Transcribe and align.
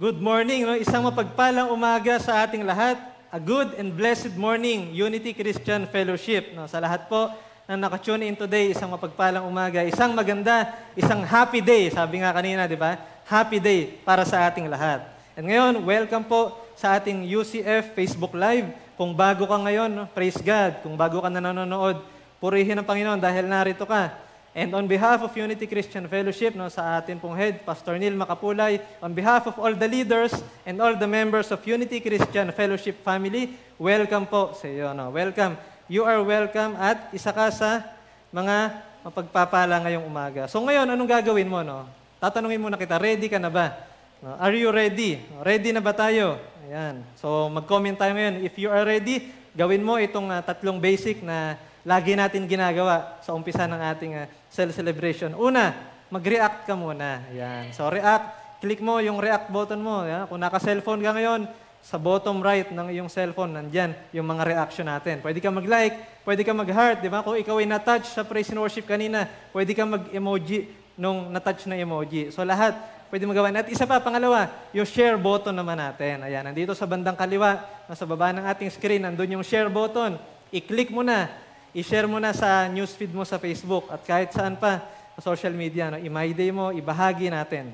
Good 0.00 0.16
morning, 0.16 0.64
no? 0.64 0.80
Isang 0.80 1.04
mapagpalang 1.04 1.68
umaga 1.68 2.16
sa 2.16 2.40
ating 2.40 2.64
lahat. 2.64 2.96
A 3.28 3.36
good 3.36 3.76
and 3.76 3.92
blessed 3.92 4.32
morning, 4.32 4.96
Unity 4.96 5.36
Christian 5.36 5.84
Fellowship. 5.84 6.56
No? 6.56 6.64
Sa 6.64 6.80
lahat 6.80 7.04
po 7.04 7.28
na 7.68 7.76
nakatune 7.76 8.24
in 8.24 8.32
today, 8.32 8.72
isang 8.72 8.88
mapagpalang 8.88 9.44
umaga, 9.44 9.84
isang 9.84 10.16
maganda, 10.16 10.72
isang 10.96 11.20
happy 11.20 11.60
day. 11.60 11.92
Sabi 11.92 12.24
nga 12.24 12.32
kanina, 12.32 12.64
di 12.64 12.80
ba? 12.80 12.96
Happy 13.28 13.60
day 13.60 13.92
para 14.00 14.24
sa 14.24 14.48
ating 14.48 14.72
lahat. 14.72 15.04
And 15.36 15.44
ngayon, 15.44 15.84
welcome 15.84 16.24
po 16.24 16.56
sa 16.80 16.96
ating 16.96 17.20
UCF 17.28 17.92
Facebook 17.92 18.32
Live. 18.32 18.72
Kung 18.96 19.12
bago 19.12 19.44
ka 19.44 19.60
ngayon, 19.60 19.92
no? 19.92 20.08
praise 20.08 20.40
God. 20.40 20.80
Kung 20.80 20.96
bago 20.96 21.20
ka 21.20 21.28
na 21.28 21.44
nanonood, 21.44 22.00
purihin 22.40 22.80
ang 22.80 22.88
Panginoon 22.88 23.20
dahil 23.20 23.44
narito 23.44 23.84
ka. 23.84 24.16
And 24.50 24.74
on 24.74 24.90
behalf 24.90 25.22
of 25.22 25.30
Unity 25.38 25.62
Christian 25.70 26.10
Fellowship, 26.10 26.58
no, 26.58 26.66
sa 26.66 26.98
atin 26.98 27.22
pong 27.22 27.38
head, 27.38 27.62
Pastor 27.62 27.94
Neil 27.94 28.18
Makapulay, 28.18 28.82
on 28.98 29.14
behalf 29.14 29.46
of 29.46 29.54
all 29.54 29.70
the 29.70 29.86
leaders 29.86 30.34
and 30.66 30.74
all 30.82 30.98
the 30.98 31.06
members 31.06 31.54
of 31.54 31.62
Unity 31.62 32.02
Christian 32.02 32.50
Fellowship 32.50 32.98
family, 33.06 33.54
welcome 33.78 34.26
po 34.26 34.50
sa 34.58 34.66
iyo. 34.66 34.90
No? 34.90 35.14
Welcome. 35.14 35.54
You 35.86 36.02
are 36.02 36.18
welcome 36.26 36.74
at 36.82 37.14
isa 37.14 37.30
ka 37.30 37.46
sa 37.54 37.94
mga 38.34 38.82
mapagpapala 39.06 39.86
ngayong 39.86 40.02
umaga. 40.02 40.50
So 40.50 40.58
ngayon, 40.66 40.98
anong 40.98 41.10
gagawin 41.22 41.46
mo? 41.46 41.62
No? 41.62 41.86
Tatanungin 42.18 42.58
muna 42.58 42.74
kita, 42.74 42.98
ready 42.98 43.30
ka 43.30 43.38
na 43.38 43.54
ba? 43.54 43.86
No? 44.18 44.34
Are 44.34 44.50
you 44.58 44.74
ready? 44.74 45.22
Ready 45.46 45.70
na 45.70 45.78
ba 45.78 45.94
tayo? 45.94 46.42
Ayan. 46.66 47.06
So 47.22 47.46
mag-comment 47.46 47.94
tayo 47.94 48.18
ngayon. 48.18 48.42
If 48.42 48.58
you 48.58 48.66
are 48.66 48.82
ready, 48.82 49.30
gawin 49.54 49.86
mo 49.86 49.94
itong 49.94 50.26
uh, 50.26 50.42
tatlong 50.42 50.82
basic 50.82 51.22
na 51.22 51.54
lagi 51.90 52.14
natin 52.14 52.46
ginagawa 52.46 53.18
sa 53.18 53.34
umpisa 53.34 53.66
ng 53.66 53.82
ating 53.90 54.12
uh, 54.14 54.30
cell 54.46 54.70
celebration. 54.70 55.34
Una, 55.34 55.74
mag-react 56.06 56.62
ka 56.62 56.78
muna. 56.78 57.26
Ayan. 57.34 57.74
So 57.74 57.90
react, 57.90 58.62
click 58.62 58.78
mo 58.78 59.02
yung 59.02 59.18
react 59.18 59.50
button 59.50 59.82
mo. 59.82 60.06
Ayan. 60.06 60.30
Kung 60.30 60.38
naka-cellphone 60.38 61.02
ka 61.02 61.10
ngayon, 61.18 61.50
sa 61.80 61.96
bottom 61.96 62.44
right 62.44 62.68
ng 62.70 62.92
iyong 62.92 63.10
cellphone, 63.10 63.56
nandyan 63.56 63.96
yung 64.14 64.28
mga 64.28 64.46
reaction 64.46 64.86
natin. 64.86 65.18
Pwede 65.24 65.40
ka 65.40 65.48
mag-like, 65.50 66.22
pwede 66.28 66.44
ka 66.44 66.52
mag-heart, 66.52 67.00
di 67.00 67.08
ba? 67.08 67.24
Kung 67.24 67.40
ikaw 67.40 67.56
ay 67.58 67.66
na-touch 67.66 68.06
sa 68.06 68.22
praise 68.22 68.52
and 68.52 68.60
worship 68.60 68.84
kanina, 68.84 69.26
pwede 69.50 69.72
ka 69.72 69.88
mag-emoji 69.88 70.70
nung 70.94 71.32
na-touch 71.32 71.64
na 71.66 71.80
emoji. 71.80 72.28
So 72.30 72.44
lahat, 72.44 72.76
pwede 73.08 73.24
magawa. 73.24 73.48
At 73.50 73.66
isa 73.72 73.88
pa, 73.88 73.96
pangalawa, 73.98 74.52
yung 74.76 74.84
share 74.84 75.16
button 75.16 75.56
naman 75.56 75.80
natin. 75.80 76.20
Ayan, 76.20 76.44
nandito 76.44 76.76
sa 76.76 76.84
bandang 76.84 77.16
kaliwa, 77.16 77.64
nasa 77.88 78.04
baba 78.04 78.30
ng 78.30 78.44
ating 78.44 78.70
screen, 78.70 79.02
nandun 79.08 79.40
yung 79.40 79.42
share 79.42 79.72
button. 79.72 80.20
I-click 80.52 80.92
mo 80.92 81.00
na 81.00 81.32
i-share 81.70 82.10
mo 82.10 82.18
na 82.18 82.34
sa 82.34 82.66
newsfeed 82.66 83.14
mo 83.14 83.22
sa 83.22 83.38
Facebook 83.38 83.86
at 83.90 84.02
kahit 84.02 84.34
saan 84.34 84.58
pa 84.58 84.82
sa 85.18 85.30
social 85.34 85.54
media. 85.54 85.90
No? 85.90 85.98
I-my 85.98 86.34
mo, 86.50 86.74
ibahagi 86.74 87.30
natin. 87.30 87.70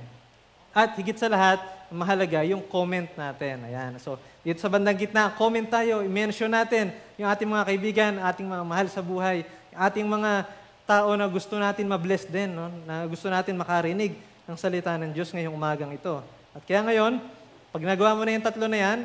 At 0.76 0.92
higit 0.92 1.16
sa 1.16 1.32
lahat, 1.32 1.62
mahalaga 1.88 2.44
yung 2.44 2.60
comment 2.60 3.08
natin. 3.16 3.64
Ayan. 3.64 3.96
So, 3.96 4.20
dito 4.44 4.60
sa 4.60 4.68
bandang 4.68 4.98
gitna, 5.00 5.32
comment 5.32 5.64
tayo, 5.64 6.04
i-mention 6.04 6.52
natin 6.52 6.92
yung 7.16 7.32
ating 7.32 7.48
mga 7.48 7.64
kaibigan, 7.64 8.12
ating 8.20 8.44
mga 8.44 8.64
mahal 8.66 8.86
sa 8.92 9.00
buhay, 9.00 9.46
ating 9.72 10.04
mga 10.04 10.44
tao 10.84 11.16
na 11.16 11.26
gusto 11.26 11.56
natin 11.56 11.88
ma-bless 11.88 12.28
din, 12.28 12.52
no? 12.52 12.68
na 12.84 13.08
gusto 13.08 13.26
natin 13.26 13.56
makarinig 13.56 14.14
ng 14.46 14.56
salita 14.60 14.94
ng 14.94 15.10
Diyos 15.10 15.32
ngayong 15.32 15.56
umagang 15.56 15.90
ito. 15.90 16.22
At 16.54 16.62
kaya 16.62 16.84
ngayon, 16.84 17.18
pag 17.74 17.82
nagawa 17.82 18.14
mo 18.14 18.22
na 18.22 18.36
yung 18.36 18.46
tatlo 18.46 18.66
na 18.70 18.78
yan, 18.78 18.98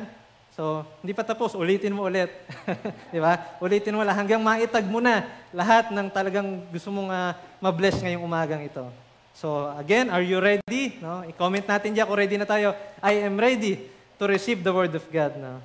So, 0.52 0.84
hindi 1.00 1.16
pa 1.16 1.24
tapos, 1.24 1.56
ulitin 1.56 1.96
mo 1.96 2.04
ulit. 2.04 2.28
Di 3.12 3.16
ba? 3.16 3.56
Ulitin 3.56 3.96
mo 3.96 4.04
lang 4.04 4.12
hanggang 4.12 4.44
maitag 4.44 4.84
mo 4.84 5.00
na 5.00 5.24
lahat 5.48 5.88
ng 5.88 6.12
talagang 6.12 6.68
gusto 6.68 6.92
mong 6.92 7.08
uh, 7.08 7.32
ma-bless 7.56 8.04
ngayong 8.04 8.20
umagang 8.20 8.60
ito. 8.60 8.84
So, 9.32 9.72
again, 9.80 10.12
are 10.12 10.20
you 10.20 10.36
ready? 10.36 11.00
No? 11.00 11.24
I-comment 11.24 11.64
natin 11.64 11.96
diyan 11.96 12.04
kung 12.04 12.20
ready 12.20 12.36
na 12.36 12.44
tayo. 12.44 12.76
I 13.00 13.24
am 13.24 13.40
ready 13.40 13.88
to 14.20 14.24
receive 14.28 14.60
the 14.60 14.68
word 14.68 14.92
of 14.92 15.04
God. 15.08 15.40
No? 15.40 15.56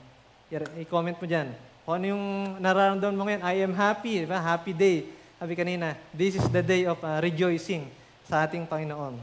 I-comment 0.79 1.19
mo 1.19 1.27
diyan. 1.27 1.51
Kung 1.83 1.93
ano 1.99 2.05
yung 2.07 2.23
nararamdaman 2.63 3.15
mo 3.19 3.23
ngayon, 3.27 3.43
I 3.43 3.55
am 3.67 3.75
happy. 3.75 4.23
Di 4.23 4.27
ba? 4.27 4.39
Happy 4.39 4.71
day. 4.71 5.11
Sabi 5.35 5.53
kanina, 5.59 5.99
this 6.15 6.39
is 6.39 6.47
the 6.47 6.63
day 6.63 6.87
of 6.87 6.95
uh, 7.03 7.19
rejoicing 7.19 7.91
sa 8.23 8.47
ating 8.47 8.63
Panginoon. 8.63 9.19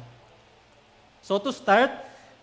So, 1.25 1.41
to 1.41 1.49
start, 1.49 1.89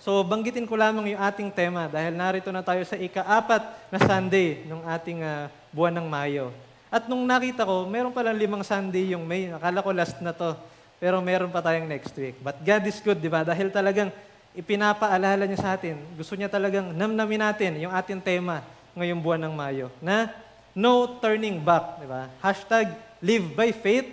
So, 0.02 0.26
banggitin 0.26 0.66
ko 0.66 0.74
lamang 0.74 1.14
yung 1.14 1.22
ating 1.22 1.54
tema 1.54 1.86
dahil 1.86 2.18
narito 2.18 2.50
na 2.50 2.66
tayo 2.66 2.82
sa 2.90 2.98
ika-apat 2.98 3.62
na 3.94 4.02
Sunday 4.02 4.66
ng 4.66 4.82
ating 4.98 5.22
uh, 5.22 5.46
buwan 5.70 5.94
ng 5.94 6.10
Mayo. 6.10 6.50
At 6.90 7.06
nung 7.06 7.22
nakita 7.22 7.62
ko, 7.70 7.86
meron 7.86 8.10
palang 8.10 8.34
limang 8.34 8.66
Sunday 8.66 9.14
yung 9.14 9.30
May. 9.30 9.54
Akala 9.54 9.86
ko 9.86 9.94
last 9.94 10.18
na 10.18 10.34
to. 10.34 10.58
Pero 10.98 11.22
meron 11.22 11.54
pa 11.54 11.62
tayong 11.62 11.86
next 11.86 12.18
week. 12.18 12.34
But 12.42 12.58
God 12.66 12.84
is 12.90 12.98
good, 12.98 13.22
di 13.22 13.30
ba? 13.30 13.46
Dahil 13.46 13.70
talagang 13.70 14.10
ipinapaalala 14.58 15.46
niya 15.46 15.62
sa 15.62 15.78
atin. 15.78 16.02
Gusto 16.18 16.34
niya 16.34 16.50
talagang 16.50 16.90
namnamin 16.98 17.54
natin 17.54 17.78
yung 17.86 17.94
ating 17.94 18.26
tema 18.26 18.66
ngayong 18.98 19.22
buwan 19.22 19.42
ng 19.46 19.54
Mayo. 19.54 19.94
Na 20.02 20.34
no 20.74 21.14
turning 21.22 21.62
back, 21.62 22.02
di 22.02 22.10
ba? 22.10 22.26
Hashtag 22.42 22.90
live 23.22 23.54
by 23.54 23.70
faith. 23.70 24.10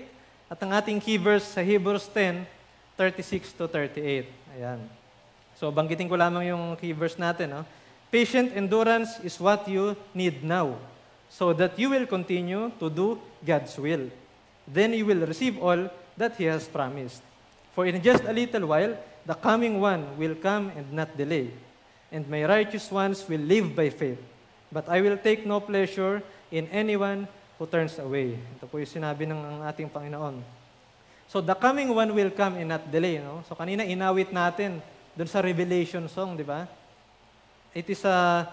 At 0.53 0.60
ang 0.60 0.77
ating 0.77 1.00
key 1.00 1.16
verse 1.16 1.48
sa 1.48 1.65
Hebrews 1.65 2.12
10, 2.12 2.44
36 2.93 3.56
to 3.56 3.65
38. 3.65 4.28
Ayan. 4.53 4.97
So, 5.59 5.75
banggitin 5.75 6.07
ko 6.07 6.15
lamang 6.15 6.47
yung 6.55 6.79
key 6.79 6.95
verse 6.95 7.19
natin. 7.19 7.51
No? 7.51 7.63
Patient 8.15 8.55
endurance 8.55 9.19
is 9.27 9.35
what 9.43 9.67
you 9.67 9.99
need 10.15 10.47
now, 10.47 10.79
so 11.27 11.51
that 11.53 11.75
you 11.75 11.91
will 11.91 12.07
continue 12.07 12.71
to 12.79 12.87
do 12.87 13.19
God's 13.43 13.75
will. 13.75 14.07
Then 14.65 14.95
you 14.95 15.03
will 15.03 15.27
receive 15.27 15.59
all 15.59 15.91
that 16.15 16.39
He 16.39 16.47
has 16.47 16.71
promised. 16.71 17.21
For 17.75 17.91
in 17.91 17.99
just 17.99 18.23
a 18.23 18.33
little 18.33 18.71
while, 18.71 18.95
the 19.27 19.35
coming 19.35 19.83
one 19.83 20.07
will 20.15 20.39
come 20.39 20.71
and 20.79 20.89
not 20.95 21.13
delay, 21.19 21.51
and 22.15 22.23
my 22.31 22.47
righteous 22.47 22.87
ones 22.89 23.27
will 23.27 23.43
live 23.43 23.75
by 23.75 23.91
faith. 23.91 24.23
But 24.71 24.89
I 24.89 25.03
will 25.03 25.19
take 25.19 25.45
no 25.45 25.59
pleasure 25.61 26.23
in 26.55 26.71
anyone 26.71 27.27
who 27.59 27.67
turns 27.67 27.99
away. 27.99 28.39
Ito 28.57 28.71
po 28.71 28.79
yung 28.79 28.89
sinabi 28.89 29.27
ng 29.27 29.67
ating 29.67 29.91
Panginoon. 29.91 30.39
So 31.29 31.45
the 31.45 31.53
coming 31.53 31.93
one 31.93 32.15
will 32.15 32.33
come 32.33 32.57
and 32.57 32.73
not 32.73 32.89
delay. 32.89 33.21
No? 33.21 33.45
So 33.45 33.53
kanina 33.53 33.85
inawit 33.85 34.33
natin 34.33 34.81
doon 35.19 35.27
sa 35.27 35.43
Revelation 35.43 36.06
song, 36.06 36.39
di 36.39 36.47
ba? 36.47 36.71
It 37.75 37.91
is 37.91 38.06
a, 38.06 38.47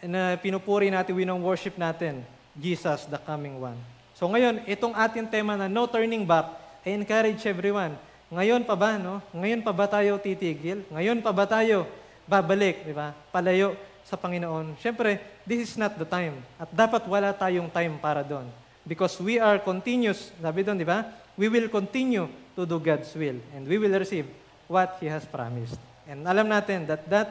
na 0.00 0.40
pinupuri 0.40 0.88
natin, 0.88 1.12
winong 1.12 1.44
worship 1.44 1.76
natin, 1.76 2.24
Jesus, 2.56 3.04
the 3.04 3.20
coming 3.20 3.60
one. 3.60 3.76
So 4.16 4.24
ngayon, 4.24 4.64
itong 4.64 4.96
ating 4.96 5.28
tema 5.28 5.60
na 5.60 5.68
no 5.68 5.84
turning 5.84 6.24
back, 6.24 6.56
I 6.88 6.96
encourage 6.96 7.44
everyone, 7.44 8.00
ngayon 8.32 8.64
pa 8.64 8.72
ba, 8.72 8.96
no? 8.96 9.20
Ngayon 9.36 9.60
pa 9.60 9.76
ba 9.76 9.84
tayo 9.84 10.16
titigil? 10.16 10.88
Ngayon 10.88 11.20
pa 11.20 11.36
ba 11.36 11.44
tayo 11.44 11.84
babalik, 12.24 12.88
di 12.88 12.96
ba? 12.96 13.12
Palayo 13.28 13.76
sa 14.00 14.16
Panginoon. 14.16 14.72
Siyempre, 14.80 15.20
this 15.44 15.68
is 15.68 15.72
not 15.76 16.00
the 16.00 16.08
time. 16.08 16.40
At 16.56 16.72
dapat 16.72 17.04
wala 17.04 17.36
tayong 17.36 17.68
time 17.68 18.00
para 18.00 18.24
doon. 18.24 18.48
Because 18.88 19.20
we 19.20 19.36
are 19.36 19.60
continuous, 19.60 20.32
sabi 20.40 20.64
doon, 20.64 20.80
di 20.80 20.88
ba? 20.88 21.12
We 21.36 21.52
will 21.52 21.68
continue 21.68 22.24
to 22.56 22.64
do 22.64 22.80
God's 22.80 23.12
will. 23.12 23.36
And 23.52 23.68
we 23.68 23.76
will 23.76 23.92
receive 23.92 24.24
what 24.64 24.96
He 24.96 25.12
has 25.12 25.28
promised. 25.28 25.76
And 26.06 26.22
alam 26.22 26.46
natin 26.46 26.86
that 26.86 27.02
that 27.10 27.28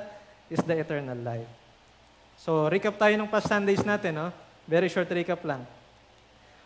is 0.52 0.60
the 0.62 0.76
eternal 0.76 1.18
life. 1.18 1.48
So, 2.36 2.68
recap 2.68 3.00
tayo 3.00 3.16
ng 3.16 3.32
past 3.32 3.48
Sundays 3.48 3.82
natin, 3.82 4.20
no? 4.20 4.28
Very 4.68 4.92
short 4.92 5.08
recap 5.08 5.40
lang. 5.48 5.64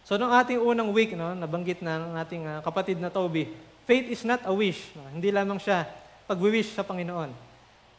So, 0.02 0.18
nung 0.18 0.34
ating 0.34 0.58
unang 0.58 0.90
week, 0.90 1.14
no, 1.14 1.38
nabanggit 1.38 1.86
na 1.86 2.02
ng 2.02 2.14
ating 2.18 2.44
uh, 2.50 2.60
kapatid 2.66 2.98
na 2.98 3.14
Toby, 3.14 3.54
faith 3.86 4.10
is 4.10 4.26
not 4.26 4.42
a 4.46 4.54
wish. 4.54 4.90
No? 4.98 5.06
Hindi 5.14 5.30
lamang 5.30 5.62
siya 5.62 5.86
pag-wish 6.26 6.74
sa 6.74 6.82
Panginoon. 6.82 7.30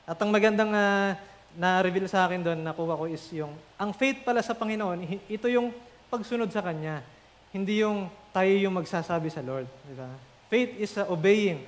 At 0.07 0.19
ang 0.19 0.31
magandang 0.35 0.75
uh, 0.75 1.15
na-reveal 1.55 2.11
sa 2.11 2.27
akin 2.27 2.43
doon, 2.43 2.59
nakuha 2.63 2.99
ko 2.99 3.05
is 3.07 3.23
yung, 3.31 3.55
ang 3.79 3.95
faith 3.95 4.23
pala 4.27 4.43
sa 4.43 4.55
Panginoon, 4.55 5.27
ito 5.31 5.47
yung 5.47 5.71
pagsunod 6.11 6.51
sa 6.51 6.63
Kanya. 6.63 7.03
Hindi 7.51 7.83
yung 7.83 8.11
tayo 8.31 8.51
yung 8.51 8.75
magsasabi 8.75 9.31
sa 9.31 9.43
Lord. 9.43 9.67
Diba? 9.87 10.11
Faith 10.51 10.79
is 10.79 10.95
uh, 10.99 11.07
obeying 11.11 11.63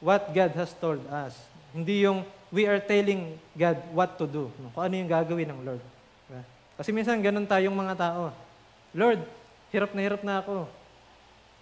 what 0.00 0.28
God 0.32 0.52
has 0.56 0.72
told 0.76 1.00
us. 1.08 1.36
Hindi 1.74 2.06
yung 2.06 2.22
we 2.54 2.70
are 2.70 2.78
telling 2.78 3.34
God 3.50 3.78
what 3.90 4.14
to 4.14 4.30
do. 4.30 4.46
Kung 4.70 4.82
ano 4.86 4.94
yung 4.94 5.10
gagawin 5.10 5.50
ng 5.50 5.60
Lord. 5.66 5.82
Diba? 6.30 6.42
Kasi 6.78 6.94
minsan 6.94 7.18
ganun 7.18 7.50
tayong 7.50 7.74
mga 7.74 7.94
tao. 7.98 8.30
Lord, 8.94 9.26
hirap 9.74 9.90
na 9.90 10.00
hirap 10.06 10.22
na 10.22 10.38
ako. 10.38 10.70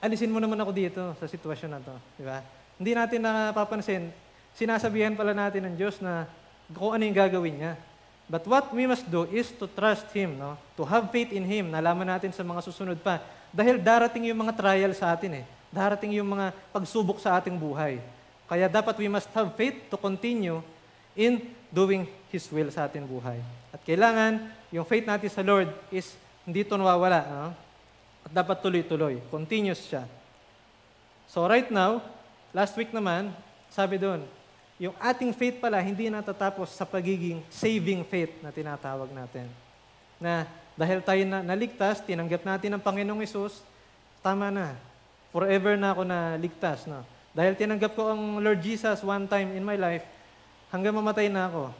Alisin 0.04 0.28
mo 0.28 0.36
naman 0.36 0.60
ako 0.60 0.70
dito 0.76 1.00
sa 1.16 1.24
sitwasyon 1.24 1.70
na 1.72 1.80
to. 1.80 1.96
Di 2.20 2.24
ba? 2.28 2.44
Hindi 2.76 2.92
natin 2.92 3.24
napapansin, 3.24 4.12
sinasabihan 4.52 5.16
pala 5.16 5.32
natin 5.32 5.64
ng 5.64 5.74
Diyos 5.80 5.96
na 6.04 6.28
kung 6.76 6.92
ano 6.92 7.02
yung 7.08 7.16
gagawin 7.16 7.56
niya. 7.56 7.74
But 8.28 8.44
what 8.44 8.68
we 8.72 8.84
must 8.84 9.08
do 9.08 9.24
is 9.32 9.48
to 9.56 9.64
trust 9.68 10.08
Him, 10.12 10.36
no? 10.36 10.60
to 10.76 10.84
have 10.84 11.08
faith 11.08 11.32
in 11.32 11.44
Him. 11.48 11.72
Nalaman 11.72 12.08
natin 12.08 12.36
sa 12.36 12.44
mga 12.44 12.60
susunod 12.64 13.00
pa. 13.00 13.20
Dahil 13.52 13.80
darating 13.80 14.28
yung 14.28 14.40
mga 14.44 14.56
trial 14.56 14.92
sa 14.92 15.12
atin 15.12 15.40
eh. 15.40 15.44
Darating 15.72 16.16
yung 16.16 16.28
mga 16.28 16.52
pagsubok 16.72 17.20
sa 17.20 17.40
ating 17.40 17.56
buhay. 17.56 18.00
Kaya 18.46 18.68
dapat 18.68 18.98
we 19.00 19.08
must 19.08 19.30
have 19.32 19.48
faith 19.56 19.88
to 19.88 19.96
continue 19.96 20.60
in 21.16 21.48
doing 21.72 22.08
His 22.28 22.48
will 22.52 22.68
sa 22.68 22.88
ating 22.88 23.04
buhay. 23.04 23.40
At 23.72 23.80
kailangan, 23.84 24.52
yung 24.72 24.84
faith 24.84 25.08
natin 25.08 25.30
sa 25.32 25.44
Lord 25.44 25.72
is 25.88 26.16
hindi 26.44 26.64
ito 26.64 26.76
nawawala. 26.76 27.20
No? 27.24 27.46
At 28.22 28.30
dapat 28.32 28.60
tuloy-tuloy. 28.60 29.20
Continuous 29.32 29.88
siya. 29.88 30.04
So 31.28 31.48
right 31.48 31.68
now, 31.72 32.04
last 32.52 32.76
week 32.76 32.92
naman, 32.92 33.32
sabi 33.72 33.96
doon, 33.96 34.24
yung 34.76 34.92
ating 34.98 35.32
faith 35.32 35.62
pala 35.62 35.78
hindi 35.80 36.10
natatapos 36.10 36.74
sa 36.74 36.82
pagiging 36.82 37.40
saving 37.48 38.02
faith 38.02 38.34
na 38.42 38.50
tinatawag 38.50 39.08
natin. 39.14 39.46
Na 40.18 40.44
dahil 40.74 41.04
tayo 41.04 41.22
na 41.28 41.44
naligtas, 41.44 42.00
tinanggap 42.02 42.42
natin 42.42 42.74
ang 42.74 42.82
Panginoong 42.82 43.22
Isus, 43.22 43.60
tama 44.24 44.48
na. 44.48 44.76
Forever 45.32 45.76
na 45.76 45.92
ako 45.92 46.02
na 46.04 46.36
ligtas. 46.36 46.84
No? 46.88 47.04
Dahil 47.32 47.56
tinanggap 47.56 47.96
ko 47.96 48.12
ang 48.12 48.44
Lord 48.44 48.60
Jesus 48.60 49.00
one 49.00 49.24
time 49.24 49.56
in 49.56 49.64
my 49.64 49.76
life, 49.80 50.04
hanggang 50.68 50.92
mamatay 50.92 51.32
na 51.32 51.48
ako, 51.48 51.72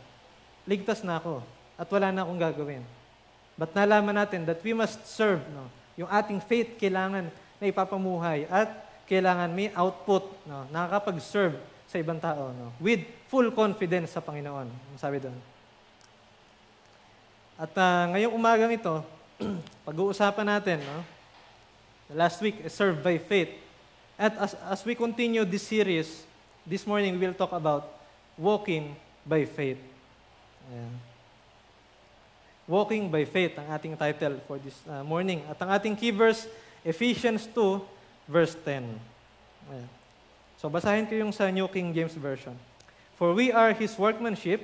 ligtas 0.64 1.04
na 1.04 1.20
ako, 1.20 1.44
at 1.76 1.88
wala 1.88 2.08
na 2.12 2.24
akong 2.24 2.40
gagawin. 2.40 2.84
But 3.56 3.76
nalaman 3.76 4.16
natin 4.16 4.48
that 4.48 4.64
we 4.64 4.72
must 4.72 5.04
serve. 5.04 5.44
No? 5.52 5.68
Yung 6.00 6.08
ating 6.08 6.40
faith 6.40 6.80
kailangan 6.80 7.28
na 7.60 7.64
ipapamuhay 7.68 8.48
at 8.48 8.72
kailangan 9.04 9.52
may 9.52 9.68
output, 9.76 10.32
no? 10.48 10.64
nakakapag-serve 10.72 11.60
sa 11.84 11.96
ibang 12.00 12.16
tao 12.16 12.50
no? 12.50 12.72
with 12.80 13.04
full 13.28 13.52
confidence 13.52 14.16
sa 14.16 14.24
Panginoon. 14.24 14.66
Ang 14.66 14.98
sabi 14.98 15.20
doon. 15.20 15.36
At 17.60 17.72
uh, 17.76 18.16
ngayong 18.16 18.34
umagang 18.34 18.72
ito, 18.72 19.04
pag-uusapan 19.86 20.48
natin, 20.48 20.80
no? 20.80 21.04
last 22.16 22.40
week, 22.40 22.64
serve 22.72 22.98
by 23.04 23.20
faith. 23.20 23.61
As, 24.22 24.54
as 24.70 24.84
we 24.86 24.94
continue 24.94 25.44
this 25.44 25.66
series, 25.66 26.22
this 26.64 26.86
morning 26.86 27.18
we 27.18 27.26
will 27.26 27.34
talk 27.34 27.50
about 27.50 27.90
walking 28.38 28.94
by 29.26 29.42
faith. 29.42 29.82
Ayan. 30.70 30.94
Walking 32.70 33.10
by 33.10 33.26
faith, 33.26 33.58
ang 33.58 33.66
ating 33.74 33.98
title 33.98 34.38
for 34.46 34.62
this 34.62 34.78
uh, 34.86 35.02
morning. 35.02 35.42
At 35.50 35.58
ang 35.58 35.74
ating 35.74 35.98
key 35.98 36.14
verse, 36.14 36.46
Ephesians 36.86 37.50
2, 37.50 37.82
verse 38.30 38.54
10. 38.62 38.94
Ayan. 39.74 39.90
So 40.54 40.70
basahin 40.70 41.10
ko 41.10 41.18
yung 41.18 41.34
sa 41.34 41.50
New 41.50 41.66
King 41.66 41.90
James 41.90 42.14
Version. 42.14 42.54
For 43.18 43.34
we 43.34 43.50
are 43.50 43.74
His 43.74 43.98
workmanship, 43.98 44.62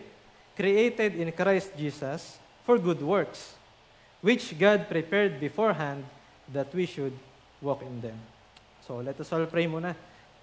created 0.54 1.18
in 1.18 1.34
Christ 1.34 1.74
Jesus 1.74 2.38
for 2.62 2.78
good 2.78 3.02
works, 3.02 3.58
which 4.22 4.54
God 4.54 4.86
prepared 4.86 5.42
beforehand 5.42 6.06
that 6.46 6.70
we 6.70 6.86
should 6.86 7.18
walk 7.58 7.82
in 7.82 7.98
them. 7.98 8.37
So 8.88 9.04
let 9.04 9.20
us 9.20 9.28
all 9.36 9.44
pray 9.44 9.68
muna. 9.68 9.92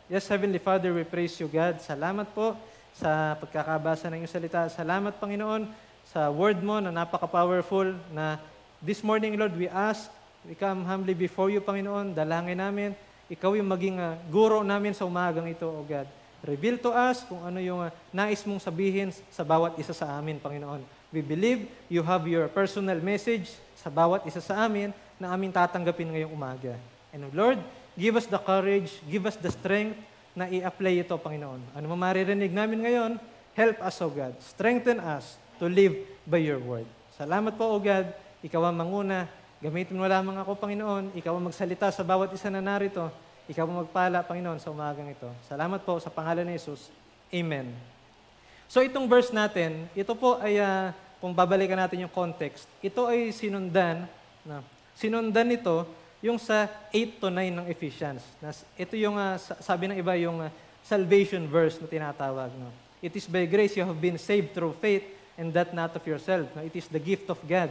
Yes, 0.06 0.30
Heavenly 0.30 0.62
Father, 0.62 0.94
we 0.94 1.02
praise 1.02 1.34
you, 1.42 1.50
God. 1.50 1.82
Salamat 1.82 2.30
po 2.30 2.54
sa 2.94 3.34
pagkakabasa 3.42 4.06
ng 4.14 4.22
iyong 4.22 4.30
salita. 4.30 4.70
Salamat, 4.70 5.18
Panginoon, 5.18 5.66
sa 6.06 6.30
word 6.30 6.62
mo 6.62 6.78
na 6.78 6.94
napaka-powerful 6.94 7.98
na 8.14 8.38
this 8.86 9.02
morning, 9.02 9.34
Lord, 9.34 9.58
we 9.58 9.66
ask, 9.66 10.14
we 10.46 10.54
come 10.54 10.86
humbly 10.86 11.18
before 11.18 11.50
you, 11.50 11.58
Panginoon. 11.58 12.14
Dalangin 12.14 12.62
namin 12.62 12.94
ikaw 13.34 13.58
yung 13.58 13.66
maging 13.66 13.98
uh, 13.98 14.14
guro 14.30 14.62
namin 14.62 14.94
sa 14.94 15.10
umagang 15.10 15.50
ito, 15.50 15.66
O 15.66 15.82
God. 15.82 16.06
Reveal 16.46 16.78
to 16.86 16.94
us 16.94 17.26
kung 17.26 17.42
ano 17.42 17.58
yung 17.58 17.82
uh, 17.82 17.90
nais 18.14 18.46
mong 18.46 18.62
sabihin 18.62 19.10
sa 19.34 19.42
bawat 19.42 19.74
isa 19.82 19.98
sa 19.98 20.22
amin, 20.22 20.38
Panginoon. 20.38 20.86
We 21.10 21.26
believe 21.26 21.66
you 21.90 22.06
have 22.06 22.30
your 22.30 22.46
personal 22.54 23.02
message 23.02 23.58
sa 23.74 23.90
bawat 23.90 24.22
isa 24.30 24.38
sa 24.38 24.70
amin 24.70 24.94
na 25.18 25.34
amin 25.34 25.50
tatanggapin 25.50 26.14
ngayong 26.14 26.30
umaga. 26.30 26.78
And 27.10 27.26
Lord, 27.34 27.58
give 27.96 28.16
us 28.20 28.28
the 28.28 28.40
courage, 28.40 28.92
give 29.08 29.26
us 29.26 29.40
the 29.40 29.52
strength 29.52 29.98
na 30.36 30.52
i-apply 30.52 31.02
ito, 31.02 31.16
Panginoon. 31.16 31.64
Ano 31.74 31.86
mo 31.88 31.96
maririnig 31.96 32.52
namin 32.52 32.84
ngayon, 32.84 33.12
help 33.56 33.78
us, 33.82 33.96
O 34.04 34.12
God. 34.12 34.36
Strengthen 34.44 35.00
us 35.00 35.40
to 35.58 35.72
live 35.72 35.96
by 36.28 36.44
your 36.44 36.60
word. 36.60 36.88
Salamat 37.16 37.56
po, 37.56 37.72
O 37.72 37.80
God. 37.80 38.12
Ikaw 38.44 38.62
ang 38.70 38.78
manguna 38.78 39.26
Gamitin 39.66 39.98
mo 39.98 40.06
lamang 40.06 40.38
ako, 40.38 40.62
Panginoon. 40.62 41.16
Ikaw 41.18 41.42
ang 41.42 41.50
magsalita 41.50 41.90
sa 41.90 42.06
bawat 42.06 42.30
isa 42.36 42.54
na 42.54 42.62
narito. 42.62 43.08
Ikaw 43.50 43.66
ang 43.66 43.82
magpala, 43.82 44.22
Panginoon, 44.22 44.62
sa 44.62 44.70
umagang 44.70 45.10
ito. 45.10 45.26
Salamat 45.50 45.82
po 45.82 45.98
sa 45.98 46.14
pangalan 46.14 46.46
ni 46.46 46.54
Jesus. 46.54 46.94
Amen. 47.34 47.74
So 48.70 48.86
itong 48.86 49.10
verse 49.10 49.34
natin, 49.34 49.90
ito 49.98 50.14
po 50.14 50.38
ay, 50.38 50.62
uh, 50.62 50.94
kung 51.18 51.34
babalikan 51.34 51.82
natin 51.82 52.06
yung 52.06 52.14
context, 52.14 52.70
ito 52.78 53.10
ay 53.10 53.34
sinundan, 53.34 54.06
na, 54.46 54.62
sinundan 54.94 55.50
nito 55.50 55.90
yung 56.26 56.42
sa 56.42 56.66
8 56.90 57.22
to 57.22 57.30
9 57.30 57.54
ng 57.54 57.68
Ephesians. 57.70 58.26
Ito 58.74 58.98
yung, 58.98 59.14
uh, 59.14 59.38
sabi 59.62 59.86
ng 59.86 59.98
iba, 60.02 60.18
yung 60.18 60.42
uh, 60.42 60.50
salvation 60.82 61.46
verse 61.46 61.78
na 61.78 61.86
tinatawag. 61.86 62.50
No? 62.58 62.74
It 62.98 63.14
is 63.14 63.30
by 63.30 63.46
grace 63.46 63.78
you 63.78 63.86
have 63.86 64.02
been 64.02 64.18
saved 64.18 64.58
through 64.58 64.74
faith 64.82 65.06
and 65.38 65.54
that 65.54 65.70
not 65.78 65.94
of 65.94 66.02
yourself. 66.02 66.50
No? 66.58 66.66
It 66.66 66.74
is 66.74 66.90
the 66.90 66.98
gift 66.98 67.30
of 67.30 67.38
God 67.46 67.70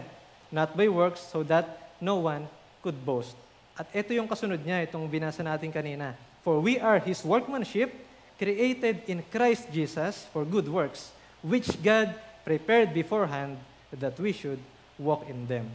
not 0.55 0.79
by 0.79 0.87
works, 0.87 1.19
so 1.19 1.43
that 1.43 1.91
no 1.99 2.23
one 2.23 2.47
could 2.79 2.95
boast. 3.03 3.35
At 3.75 3.91
ito 3.91 4.15
yung 4.15 4.31
kasunod 4.31 4.63
niya, 4.63 4.87
itong 4.87 5.11
binasa 5.11 5.43
natin 5.43 5.75
kanina. 5.75 6.15
For 6.47 6.63
we 6.63 6.79
are 6.79 7.03
His 7.03 7.27
workmanship, 7.27 7.91
created 8.39 9.03
in 9.11 9.27
Christ 9.35 9.67
Jesus 9.75 10.31
for 10.31 10.47
good 10.47 10.71
works, 10.71 11.11
which 11.43 11.67
God 11.83 12.15
prepared 12.47 12.95
beforehand 12.95 13.59
that 13.91 14.15
we 14.23 14.31
should 14.31 14.63
walk 14.95 15.27
in 15.27 15.51
them. 15.51 15.67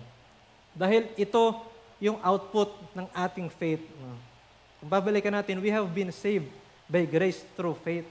Dahil 0.71 1.11
ito 1.19 1.59
yung 1.99 2.17
output 2.23 2.71
ng 2.95 3.07
ating 3.11 3.47
faith. 3.51 3.83
Kung 4.79 4.89
babalikan 4.89 5.35
natin, 5.35 5.59
we 5.59 5.67
have 5.69 5.85
been 5.91 6.09
saved 6.15 6.47
by 6.87 7.03
grace 7.03 7.43
through 7.53 7.75
faith. 7.83 8.07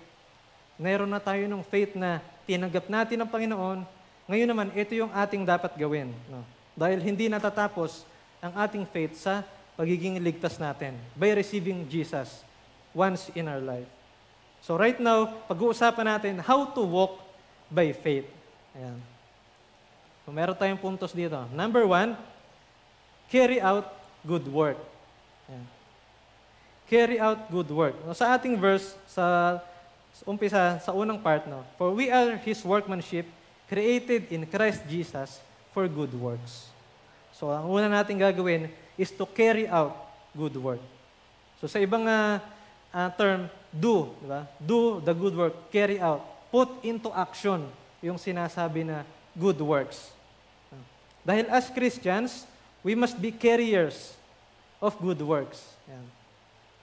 Meron 0.78 1.10
na 1.10 1.18
tayo 1.18 1.42
ng 1.48 1.64
faith 1.64 1.96
na 1.96 2.22
tinanggap 2.46 2.86
natin 2.86 3.18
ng 3.24 3.28
Panginoon. 3.28 3.82
Ngayon 4.28 4.48
naman, 4.48 4.68
ito 4.76 4.92
yung 4.94 5.10
ating 5.10 5.42
dapat 5.42 5.74
gawin. 5.74 6.12
No? 6.28 6.44
Dahil 6.78 7.02
hindi 7.02 7.26
natatapos 7.26 8.04
ang 8.38 8.54
ating 8.54 8.86
faith 8.86 9.18
sa 9.18 9.42
pagiging 9.74 10.20
ligtas 10.22 10.60
natin 10.60 10.94
by 11.18 11.34
receiving 11.34 11.82
Jesus 11.88 12.44
once 12.94 13.32
in 13.34 13.50
our 13.50 13.58
life. 13.58 13.88
So 14.62 14.76
right 14.76 14.98
now, 14.98 15.32
pag-uusapan 15.48 16.06
natin 16.06 16.34
how 16.44 16.68
to 16.76 16.82
walk 16.84 17.18
by 17.72 17.90
faith. 17.94 18.28
Ayan. 18.76 18.98
So 20.26 20.34
meron 20.34 20.54
tayong 20.54 20.78
puntos 20.78 21.16
dito. 21.16 21.40
Number 21.56 21.88
one, 21.88 22.14
carry 23.28 23.60
out 23.60 23.92
good 24.24 24.44
work. 24.48 24.80
Ayan. 25.48 25.66
Carry 26.88 27.16
out 27.20 27.48
good 27.52 27.68
work. 27.68 27.94
Sa 28.16 28.32
ating 28.32 28.56
verse, 28.56 28.96
sa, 29.04 29.58
sa 30.12 30.22
umpisa, 30.24 30.80
sa 30.80 30.90
unang 30.96 31.20
part, 31.20 31.44
no, 31.44 31.60
For 31.76 31.92
we 31.92 32.08
are 32.08 32.40
His 32.40 32.64
workmanship, 32.64 33.28
created 33.68 34.32
in 34.32 34.48
Christ 34.48 34.82
Jesus 34.88 35.44
for 35.76 35.84
good 35.84 36.12
works. 36.16 36.72
So, 37.36 37.52
ang 37.52 37.68
una 37.68 37.86
natin 37.86 38.18
gagawin 38.18 38.72
is 38.96 39.12
to 39.14 39.28
carry 39.28 39.68
out 39.68 39.94
good 40.32 40.56
work. 40.56 40.82
So, 41.60 41.68
sa 41.68 41.78
ibang 41.78 42.08
uh, 42.08 42.40
uh, 42.90 43.08
term, 43.14 43.52
do, 43.70 44.10
di 44.18 44.26
ba? 44.26 44.48
Do 44.58 44.98
the 45.04 45.12
good 45.12 45.36
work, 45.36 45.54
carry 45.68 46.00
out. 46.00 46.24
Put 46.48 46.80
into 46.80 47.12
action 47.12 47.68
yung 48.00 48.16
sinasabi 48.16 48.88
na 48.88 49.04
good 49.36 49.60
works. 49.60 50.10
Dahil 51.22 51.44
as 51.52 51.68
Christians, 51.68 52.48
we 52.82 52.94
must 52.94 53.18
be 53.18 53.34
carriers 53.34 54.14
of 54.78 54.94
good 54.98 55.18
works. 55.22 55.62
Yan. 55.90 56.06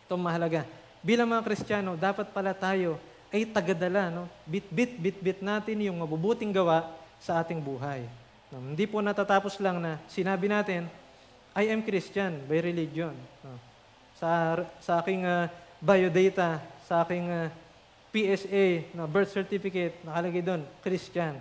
Ito 0.06 0.16
mahalaga. 0.20 0.62
Bilang 1.06 1.30
mga 1.30 1.46
Kristiyano, 1.46 1.96
dapat 1.96 2.30
pala 2.34 2.52
tayo 2.54 3.00
ay 3.30 3.46
tagadala, 3.46 4.10
no? 4.10 4.24
Bit-bit, 4.48 4.98
bit-bit 4.98 5.40
natin 5.44 5.78
yung 5.82 5.98
mabubuting 6.02 6.54
gawa 6.54 6.88
sa 7.20 7.42
ating 7.42 7.60
buhay. 7.60 8.06
No, 8.54 8.62
hindi 8.62 8.86
po 8.86 9.02
natatapos 9.02 9.58
lang 9.60 9.82
na 9.82 9.98
sinabi 10.08 10.48
natin, 10.48 10.88
I 11.56 11.72
am 11.72 11.82
Christian 11.82 12.44
by 12.46 12.60
religion. 12.62 13.16
No, 13.42 13.58
sa, 14.16 14.62
sa 14.80 15.04
aking 15.04 15.28
uh, 15.28 15.52
biodata, 15.84 16.64
sa 16.88 17.04
aking 17.04 17.28
uh, 17.28 17.48
PSA, 18.16 18.96
no, 18.96 19.10
birth 19.12 19.36
certificate, 19.36 20.00
nakalagay 20.08 20.40
doon, 20.40 20.64
Christian. 20.80 21.36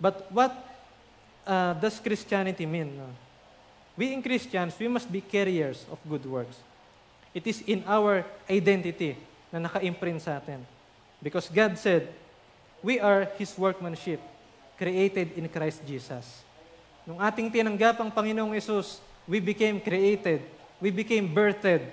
But 0.00 0.26
what 0.32 0.50
uh, 1.46 1.76
does 1.78 2.02
Christianity 2.02 2.66
mean? 2.66 2.98
No? 2.98 3.06
Being 4.00 4.24
Christians, 4.24 4.72
we 4.80 4.88
must 4.88 5.12
be 5.12 5.20
carriers 5.20 5.84
of 5.92 6.00
good 6.08 6.24
works. 6.24 6.56
It 7.36 7.44
is 7.44 7.60
in 7.68 7.84
our 7.84 8.24
identity 8.48 9.20
na 9.52 9.60
naka-imprint 9.60 10.24
sa 10.24 10.40
atin. 10.40 10.64
Because 11.20 11.52
God 11.52 11.76
said, 11.76 12.08
we 12.80 12.96
are 12.96 13.28
His 13.36 13.52
workmanship 13.60 14.24
created 14.80 15.36
in 15.36 15.44
Christ 15.52 15.84
Jesus. 15.84 16.24
Nung 17.04 17.20
ating 17.20 17.52
tinanggap 17.52 18.00
ang 18.00 18.08
Panginoong 18.08 18.56
Yesus, 18.56 19.04
we 19.28 19.36
became 19.36 19.76
created, 19.76 20.48
we 20.80 20.88
became 20.88 21.28
birthed 21.28 21.84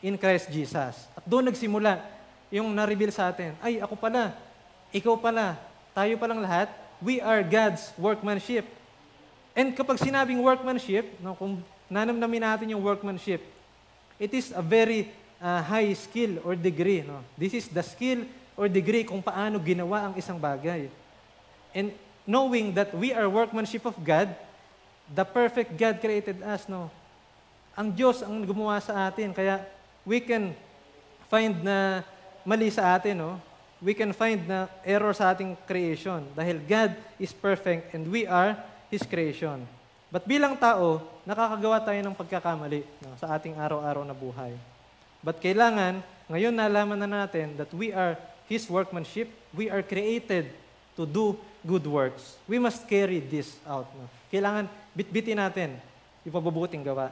in 0.00 0.16
Christ 0.16 0.48
Jesus. 0.48 1.04
At 1.12 1.24
doon 1.28 1.52
nagsimula 1.52 2.00
yung 2.48 2.72
na-reveal 2.72 3.12
sa 3.12 3.28
atin, 3.28 3.52
ay, 3.60 3.76
ako 3.76 3.92
pala, 4.00 4.32
ikaw 4.88 5.20
pala, 5.20 5.60
tayo 5.92 6.16
palang 6.16 6.40
lahat, 6.40 6.72
we 7.04 7.20
are 7.20 7.44
God's 7.44 7.92
workmanship. 8.00 8.64
And 9.52 9.76
kapag 9.76 10.00
sinabing 10.00 10.40
workmanship, 10.40 11.04
no, 11.20 11.36
kung 11.36 11.60
nanamnamin 11.92 12.40
natin 12.40 12.72
yung 12.72 12.80
workmanship, 12.80 13.44
it 14.16 14.32
is 14.32 14.52
a 14.52 14.64
very 14.64 15.12
uh, 15.36 15.60
high 15.60 15.92
skill 15.92 16.40
or 16.40 16.56
degree. 16.56 17.04
No? 17.04 17.20
This 17.36 17.52
is 17.52 17.66
the 17.68 17.84
skill 17.84 18.24
or 18.56 18.68
degree 18.68 19.04
kung 19.04 19.20
paano 19.20 19.60
ginawa 19.60 20.08
ang 20.08 20.14
isang 20.16 20.40
bagay. 20.40 20.88
And 21.76 21.92
knowing 22.24 22.72
that 22.76 22.92
we 22.96 23.12
are 23.12 23.28
workmanship 23.28 23.84
of 23.84 23.96
God, 24.00 24.32
the 25.12 25.24
perfect 25.24 25.76
God 25.76 26.00
created 26.00 26.40
us, 26.40 26.64
no? 26.68 26.88
Ang 27.76 27.92
Diyos 27.92 28.20
ang 28.20 28.44
gumawa 28.44 28.80
sa 28.80 29.08
atin, 29.08 29.32
kaya 29.32 29.64
we 30.04 30.20
can 30.20 30.52
find 31.32 31.56
na 31.64 32.04
mali 32.44 32.68
sa 32.68 32.96
atin, 32.96 33.16
no? 33.16 33.40
we 33.82 33.92
can 33.98 34.14
find 34.14 34.46
na 34.46 34.70
error 34.86 35.10
sa 35.10 35.34
ating 35.34 35.58
creation 35.66 36.22
dahil 36.38 36.62
God 36.62 36.94
is 37.18 37.34
perfect 37.34 37.90
and 37.90 38.06
we 38.06 38.22
are 38.30 38.54
His 38.92 39.08
creation. 39.08 39.64
But 40.12 40.28
bilang 40.28 40.60
tao, 40.60 41.00
nakakagawa 41.24 41.80
tayo 41.80 41.96
ng 42.04 42.12
pagkakamali 42.12 42.84
no, 43.00 43.16
sa 43.16 43.32
ating 43.32 43.56
araw-araw 43.56 44.04
na 44.04 44.12
buhay. 44.12 44.52
But 45.24 45.40
kailangan, 45.40 46.04
ngayon 46.28 46.52
nalaman 46.52 47.00
na 47.00 47.24
natin 47.24 47.56
that 47.56 47.72
we 47.72 47.96
are 47.96 48.20
His 48.52 48.68
workmanship, 48.68 49.32
we 49.56 49.72
are 49.72 49.80
created 49.80 50.52
to 50.92 51.08
do 51.08 51.40
good 51.64 51.88
works. 51.88 52.36
We 52.44 52.60
must 52.60 52.84
carry 52.84 53.24
this 53.24 53.56
out. 53.64 53.88
No? 53.96 54.04
Kailangan 54.28 54.68
bitbitin 54.92 55.40
natin 55.40 55.80
yung 56.28 56.36
pabubuting 56.36 56.84
gawa. 56.84 57.08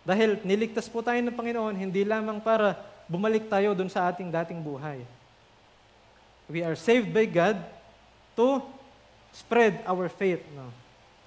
Dahil 0.00 0.40
niligtas 0.40 0.88
po 0.88 1.04
tayo 1.04 1.20
ng 1.20 1.36
Panginoon, 1.36 1.76
hindi 1.76 2.08
lamang 2.08 2.40
para 2.40 2.80
bumalik 3.04 3.52
tayo 3.52 3.76
dun 3.76 3.92
sa 3.92 4.08
ating 4.08 4.32
dating 4.32 4.64
buhay. 4.64 5.04
We 6.48 6.64
are 6.64 6.74
saved 6.74 7.12
by 7.12 7.28
God 7.28 7.60
to 8.40 8.64
spread 9.34 9.82
our 9.86 10.06
faith. 10.10 10.42
No? 10.54 10.70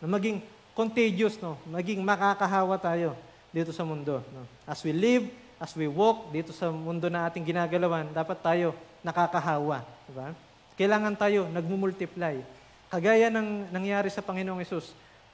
Na 0.03 0.07
maging 0.07 0.43
contagious, 0.75 1.39
no? 1.39 1.55
maging 1.69 2.01
makakahawa 2.01 2.75
tayo 2.79 3.15
dito 3.53 3.71
sa 3.71 3.85
mundo. 3.85 4.19
No? 4.33 4.43
As 4.67 4.81
we 4.83 4.91
live, 4.91 5.29
as 5.61 5.71
we 5.77 5.87
walk 5.87 6.31
dito 6.33 6.51
sa 6.51 6.67
mundo 6.73 7.07
na 7.07 7.29
ating 7.29 7.45
ginagalawan, 7.45 8.09
dapat 8.11 8.37
tayo 8.43 8.75
nakakahawa. 9.05 9.85
Diba? 10.09 10.35
Kailangan 10.75 11.13
tayo 11.15 11.47
nagmumultiply. 11.51 12.41
Kagaya 12.89 13.29
ng 13.29 13.69
nangyari 13.73 14.09
sa 14.09 14.21
Panginoong 14.21 14.61
Yesus. 14.61 14.93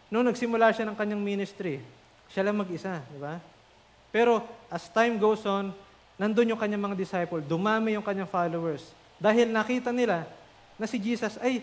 Noong 0.09 0.33
nagsimula 0.33 0.73
siya 0.73 0.89
ng 0.89 0.97
kanyang 0.97 1.21
ministry, 1.21 1.79
siya 2.33 2.45
lang 2.45 2.57
mag-isa, 2.57 3.01
di 3.13 3.19
ba? 3.21 3.37
Pero 4.09 4.41
as 4.69 4.89
time 4.89 5.21
goes 5.21 5.45
on, 5.45 5.69
nandun 6.17 6.49
yung 6.49 6.61
kanyang 6.61 6.81
mga 6.81 6.97
disciple, 6.97 7.41
dumami 7.45 7.93
yung 7.93 8.05
kanyang 8.05 8.29
followers. 8.29 8.89
Dahil 9.21 9.53
nakita 9.53 9.93
nila 9.93 10.25
na 10.81 10.85
si 10.89 10.97
Jesus 10.97 11.37
ay 11.39 11.61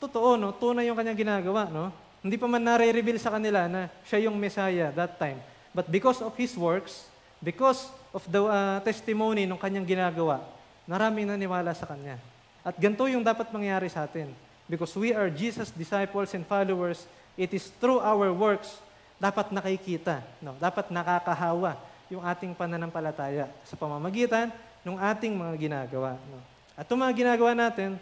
totoo, 0.00 0.36
no? 0.36 0.52
tunay 0.54 0.88
yung 0.88 0.98
kanyang 0.98 1.18
ginagawa. 1.18 1.68
No? 1.68 1.92
Hindi 2.20 2.36
pa 2.36 2.46
man 2.48 2.62
nare-reveal 2.64 3.20
sa 3.20 3.32
kanila 3.32 3.70
na 3.70 3.92
siya 4.02 4.28
yung 4.28 4.36
Messiah 4.36 4.90
that 4.92 5.16
time. 5.20 5.40
But 5.76 5.92
because 5.92 6.24
of 6.24 6.32
His 6.34 6.56
works, 6.56 7.06
because 7.40 7.92
of 8.16 8.24
the 8.26 8.40
uh, 8.40 8.80
testimony 8.80 9.44
ng 9.44 9.60
kanyang 9.60 9.84
ginagawa, 9.84 10.40
naraming 10.88 11.28
naniwala 11.28 11.76
sa 11.76 11.84
Kanya. 11.84 12.16
At 12.64 12.74
ganito 12.80 13.04
yung 13.06 13.22
dapat 13.22 13.52
mangyari 13.52 13.86
sa 13.92 14.08
atin. 14.08 14.32
Because 14.66 14.90
we 14.98 15.14
are 15.14 15.30
Jesus' 15.30 15.70
disciples 15.70 16.34
and 16.34 16.42
followers, 16.42 17.06
it 17.38 17.52
is 17.54 17.70
through 17.78 18.02
our 18.02 18.32
works 18.34 18.82
dapat 19.16 19.48
nakikita, 19.48 20.20
no? 20.44 20.52
dapat 20.60 20.92
nakakahawa 20.92 21.78
yung 22.12 22.20
ating 22.20 22.52
pananampalataya 22.52 23.48
sa 23.64 23.74
pamamagitan 23.74 24.52
ng 24.84 24.96
ating 24.98 25.32
mga 25.32 25.54
ginagawa. 25.56 26.18
No? 26.28 26.38
At 26.76 26.84
itong 26.84 27.00
mga 27.00 27.14
ginagawa 27.16 27.52
natin, 27.56 27.96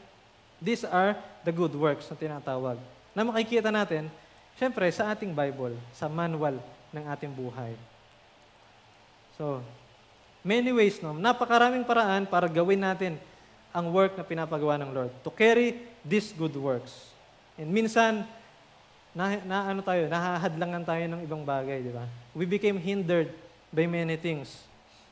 these 0.64 0.88
are 0.88 1.12
the 1.44 1.52
good 1.52 1.76
works 1.76 2.08
na 2.08 2.16
tinatawag. 2.16 2.80
Na 3.12 3.20
makikita 3.20 3.68
natin, 3.68 4.08
syempre, 4.56 4.88
sa 4.88 5.12
ating 5.12 5.36
Bible, 5.36 5.76
sa 5.92 6.08
manual 6.08 6.56
ng 6.88 7.04
ating 7.12 7.30
buhay. 7.36 7.76
So, 9.36 9.60
many 10.40 10.72
ways, 10.72 11.04
no? 11.04 11.12
napakaraming 11.12 11.84
paraan 11.84 12.24
para 12.24 12.48
gawin 12.48 12.80
natin 12.80 13.20
ang 13.74 13.92
work 13.92 14.16
na 14.16 14.24
pinapagawa 14.24 14.80
ng 14.80 14.90
Lord. 14.94 15.12
To 15.26 15.30
carry 15.30 15.84
these 16.00 16.32
good 16.32 16.56
works. 16.56 17.12
And 17.60 17.68
minsan, 17.68 18.24
na, 19.14 19.38
na 19.44 19.74
ano 19.74 19.82
tayo, 19.84 20.06
nahahadlangan 20.06 20.82
tayo 20.86 21.04
ng 21.10 21.20
ibang 21.22 21.42
bagay, 21.42 21.82
di 21.82 21.92
ba? 21.92 22.06
We 22.32 22.46
became 22.46 22.80
hindered 22.80 23.30
by 23.70 23.86
many 23.86 24.14
things. 24.18 24.64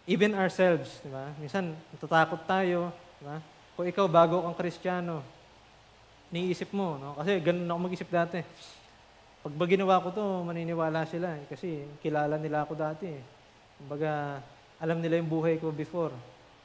Even 0.06 0.34
ourselves, 0.34 1.02
di 1.02 1.10
ba? 1.10 1.30
Minsan, 1.38 1.74
natatakot 1.94 2.42
tayo, 2.46 2.94
di 3.18 3.24
ba? 3.26 3.38
Kung 3.74 3.86
ikaw 3.86 4.06
bago 4.06 4.42
kang 4.46 4.58
kristyano, 4.58 5.22
niisip 6.32 6.72
mo, 6.72 6.96
no? 6.96 7.12
Kasi 7.20 7.38
ganun 7.44 7.68
ako 7.68 7.78
mag-isip 7.86 8.08
dati. 8.08 8.40
Pag 9.44 9.52
ba 9.52 9.64
ginawa 9.68 10.00
ko 10.00 10.08
to, 10.10 10.24
maniniwala 10.48 11.04
sila. 11.04 11.36
Eh, 11.36 11.44
kasi 11.46 11.84
kilala 12.00 12.40
nila 12.40 12.64
ako 12.64 12.72
dati. 12.72 13.12
Eh. 13.12 13.22
Kumbaga, 13.76 14.40
alam 14.80 14.98
nila 14.98 15.20
yung 15.20 15.28
buhay 15.28 15.60
ko 15.60 15.68
before. 15.68 16.16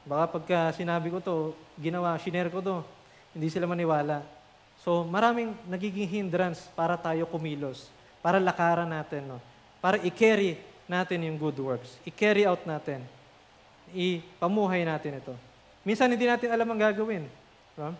Baka 0.08 0.40
pagka 0.40 0.58
sinabi 0.72 1.12
ko 1.12 1.20
to, 1.20 1.52
ginawa, 1.76 2.16
shinare 2.16 2.48
ko 2.48 2.64
to, 2.64 2.80
hindi 3.36 3.52
sila 3.52 3.68
maniwala. 3.68 4.24
So, 4.80 5.04
maraming 5.04 5.52
nagiging 5.68 6.08
hindrance 6.08 6.64
para 6.72 6.96
tayo 6.96 7.28
kumilos, 7.28 7.92
para 8.24 8.40
lakaran 8.40 8.88
natin, 8.88 9.36
no? 9.36 9.38
para 9.84 10.00
i-carry 10.00 10.58
natin 10.88 11.28
yung 11.28 11.36
good 11.36 11.58
works. 11.60 12.00
I-carry 12.08 12.48
out 12.48 12.62
natin. 12.64 13.04
I-pamuhay 13.92 14.86
natin 14.86 15.20
ito. 15.20 15.34
Minsan 15.84 16.08
hindi 16.08 16.24
natin 16.24 16.50
alam 16.50 16.68
ang 16.68 16.80
gagawin. 16.80 17.24
No? 17.76 17.94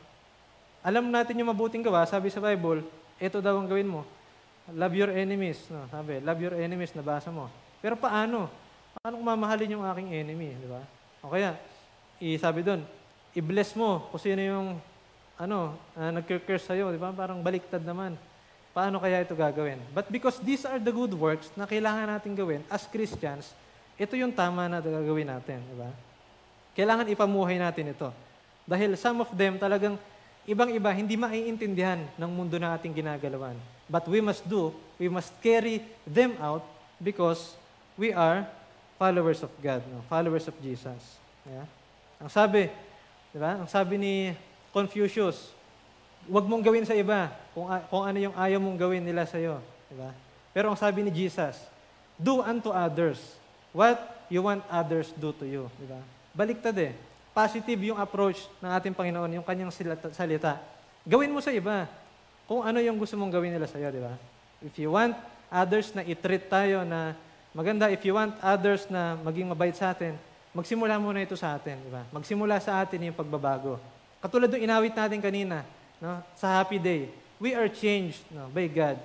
Alam 0.88 1.12
natin 1.12 1.37
yung 1.37 1.52
mabuting 1.52 1.85
gawa, 1.85 2.09
sabi 2.09 2.33
sa 2.33 2.40
Bible, 2.40 2.80
ito 3.21 3.45
daw 3.45 3.61
ang 3.61 3.68
gawin 3.68 3.85
mo. 3.85 4.09
Love 4.73 4.97
your 4.97 5.12
enemies. 5.12 5.61
No? 5.68 5.85
Sabi, 5.92 6.16
love 6.25 6.40
your 6.40 6.57
enemies, 6.57 6.97
nabasa 6.97 7.28
mo. 7.28 7.52
Pero 7.85 7.92
paano? 7.92 8.49
Paano 8.97 9.21
kung 9.21 9.28
mamahalin 9.28 9.76
yung 9.76 9.85
aking 9.85 10.16
enemy? 10.16 10.57
Di 10.57 10.64
ba? 10.64 10.80
O 11.21 11.28
kaya, 11.28 11.61
i-sabi 12.25 12.64
doon, 12.64 12.80
i-bless 13.37 13.76
mo 13.76 14.09
kung 14.09 14.16
sino 14.16 14.40
yung 14.40 14.80
ano, 15.37 15.76
uh, 15.92 16.09
nag-curse 16.09 16.64
sa'yo, 16.64 16.88
di 16.88 16.97
ba? 16.97 17.12
Parang 17.12 17.45
baliktad 17.45 17.85
naman. 17.85 18.16
Paano 18.73 18.97
kaya 18.97 19.21
ito 19.21 19.37
gagawin? 19.37 19.76
But 19.92 20.09
because 20.09 20.40
these 20.40 20.64
are 20.64 20.80
the 20.80 20.88
good 20.88 21.12
works 21.12 21.52
na 21.52 21.68
kailangan 21.68 22.16
natin 22.16 22.33
gawin 22.33 22.64
as 22.73 22.88
Christians, 22.88 23.52
ito 24.00 24.16
yung 24.16 24.33
tama 24.33 24.64
na 24.73 24.80
gagawin 24.80 25.28
natin, 25.28 25.61
di 25.68 25.76
ba? 25.76 25.92
Kailangan 26.73 27.12
ipamuhay 27.12 27.61
natin 27.61 27.92
ito. 27.92 28.09
Dahil 28.64 28.97
some 28.97 29.21
of 29.21 29.28
them 29.37 29.61
talagang 29.61 30.00
ibang-iba 30.49 30.88
hindi 30.97 31.12
maiintindihan 31.21 32.00
ng 32.17 32.31
mundo 32.33 32.57
na 32.57 32.73
ating 32.73 32.97
ginagalawan. 32.97 33.52
But 33.85 34.09
we 34.09 34.25
must 34.25 34.49
do, 34.49 34.73
we 34.97 35.12
must 35.12 35.28
carry 35.45 35.85
them 36.09 36.40
out 36.40 36.64
because 36.97 37.52
we 38.00 38.17
are 38.17 38.49
followers 38.97 39.45
of 39.45 39.52
God, 39.61 39.85
no? 39.93 40.00
followers 40.09 40.49
of 40.49 40.57
Jesus. 40.64 41.21
Yeah? 41.45 41.69
Ang 42.17 42.33
sabi, 42.33 42.73
di 43.28 43.38
ba? 43.38 43.61
Ang 43.61 43.69
sabi 43.69 44.00
ni 44.00 44.14
Confucius, 44.73 45.52
huwag 46.25 46.49
mong 46.49 46.64
gawin 46.64 46.88
sa 46.88 46.97
iba 46.97 47.28
kung, 47.52 47.69
kung 47.93 48.05
ano 48.09 48.19
yung 48.19 48.37
ayaw 48.37 48.59
mong 48.59 48.78
gawin 48.81 49.05
nila 49.05 49.28
sa 49.28 49.37
iyo, 49.37 49.61
di 49.93 49.97
ba? 50.00 50.17
Pero 50.57 50.73
ang 50.73 50.78
sabi 50.81 51.05
ni 51.05 51.12
Jesus, 51.12 51.61
do 52.17 52.40
unto 52.40 52.73
others 52.73 53.21
what 53.71 54.00
you 54.33 54.40
want 54.40 54.64
others 54.73 55.12
do 55.12 55.28
to 55.37 55.45
you, 55.45 55.69
di 55.76 55.87
ba? 55.88 56.00
Baliktad 56.33 56.76
eh. 56.81 56.93
Positive 57.38 57.95
yung 57.95 57.99
approach 58.02 58.50
ng 58.59 58.71
ating 58.75 58.95
Panginoon, 58.99 59.38
yung 59.38 59.47
kanyang 59.47 59.71
salita. 60.11 60.59
Gawin 61.07 61.30
mo 61.30 61.38
sa 61.38 61.54
iba 61.54 61.87
kung 62.50 62.66
ano 62.66 62.83
yung 62.83 62.99
gusto 62.99 63.14
mong 63.14 63.30
gawin 63.30 63.54
nila 63.54 63.71
sa 63.71 63.78
iyo, 63.78 63.95
di 63.95 64.02
ba? 64.02 64.18
If 64.59 64.75
you 64.83 64.90
want 64.90 65.14
others 65.47 65.95
na 65.95 66.02
i-treat 66.02 66.50
tayo 66.50 66.83
na 66.83 67.14
maganda, 67.54 67.87
if 67.95 68.02
you 68.02 68.18
want 68.18 68.35
others 68.42 68.90
na 68.90 69.14
maging 69.23 69.47
mabait 69.47 69.78
sa 69.78 69.95
atin, 69.95 70.18
Magsimula 70.59 70.97
muna 70.97 71.21
ito 71.21 71.37
sa 71.37 71.54
atin, 71.54 71.76
di 71.76 71.90
ba? 71.92 72.02
Magsimula 72.09 72.57
sa 72.59 72.80
atin 72.80 73.12
yung 73.12 73.14
pagbabago. 73.14 73.76
Katulad 74.18 74.49
ng 74.49 74.64
inawit 74.64 74.97
natin 74.97 75.21
kanina, 75.21 75.62
no? 76.00 76.25
sa 76.35 76.59
Happy 76.59 76.80
Day, 76.80 77.12
we 77.38 77.52
are 77.52 77.68
changed 77.68 78.25
no? 78.33 78.49
by 78.50 78.66
God. 78.66 78.97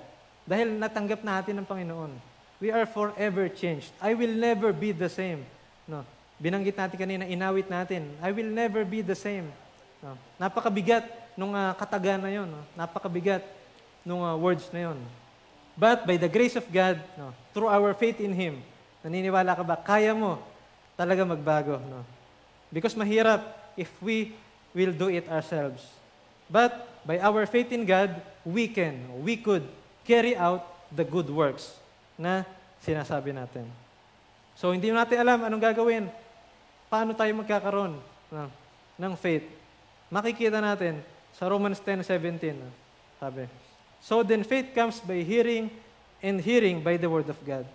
Dahil 0.48 0.74
natanggap 0.80 1.20
natin 1.22 1.60
ng 1.60 1.66
Panginoon. 1.68 2.10
We 2.58 2.72
are 2.72 2.88
forever 2.88 3.46
changed. 3.52 3.92
I 4.00 4.16
will 4.16 4.32
never 4.32 4.72
be 4.72 4.90
the 4.90 5.06
same. 5.06 5.44
No? 5.84 6.02
Binanggit 6.38 6.74
natin 6.74 6.96
kanina, 6.98 7.24
inawit 7.24 7.70
natin, 7.70 8.10
I 8.18 8.34
will 8.34 8.50
never 8.50 8.82
be 8.82 9.00
the 9.00 9.14
same. 9.14 9.48
No? 10.02 10.18
Napakabigat 10.36 11.06
nung 11.38 11.54
uh, 11.54 11.72
kataga 11.78 12.18
na 12.18 12.30
yon, 12.30 12.50
no? 12.50 12.62
napakabigat 12.74 13.42
nung 14.02 14.22
uh, 14.22 14.34
words 14.34 14.68
na 14.74 14.90
yon. 14.90 14.98
But 15.74 16.06
by 16.06 16.14
the 16.18 16.30
grace 16.30 16.54
of 16.54 16.66
God, 16.70 17.02
no, 17.18 17.34
through 17.50 17.66
our 17.66 17.90
faith 17.98 18.22
in 18.22 18.30
Him, 18.30 18.62
naniniwala 19.02 19.58
ka 19.58 19.64
ba, 19.66 19.74
kaya 19.74 20.14
mo 20.14 20.38
talaga 20.94 21.26
magbago. 21.26 21.82
No? 21.82 22.06
Because 22.70 22.94
mahirap 22.94 23.42
if 23.74 23.90
we 23.98 24.34
will 24.74 24.94
do 24.94 25.10
it 25.10 25.26
ourselves. 25.26 25.82
But 26.50 26.74
by 27.02 27.18
our 27.18 27.46
faith 27.46 27.70
in 27.74 27.86
God, 27.86 28.22
we 28.46 28.70
can, 28.70 29.22
we 29.22 29.34
could 29.38 29.66
carry 30.06 30.38
out 30.38 30.62
the 30.94 31.02
good 31.02 31.26
works 31.30 31.74
na 32.14 32.46
sinasabi 32.82 33.34
natin. 33.34 33.66
So 34.54 34.70
hindi 34.70 34.94
natin 34.94 35.18
alam 35.18 35.50
anong 35.50 35.62
gagawin. 35.62 36.06
Paano 36.94 37.10
tayo 37.10 37.34
magkakaroon 37.34 37.98
no, 38.30 38.46
ng 39.02 39.14
faith? 39.18 39.42
Makikita 40.14 40.62
natin 40.62 41.02
sa 41.34 41.50
Romans 41.50 41.82
10:17. 41.82 42.54
No? 42.54 42.70
Sabi, 43.18 43.50
So 43.98 44.22
then 44.22 44.46
faith 44.46 44.70
comes 44.70 45.02
by 45.02 45.26
hearing 45.26 45.74
and 46.22 46.38
hearing 46.38 46.78
by 46.78 46.94
the 46.94 47.10
word 47.10 47.26
of 47.26 47.34
God. 47.42 47.66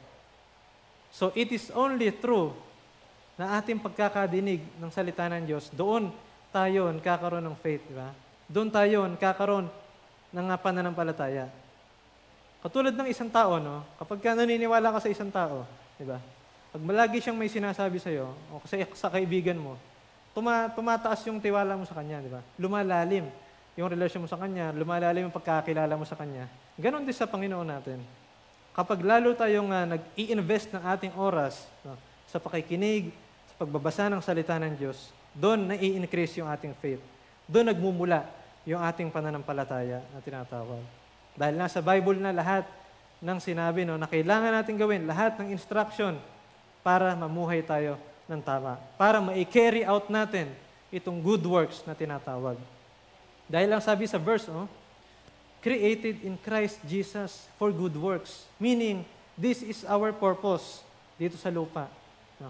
So 1.12 1.36
it 1.36 1.52
is 1.52 1.68
only 1.76 2.16
through 2.16 2.56
na 3.36 3.60
ating 3.60 3.84
pagkakadinig 3.84 4.64
ng 4.80 4.88
salita 4.88 5.28
ng 5.28 5.44
Diyos, 5.44 5.68
doon 5.76 6.16
tayo 6.56 6.88
kakaroon 7.04 7.44
ng 7.44 7.60
faith, 7.60 7.84
di 7.92 8.00
ba? 8.00 8.16
Doon 8.48 8.72
tayo 8.72 9.04
kakaroon 9.20 9.68
ng 10.32 10.46
pananampalataya. 10.64 11.52
Katulad 12.64 12.96
ng 12.96 13.12
isang 13.12 13.28
tao, 13.28 13.60
no? 13.60 13.84
Kapag 14.00 14.20
ka 14.24 14.32
naniniwala 14.32 14.96
ka 14.96 15.04
sa 15.04 15.12
isang 15.12 15.28
tao, 15.28 15.68
di 16.00 16.08
ba? 16.08 16.38
Pag 16.70 16.82
malagi 16.86 17.18
siyang 17.18 17.38
may 17.38 17.50
sinasabi 17.50 17.98
sa 17.98 18.14
iyo 18.14 18.30
o 18.54 18.62
sa, 18.70 18.78
sa 18.94 19.10
kaibigan 19.10 19.58
mo, 19.58 19.74
tuma, 20.38 20.70
tumataas 20.70 21.26
yung 21.26 21.42
tiwala 21.42 21.74
mo 21.74 21.82
sa 21.82 21.98
Kanya, 21.98 22.22
di 22.22 22.30
ba? 22.30 22.46
Lumalalim 22.62 23.26
yung 23.74 23.90
relasyon 23.90 24.22
mo 24.26 24.30
sa 24.30 24.38
Kanya, 24.38 24.70
lumalalim 24.76 25.26
yung 25.26 25.34
pagkakilala 25.34 25.98
mo 25.98 26.06
sa 26.06 26.14
Kanya. 26.14 26.46
Ganon 26.78 27.02
din 27.02 27.16
sa 27.18 27.26
Panginoon 27.26 27.66
natin. 27.66 27.98
Kapag 28.78 29.02
lalo 29.02 29.34
tayong 29.34 29.70
uh, 29.74 29.86
nag-i-invest 29.98 30.70
ng 30.78 30.84
ating 30.86 31.14
oras 31.18 31.66
no, 31.82 31.98
sa 32.30 32.38
pakikinig, 32.38 33.10
sa 33.50 33.66
pagbabasa 33.66 34.06
ng 34.06 34.22
salita 34.22 34.54
ng 34.62 34.78
Diyos, 34.78 35.10
doon 35.34 35.74
na-i-increase 35.74 36.38
yung 36.38 36.48
ating 36.54 36.78
faith. 36.78 37.02
Doon 37.50 37.74
nagmumula 37.74 38.30
yung 38.62 38.78
ating 38.86 39.10
pananampalataya 39.10 40.06
na 40.14 40.22
tinatawag. 40.22 40.86
Dahil 41.34 41.58
nasa 41.58 41.82
Bible 41.82 42.22
na 42.22 42.30
lahat 42.30 42.70
ng 43.26 43.42
sinabi 43.42 43.90
no, 43.90 43.98
na 43.98 44.06
kailangan 44.06 44.54
natin 44.54 44.78
gawin, 44.78 45.10
lahat 45.10 45.34
ng 45.42 45.50
instruction 45.50 46.14
para 46.89 47.13
mamuhay 47.13 47.62
tayo 47.62 48.01
ng 48.25 48.41
tama. 48.41 48.81
Para 48.98 49.22
ma-carry 49.22 49.86
out 49.86 50.10
natin 50.10 50.50
itong 50.89 51.22
good 51.22 51.46
works 51.46 51.86
na 51.86 51.93
tinatawag. 51.93 52.58
Dahil 53.46 53.69
lang 53.69 53.77
sabi 53.77 54.10
sa 54.10 54.17
verse, 54.17 54.50
no, 54.50 54.65
created 55.62 56.25
in 56.25 56.34
Christ 56.41 56.81
Jesus 56.89 57.46
for 57.62 57.69
good 57.69 57.93
works. 57.93 58.50
Meaning, 58.58 59.05
this 59.38 59.62
is 59.62 59.86
our 59.86 60.10
purpose 60.10 60.81
dito 61.13 61.38
sa 61.38 61.53
lupa. 61.53 61.86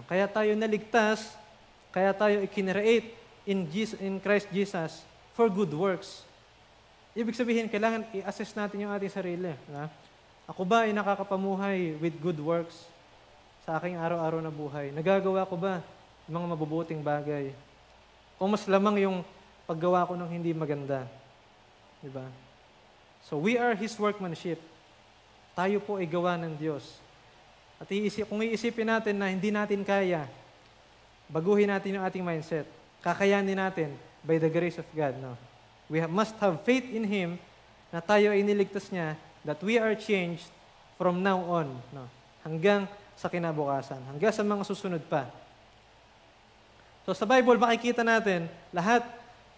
Kaya 0.08 0.24
tayo 0.24 0.56
naligtas, 0.56 1.36
kaya 1.92 2.16
tayo 2.16 2.40
ikinreate 2.40 3.12
in, 3.44 3.68
Jesus, 3.68 4.00
in 4.00 4.16
Christ 4.24 4.48
Jesus 4.48 5.04
for 5.36 5.52
good 5.52 5.76
works. 5.76 6.24
Ibig 7.12 7.36
sabihin, 7.36 7.68
kailangan 7.68 8.08
i-assess 8.16 8.56
natin 8.56 8.88
yung 8.88 8.92
ating 8.96 9.12
sarili. 9.12 9.52
Na? 9.68 9.92
Ako 10.48 10.64
ba 10.64 10.88
ay 10.88 10.96
nakakapamuhay 10.96 12.00
with 12.00 12.16
good 12.24 12.40
works 12.40 12.88
sa 13.70 13.78
aking 13.78 14.02
araw-araw 14.02 14.42
na 14.42 14.50
buhay? 14.50 14.90
Nagagawa 14.90 15.46
ko 15.46 15.54
ba 15.54 15.78
mga 16.26 16.42
mabubuting 16.42 16.98
bagay? 17.06 17.54
O 18.34 18.50
mas 18.50 18.66
lamang 18.66 18.98
yung 19.06 19.22
paggawa 19.62 20.02
ko 20.10 20.18
ng 20.18 20.26
hindi 20.26 20.50
maganda? 20.50 21.06
Di 22.02 22.10
ba? 22.10 22.26
So 23.30 23.38
we 23.38 23.54
are 23.54 23.78
His 23.78 23.94
workmanship. 23.94 24.58
Tayo 25.54 25.78
po 25.78 26.02
ay 26.02 26.10
gawa 26.10 26.34
ng 26.34 26.58
Diyos. 26.58 26.82
At 27.78 27.86
iisip, 27.94 28.26
kung 28.26 28.42
iisipin 28.42 28.90
natin 28.90 29.14
na 29.14 29.30
hindi 29.30 29.54
natin 29.54 29.86
kaya, 29.86 30.26
baguhin 31.30 31.70
natin 31.70 31.94
yung 31.94 32.02
ating 32.02 32.26
mindset. 32.26 32.66
Kakayanin 33.06 33.54
natin 33.54 33.94
by 34.26 34.42
the 34.42 34.50
grace 34.50 34.82
of 34.82 34.88
God. 34.90 35.14
No? 35.22 35.38
We 35.86 36.02
have, 36.02 36.10
must 36.10 36.34
have 36.42 36.58
faith 36.66 36.90
in 36.90 37.06
Him 37.06 37.38
na 37.94 38.02
tayo 38.02 38.34
ay 38.34 38.42
niligtas 38.42 38.90
niya, 38.90 39.14
that 39.46 39.62
we 39.62 39.78
are 39.78 39.94
changed 39.94 40.50
from 40.98 41.22
now 41.22 41.38
on, 41.46 41.70
no? 41.94 42.10
hanggang 42.42 42.90
sa 43.20 43.28
kinabukasan, 43.28 44.00
hanggang 44.08 44.32
sa 44.32 44.40
mga 44.40 44.64
susunod 44.64 45.04
pa. 45.04 45.28
So 47.04 47.12
sa 47.12 47.28
Bible, 47.28 47.60
makikita 47.60 48.00
natin 48.00 48.48
lahat 48.72 49.04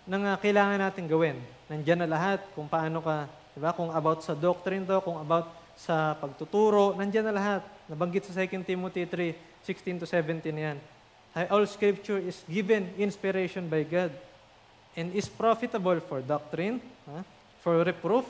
ng 0.02 0.22
uh, 0.26 0.34
kailangan 0.42 0.82
natin 0.82 1.06
gawin. 1.06 1.38
Nandiyan 1.70 2.02
na 2.02 2.10
lahat 2.10 2.42
kung 2.58 2.66
paano 2.66 2.98
ka, 2.98 3.30
di 3.54 3.62
ba? 3.62 3.70
Kung 3.70 3.94
about 3.94 4.26
sa 4.26 4.34
doctrine 4.34 4.82
to, 4.82 4.98
kung 5.06 5.14
about 5.22 5.54
sa 5.78 6.18
pagtuturo, 6.18 6.98
nandiyan 6.98 7.30
na 7.30 7.34
lahat. 7.38 7.62
Nabanggit 7.86 8.26
sa 8.26 8.34
2 8.34 8.66
Timothy 8.66 9.06
3, 9.06 9.30
16 9.62 10.02
to 10.02 10.06
17 10.10 10.42
yan. 10.50 10.78
All 11.48 11.64
scripture 11.70 12.18
is 12.18 12.42
given 12.50 12.90
inspiration 12.98 13.70
by 13.70 13.86
God 13.86 14.12
and 14.98 15.14
is 15.14 15.30
profitable 15.30 15.96
for 16.04 16.20
doctrine, 16.20 16.82
for 17.62 17.80
reproof, 17.80 18.26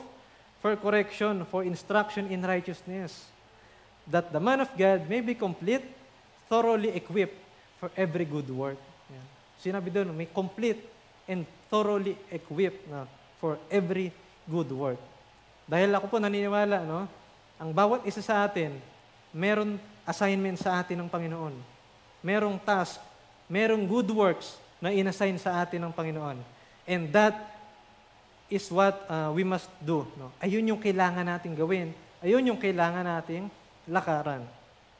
for 0.63 0.77
correction, 0.79 1.43
for 1.51 1.67
instruction 1.67 2.31
in 2.31 2.39
righteousness, 2.39 3.32
that 4.07 4.31
the 4.31 4.41
man 4.41 4.63
of 4.63 4.71
God 4.75 5.07
may 5.07 5.23
be 5.23 5.35
complete, 5.35 5.83
thoroughly 6.51 6.91
equipped 6.91 7.37
for 7.79 7.89
every 7.95 8.27
good 8.27 8.47
work. 8.51 8.79
Yan. 9.11 9.25
Sinabi 9.59 9.89
doon, 9.91 10.11
may 10.11 10.27
complete 10.27 10.79
and 11.27 11.47
thoroughly 11.71 12.19
equipped 12.31 12.83
na 12.91 13.07
for 13.39 13.55
every 13.71 14.11
good 14.47 14.67
work. 14.71 14.99
Dahil 15.63 15.95
ako 15.95 16.11
po 16.11 16.17
naniniwala, 16.19 16.83
no, 16.83 17.07
ang 17.55 17.71
bawat 17.71 18.03
isa 18.03 18.19
sa 18.19 18.43
atin, 18.43 18.75
meron 19.31 19.79
assignment 20.03 20.59
sa 20.59 20.83
atin 20.83 20.99
ng 20.99 21.09
Panginoon. 21.09 21.55
Merong 22.19 22.59
task, 22.59 22.99
merong 23.47 23.87
good 23.87 24.11
works 24.11 24.59
na 24.83 24.91
inassign 24.91 25.39
sa 25.39 25.63
atin 25.63 25.79
ng 25.79 25.93
Panginoon. 25.95 26.39
And 26.83 27.07
that 27.15 27.35
is 28.51 28.67
what 28.67 29.07
uh, 29.07 29.31
we 29.31 29.47
must 29.47 29.71
do. 29.79 30.03
No? 30.19 30.35
Ayun 30.43 30.75
yung 30.75 30.81
kailangan 30.83 31.23
nating 31.23 31.55
gawin. 31.55 31.95
Ayun 32.19 32.51
yung 32.51 32.59
kailangan 32.59 33.07
nating 33.07 33.47
lakaran. 33.87 34.43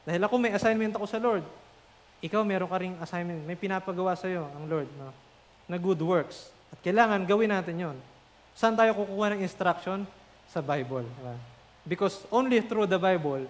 Dahil 0.03 0.21
ako 0.23 0.35
may 0.35 0.51
assignment 0.51 0.93
ako 0.95 1.07
sa 1.07 1.19
Lord. 1.19 1.45
Ikaw 2.23 2.41
meron 2.43 2.71
ka 2.71 2.77
ring 2.79 2.95
assignment. 2.99 3.43
May 3.43 3.59
pinapagawa 3.59 4.15
sa 4.15 4.27
iyo 4.27 4.47
ang 4.51 4.67
Lord 4.67 4.87
no? 4.95 5.11
na 5.67 5.75
good 5.79 5.99
works. 5.99 6.51
At 6.71 6.79
kailangan 6.83 7.23
gawin 7.27 7.51
natin 7.51 7.75
yon. 7.75 7.97
Saan 8.55 8.75
tayo 8.75 8.95
kukuha 8.95 9.35
ng 9.35 9.41
instruction? 9.43 10.07
Sa 10.51 10.61
Bible. 10.61 11.07
Because 11.83 12.23
only 12.29 12.61
through 12.61 12.85
the 12.85 13.01
Bible, 13.01 13.49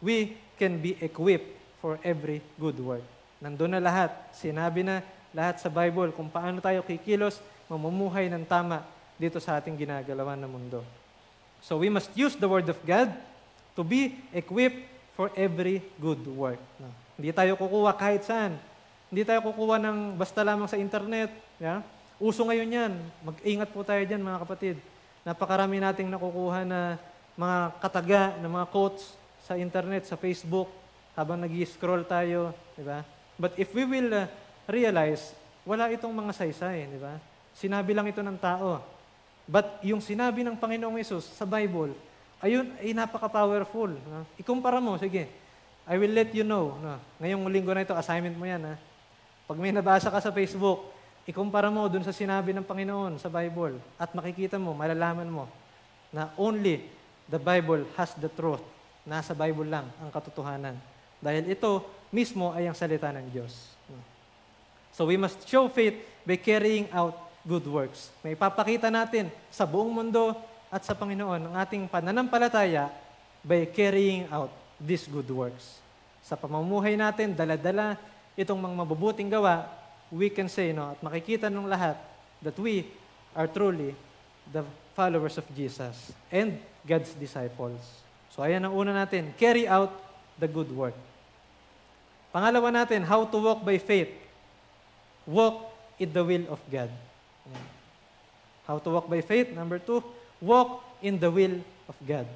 we 0.00 0.34
can 0.56 0.80
be 0.80 0.96
equipped 0.98 1.50
for 1.82 2.00
every 2.00 2.40
good 2.56 2.78
work. 2.80 3.04
Nandun 3.42 3.76
na 3.76 3.82
lahat. 3.82 4.10
Sinabi 4.32 4.80
na 4.86 5.04
lahat 5.34 5.60
sa 5.60 5.68
Bible 5.68 6.14
kung 6.14 6.32
paano 6.32 6.62
tayo 6.62 6.80
kikilos 6.86 7.42
mamumuhay 7.68 8.32
ng 8.32 8.48
tama 8.48 8.80
dito 9.20 9.36
sa 9.42 9.60
ating 9.60 9.76
ginagalawan 9.76 10.40
na 10.40 10.48
mundo. 10.48 10.80
So 11.62 11.78
we 11.78 11.92
must 11.92 12.10
use 12.16 12.34
the 12.34 12.48
Word 12.48 12.66
of 12.66 12.78
God 12.82 13.12
to 13.76 13.82
be 13.82 14.16
equipped 14.32 14.84
for 15.16 15.32
every 15.36 15.84
good 16.00 16.20
work. 16.24 16.60
No? 16.80 16.88
Hindi 17.16 17.30
tayo 17.32 17.54
kukuha 17.56 17.92
kahit 17.94 18.24
saan. 18.24 18.56
Hindi 19.12 19.22
tayo 19.28 19.44
kukuha 19.44 19.76
ng 19.76 20.16
basta 20.16 20.40
lamang 20.40 20.68
sa 20.68 20.80
internet. 20.80 21.28
Yeah? 21.60 21.84
Uso 22.16 22.42
ngayon 22.48 22.68
yan. 22.70 22.92
Mag-ingat 23.22 23.70
po 23.70 23.84
tayo 23.84 24.00
dyan 24.02 24.24
mga 24.24 24.42
kapatid. 24.42 24.76
Napakarami 25.22 25.78
nating 25.78 26.08
nakukuha 26.08 26.64
na 26.64 26.96
mga 27.36 27.58
kataga, 27.80 28.22
na 28.40 28.48
mga 28.48 28.66
quotes 28.72 29.14
sa 29.44 29.56
internet, 29.56 30.08
sa 30.08 30.16
Facebook, 30.16 30.68
habang 31.12 31.40
nag 31.40 31.52
scroll 31.68 32.04
tayo. 32.08 32.56
Di 32.74 32.84
ba? 32.84 33.04
But 33.36 33.56
if 33.60 33.72
we 33.76 33.84
will 33.84 34.10
uh, 34.12 34.28
realize, 34.68 35.36
wala 35.64 35.92
itong 35.92 36.12
mga 36.12 36.32
saysay. 36.32 36.88
Di 36.88 37.00
ba? 37.00 37.16
Sinabi 37.52 37.92
lang 37.92 38.08
ito 38.08 38.20
ng 38.24 38.38
tao. 38.40 38.80
But 39.44 39.82
yung 39.84 40.00
sinabi 40.00 40.46
ng 40.46 40.56
Panginoong 40.56 40.96
Yesus 41.02 41.26
sa 41.26 41.44
Bible, 41.44 41.92
ayun 42.42 42.74
ay 42.82 42.90
napaka-powerful. 42.92 43.94
No? 43.94 44.26
Ikumpara 44.36 44.82
mo, 44.82 44.98
sige. 44.98 45.30
I 45.86 45.94
will 45.96 46.10
let 46.10 46.34
you 46.34 46.42
know. 46.42 46.74
No? 46.82 46.98
Ngayong 47.22 47.46
linggo 47.48 47.70
na 47.72 47.86
ito, 47.86 47.94
assignment 47.94 48.34
mo 48.34 48.44
yan. 48.44 48.60
Ha? 48.66 48.74
Pag 49.46 49.58
may 49.62 49.70
nabasa 49.70 50.10
ka 50.10 50.18
sa 50.18 50.34
Facebook, 50.34 50.90
ikumpara 51.22 51.70
mo 51.70 51.86
dun 51.86 52.02
sa 52.02 52.10
sinabi 52.10 52.50
ng 52.50 52.66
Panginoon 52.66 53.16
sa 53.22 53.30
Bible 53.30 53.78
at 53.94 54.10
makikita 54.10 54.58
mo, 54.58 54.74
malalaman 54.74 55.30
mo 55.30 55.46
na 56.10 56.34
only 56.36 56.82
the 57.30 57.38
Bible 57.38 57.86
has 57.94 58.12
the 58.18 58.28
truth. 58.28 58.60
Nasa 59.06 59.32
Bible 59.32 59.66
lang 59.66 59.86
ang 60.02 60.10
katotohanan. 60.10 60.76
Dahil 61.22 61.46
ito 61.54 61.86
mismo 62.10 62.50
ay 62.50 62.66
ang 62.66 62.76
salita 62.76 63.08
ng 63.14 63.26
Diyos. 63.30 63.72
So 64.92 65.08
we 65.08 65.16
must 65.16 65.48
show 65.48 65.70
faith 65.72 65.96
by 66.28 66.36
carrying 66.36 66.86
out 66.92 67.16
good 67.42 67.64
works. 67.66 68.12
May 68.20 68.36
ipapakita 68.36 68.92
natin 68.92 69.32
sa 69.48 69.64
buong 69.64 69.90
mundo 69.90 70.36
at 70.72 70.80
sa 70.88 70.96
Panginoon 70.96 71.52
ang 71.52 71.54
ating 71.60 71.84
pananampalataya 71.84 72.88
by 73.44 73.68
carrying 73.68 74.24
out 74.32 74.48
these 74.80 75.04
good 75.04 75.28
works. 75.28 75.84
Sa 76.24 76.32
pamumuhay 76.32 76.96
natin, 76.96 77.36
dala-dala 77.36 78.00
itong 78.32 78.56
mga 78.56 78.74
mabubuting 78.80 79.28
gawa, 79.28 79.68
we 80.08 80.32
can 80.32 80.48
say, 80.48 80.72
no, 80.72 80.96
at 80.96 80.98
makikita 81.04 81.52
ng 81.52 81.68
lahat 81.68 82.00
that 82.40 82.56
we 82.56 82.88
are 83.36 83.44
truly 83.44 83.92
the 84.48 84.64
followers 84.96 85.36
of 85.36 85.44
Jesus 85.52 86.16
and 86.32 86.56
God's 86.88 87.12
disciples. 87.20 87.80
So 88.32 88.40
ayan 88.40 88.64
ang 88.64 88.72
una 88.72 88.96
natin, 88.96 89.36
carry 89.36 89.68
out 89.68 89.92
the 90.40 90.48
good 90.48 90.72
work. 90.72 90.96
Pangalawa 92.32 92.72
natin, 92.72 93.04
how 93.04 93.28
to 93.28 93.36
walk 93.36 93.60
by 93.60 93.76
faith. 93.76 94.08
Walk 95.28 95.68
in 96.00 96.08
the 96.08 96.24
will 96.24 96.48
of 96.48 96.60
God. 96.72 96.88
How 98.64 98.80
to 98.80 98.88
walk 98.88 99.06
by 99.12 99.20
faith. 99.20 99.52
Number 99.52 99.76
two, 99.76 100.00
walk 100.42 100.82
in 100.98 101.22
the 101.22 101.30
will 101.30 101.62
of 101.86 101.94
God. 102.02 102.26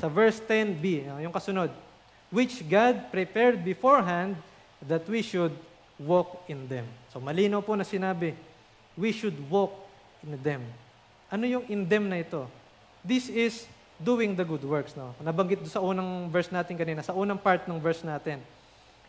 Sa 0.00 0.08
verse 0.08 0.40
10b, 0.40 1.04
yung 1.20 1.32
kasunod, 1.32 1.68
which 2.32 2.64
God 2.64 3.12
prepared 3.12 3.60
beforehand 3.60 4.36
that 4.80 5.04
we 5.04 5.20
should 5.20 5.52
walk 6.00 6.40
in 6.48 6.64
them. 6.68 6.88
So 7.12 7.20
malinaw 7.20 7.60
po 7.60 7.76
na 7.76 7.84
sinabi, 7.84 8.32
we 8.96 9.12
should 9.12 9.36
walk 9.52 9.76
in 10.24 10.40
them. 10.40 10.64
Ano 11.28 11.44
yung 11.44 11.64
in 11.68 11.84
them 11.84 12.08
na 12.08 12.24
ito? 12.24 12.48
This 13.04 13.28
is 13.28 13.68
doing 14.00 14.32
the 14.32 14.44
good 14.44 14.64
works. 14.64 14.96
No? 14.96 15.12
Nabanggit 15.20 15.60
sa 15.68 15.84
unang 15.84 16.32
verse 16.32 16.48
natin 16.48 16.76
kanina, 16.76 17.04
sa 17.04 17.12
unang 17.12 17.40
part 17.40 17.68
ng 17.68 17.76
verse 17.76 18.00
natin. 18.00 18.40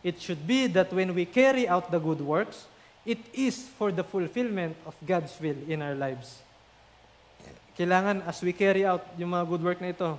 It 0.04 0.22
should 0.22 0.44
be 0.46 0.70
that 0.76 0.92
when 0.94 1.10
we 1.16 1.26
carry 1.26 1.66
out 1.66 1.90
the 1.90 1.98
good 1.98 2.22
works, 2.22 2.68
It 3.08 3.24
is 3.32 3.64
for 3.80 3.88
the 3.88 4.04
fulfillment 4.04 4.76
of 4.84 4.92
God's 5.00 5.32
will 5.40 5.56
in 5.64 5.80
our 5.80 5.96
lives. 5.96 6.44
Kailangan 7.78 8.26
as 8.26 8.42
we 8.42 8.50
carry 8.50 8.82
out 8.82 9.06
yung 9.14 9.30
mga 9.30 9.44
good 9.46 9.62
work 9.62 9.78
na 9.78 9.94
ito, 9.94 10.18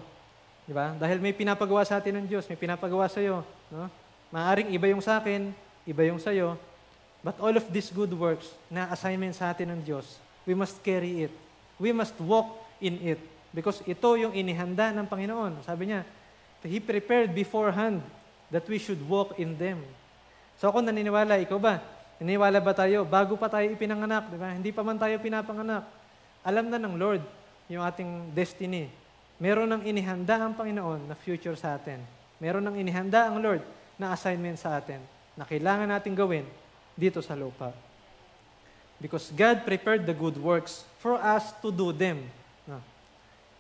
di 0.64 0.72
ba? 0.72 0.96
Dahil 0.96 1.20
may 1.20 1.36
pinapagawa 1.36 1.84
sa 1.84 2.00
atin 2.00 2.24
ng 2.24 2.26
Diyos, 2.32 2.48
may 2.48 2.56
pinapagawa 2.56 3.12
sa 3.12 3.20
iyo, 3.20 3.44
no? 3.68 3.92
Maaring 4.32 4.72
iba 4.72 4.88
yung 4.88 5.04
sa 5.04 5.20
akin, 5.20 5.52
iba 5.84 6.08
yung 6.08 6.24
sa 6.24 6.32
iyo, 6.32 6.56
But 7.20 7.36
all 7.44 7.52
of 7.52 7.68
these 7.68 7.92
good 7.92 8.16
works 8.16 8.48
na 8.72 8.88
assignment 8.96 9.36
sa 9.36 9.52
atin 9.52 9.76
ng 9.76 9.82
Diyos, 9.84 10.08
we 10.48 10.56
must 10.56 10.80
carry 10.80 11.28
it. 11.28 11.34
We 11.76 11.92
must 11.92 12.16
walk 12.16 12.56
in 12.80 12.96
it. 13.04 13.20
Because 13.52 13.84
ito 13.84 14.08
yung 14.16 14.32
inihanda 14.32 14.96
ng 14.96 15.04
Panginoon. 15.04 15.60
Sabi 15.68 15.92
niya, 15.92 16.08
He 16.64 16.80
prepared 16.80 17.32
beforehand 17.32 18.04
that 18.52 18.68
we 18.68 18.80
should 18.80 19.00
walk 19.08 19.36
in 19.40 19.56
them. 19.56 19.80
So 20.60 20.68
ako 20.68 20.84
naniniwala, 20.84 21.40
ikaw 21.40 21.56
ba? 21.56 21.80
Naniniwala 22.20 22.60
ba 22.60 22.76
tayo? 22.76 23.08
Bago 23.08 23.40
pa 23.40 23.48
tayo 23.48 23.68
ipinanganak, 23.72 24.28
di 24.28 24.36
ba? 24.40 24.52
Hindi 24.52 24.72
pa 24.76 24.84
man 24.84 25.00
tayo 25.00 25.16
pinapanganak. 25.24 25.88
Alam 26.44 26.68
na 26.72 26.80
ng 26.80 26.96
Lord 27.00 27.24
yung 27.70 27.86
ating 27.86 28.34
destiny. 28.34 28.90
Meron 29.40 29.70
ng 29.70 29.88
inihanda 29.88 30.42
ang 30.42 30.58
Panginoon 30.58 31.08
na 31.08 31.16
future 31.16 31.56
sa 31.56 31.78
atin. 31.78 32.02
Meron 32.42 32.66
ng 32.66 32.76
inihanda 32.82 33.30
ang 33.30 33.40
Lord 33.40 33.64
na 33.96 34.12
assignment 34.12 34.60
sa 34.60 34.76
atin 34.76 35.00
na 35.38 35.48
kailangan 35.48 35.88
natin 35.88 36.12
gawin 36.18 36.44
dito 36.98 37.24
sa 37.24 37.38
lupa. 37.38 37.72
Because 39.00 39.32
God 39.32 39.64
prepared 39.64 40.04
the 40.04 40.12
good 40.12 40.36
works 40.36 40.84
for 41.00 41.16
us 41.16 41.56
to 41.64 41.72
do 41.72 41.96
them. 41.96 42.28
No. 42.68 42.84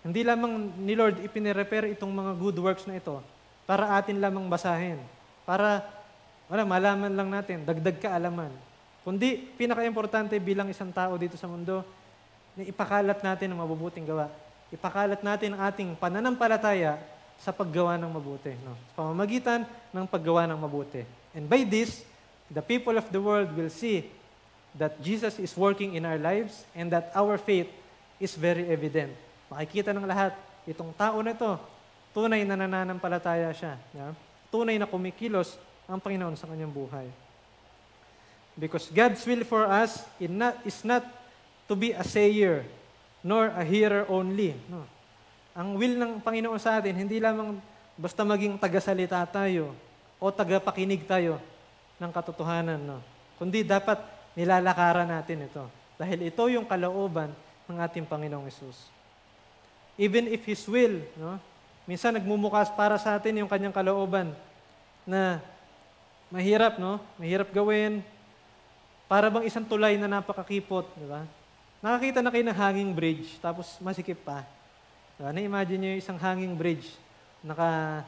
Hindi 0.03 0.27
lamang 0.27 0.75
ni 0.75 0.99
Lord 0.99 1.23
ipinirepare 1.23 1.95
itong 1.95 2.11
mga 2.11 2.35
good 2.35 2.59
works 2.59 2.83
na 2.83 2.99
ito 2.99 3.23
para 3.63 3.95
atin 3.95 4.19
lamang 4.19 4.51
basahin. 4.51 4.99
Para 5.47 5.85
wala, 6.49 6.65
malaman 6.65 7.13
lang 7.13 7.29
natin, 7.29 7.61
dagdag 7.61 8.01
kaalaman. 8.01 8.49
Kundi, 9.05 9.37
pinaka-importante 9.53 10.33
bilang 10.41 10.65
isang 10.67 10.89
tao 10.89 11.13
dito 11.13 11.37
sa 11.37 11.45
mundo, 11.45 11.85
na 12.59 12.67
ipakalat 12.67 13.23
natin 13.23 13.55
ang 13.55 13.63
mabubuting 13.63 14.03
gawa. 14.03 14.27
Ipakalat 14.67 15.23
natin 15.23 15.55
ang 15.55 15.71
ating 15.71 15.95
pananampalataya 15.95 16.99
sa 17.39 17.55
paggawa 17.55 17.95
ng 17.95 18.11
mabuti. 18.11 18.51
No? 18.59 18.75
Sa 18.91 18.93
pamamagitan 18.99 19.63
ng 19.95 20.03
paggawa 20.03 20.43
ng 20.43 20.59
mabuti. 20.59 21.07
And 21.31 21.47
by 21.47 21.63
this, 21.63 22.03
the 22.51 22.59
people 22.59 22.99
of 22.99 23.07
the 23.15 23.23
world 23.23 23.47
will 23.55 23.71
see 23.71 24.11
that 24.75 24.99
Jesus 24.99 25.39
is 25.39 25.55
working 25.55 25.95
in 25.95 26.03
our 26.03 26.19
lives 26.19 26.67
and 26.75 26.91
that 26.91 27.15
our 27.15 27.39
faith 27.39 27.71
is 28.19 28.35
very 28.35 28.67
evident. 28.67 29.15
Makikita 29.47 29.95
ng 29.95 30.03
lahat, 30.03 30.35
itong 30.67 30.91
tao 30.99 31.23
na 31.23 31.31
ito, 31.31 31.55
tunay 32.11 32.43
na 32.43 32.59
nananampalataya 32.59 33.55
siya. 33.55 33.79
Yeah? 33.95 34.11
Tunay 34.51 34.75
na 34.75 34.83
kumikilos 34.83 35.55
ang 35.87 36.03
Panginoon 36.03 36.35
sa 36.35 36.45
kanyang 36.45 36.75
buhay. 36.75 37.07
Because 38.59 38.91
God's 38.91 39.23
will 39.23 39.47
for 39.47 39.63
us 39.63 40.03
is 40.19 40.83
not 40.83 41.07
to 41.69 41.77
be 41.77 41.93
a 41.93 42.01
sayer, 42.01 42.65
nor 43.21 43.53
a 43.53 43.62
hearer 43.62 44.10
only. 44.10 44.58
No. 44.65 44.89
Ang 45.53 45.77
will 45.77 45.95
ng 46.01 46.17
Panginoon 46.17 46.58
sa 46.58 46.82
atin, 46.82 46.97
hindi 46.97 47.21
lamang 47.21 47.62
basta 47.93 48.25
maging 48.25 48.58
tagasalita 48.58 49.21
tayo 49.29 49.77
o 50.17 50.34
tagapakinig 50.34 51.05
tayo 51.05 51.38
ng 52.01 52.10
katotohanan. 52.10 52.82
No? 52.82 52.97
Kundi 53.38 53.62
dapat 53.62 54.01
nilalakaran 54.34 55.05
natin 55.05 55.45
ito. 55.45 55.69
Dahil 55.99 56.34
ito 56.34 56.41
yung 56.49 56.65
kalooban 56.65 57.29
ng 57.69 57.77
ating 57.77 58.10
Panginoong 58.10 58.49
Yesus. 58.49 58.89
Even 59.93 60.32
if 60.32 60.41
His 60.49 60.65
will, 60.65 61.05
no? 61.21 61.38
minsan 61.86 62.17
nagmumukas 62.17 62.73
para 62.73 62.97
sa 62.97 63.13
atin 63.19 63.45
yung 63.45 63.51
kanyang 63.51 63.75
kalooban 63.75 64.34
na 65.05 65.38
mahirap, 66.34 66.82
no? 66.82 67.01
Mahirap 67.17 67.51
gawin. 67.51 68.01
Para 69.10 69.27
bang 69.27 69.45
isang 69.49 69.65
tulay 69.65 69.97
na 69.97 70.05
napakakipot, 70.05 70.86
di 70.95 71.10
ba? 71.10 71.25
Nakakita 71.79 72.19
na 72.19 72.27
kayo 72.27 72.43
ng 72.43 72.59
hanging 72.59 72.91
bridge, 72.91 73.39
tapos 73.39 73.79
masikip 73.79 74.19
pa. 74.19 74.43
Diba? 75.15 75.31
Na-imagine 75.31 75.79
nyo 75.79 75.89
yung 75.95 76.01
isang 76.03 76.19
hanging 76.19 76.51
bridge, 76.51 76.91
naka, 77.39 78.03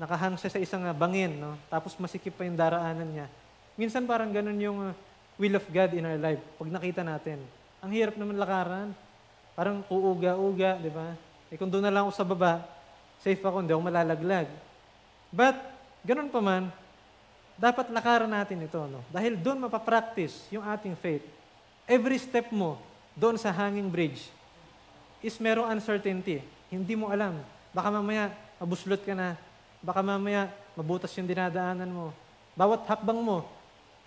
nakahang 0.00 0.40
siya 0.40 0.56
sa 0.56 0.60
isang 0.60 0.80
bangin, 0.96 1.36
no? 1.36 1.52
tapos 1.68 1.92
masikip 2.00 2.32
pa 2.32 2.48
yung 2.48 2.56
daraanan 2.56 3.04
niya. 3.04 3.26
Minsan 3.76 4.08
parang 4.08 4.32
ganun 4.32 4.56
yung 4.56 4.78
uh, 4.88 4.96
will 5.36 5.56
of 5.60 5.64
God 5.68 5.92
in 5.92 6.04
our 6.08 6.16
life, 6.16 6.40
pag 6.56 6.68
nakita 6.72 7.04
natin. 7.04 7.44
Ang 7.84 7.92
hirap 7.92 8.16
naman 8.16 8.40
lakaran. 8.40 8.92
Parang 9.52 9.84
uuga-uga, 9.92 10.80
di 10.80 10.88
ba? 10.88 11.12
Eh 11.52 11.60
kung 11.60 11.68
doon 11.68 11.84
na 11.84 11.92
lang 11.92 12.08
ako 12.08 12.12
sa 12.16 12.24
baba, 12.24 12.64
safe 13.20 13.40
ako, 13.40 13.60
hindi 13.60 13.76
ako 13.76 13.84
malalaglag. 13.84 14.48
But, 15.28 15.60
ganun 16.04 16.32
pa 16.32 16.40
man, 16.40 16.72
dapat 17.60 17.92
lakaran 17.92 18.32
natin 18.32 18.64
ito. 18.64 18.80
No? 18.88 19.04
Dahil 19.12 19.36
doon 19.36 19.68
mapapractice 19.68 20.48
yung 20.48 20.64
ating 20.64 20.96
faith. 20.96 21.24
Every 21.84 22.16
step 22.16 22.48
mo 22.48 22.80
doon 23.20 23.36
sa 23.36 23.52
hanging 23.52 23.92
bridge 23.92 24.32
is 25.20 25.36
merong 25.36 25.68
uncertainty. 25.68 26.40
Hindi 26.72 26.96
mo 26.96 27.12
alam. 27.12 27.36
Baka 27.76 27.92
mamaya 27.92 28.32
mabuslot 28.56 29.04
ka 29.04 29.12
na. 29.12 29.36
Baka 29.84 30.00
mamaya 30.00 30.48
mabutas 30.72 31.12
yung 31.20 31.28
dinadaanan 31.28 31.92
mo. 31.92 32.16
Bawat 32.56 32.88
hakbang 32.88 33.20
mo, 33.20 33.44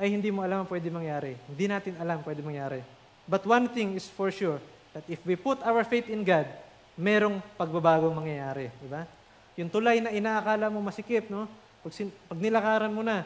ay 0.02 0.10
hindi 0.10 0.34
mo 0.34 0.42
alam 0.42 0.66
ang 0.66 0.70
pwede 0.70 0.90
mangyari. 0.90 1.38
Hindi 1.46 1.66
natin 1.70 1.94
alam 2.02 2.26
pwede 2.26 2.42
mangyari. 2.42 2.82
But 3.30 3.46
one 3.46 3.70
thing 3.70 3.94
is 3.94 4.10
for 4.10 4.34
sure, 4.34 4.58
that 4.98 5.06
if 5.06 5.22
we 5.22 5.38
put 5.38 5.62
our 5.62 5.86
faith 5.86 6.10
in 6.10 6.26
God, 6.26 6.50
merong 6.98 7.38
pagbabago 7.54 8.10
mangyayari. 8.10 8.74
Di 8.82 8.90
ba? 8.90 9.06
Yung 9.54 9.70
tulay 9.70 10.02
na 10.02 10.10
inaakala 10.10 10.74
mo 10.74 10.82
masikip, 10.82 11.30
no? 11.30 11.46
Pag, 11.86 11.94
sin- 11.94 12.14
pag 12.26 12.42
nilakaran 12.42 12.90
mo 12.90 13.06
na, 13.06 13.22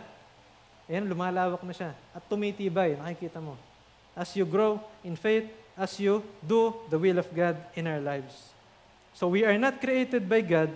ayan, 0.92 1.08
lumalawak 1.08 1.64
na 1.64 1.72
siya. 1.72 1.92
At 2.12 2.24
tumitibay, 2.28 3.00
nakikita 3.00 3.40
mo. 3.40 3.56
As 4.12 4.32
you 4.36 4.44
grow 4.44 4.84
in 5.08 5.16
faith, 5.16 5.48
as 5.78 5.96
you 6.02 6.26
do 6.42 6.74
the 6.90 6.98
will 6.98 7.22
of 7.22 7.30
God 7.30 7.56
in 7.78 7.86
our 7.86 8.02
lives. 8.02 8.34
So 9.14 9.30
we 9.30 9.46
are 9.46 9.58
not 9.58 9.80
created 9.80 10.28
by 10.28 10.42
God 10.42 10.74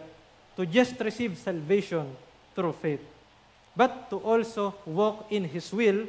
to 0.55 0.65
just 0.65 0.97
receive 1.01 1.37
salvation 1.37 2.05
through 2.53 2.73
faith 2.77 3.01
but 3.75 4.11
to 4.11 4.19
also 4.19 4.75
walk 4.83 5.27
in 5.31 5.47
His 5.47 5.71
will, 5.71 6.07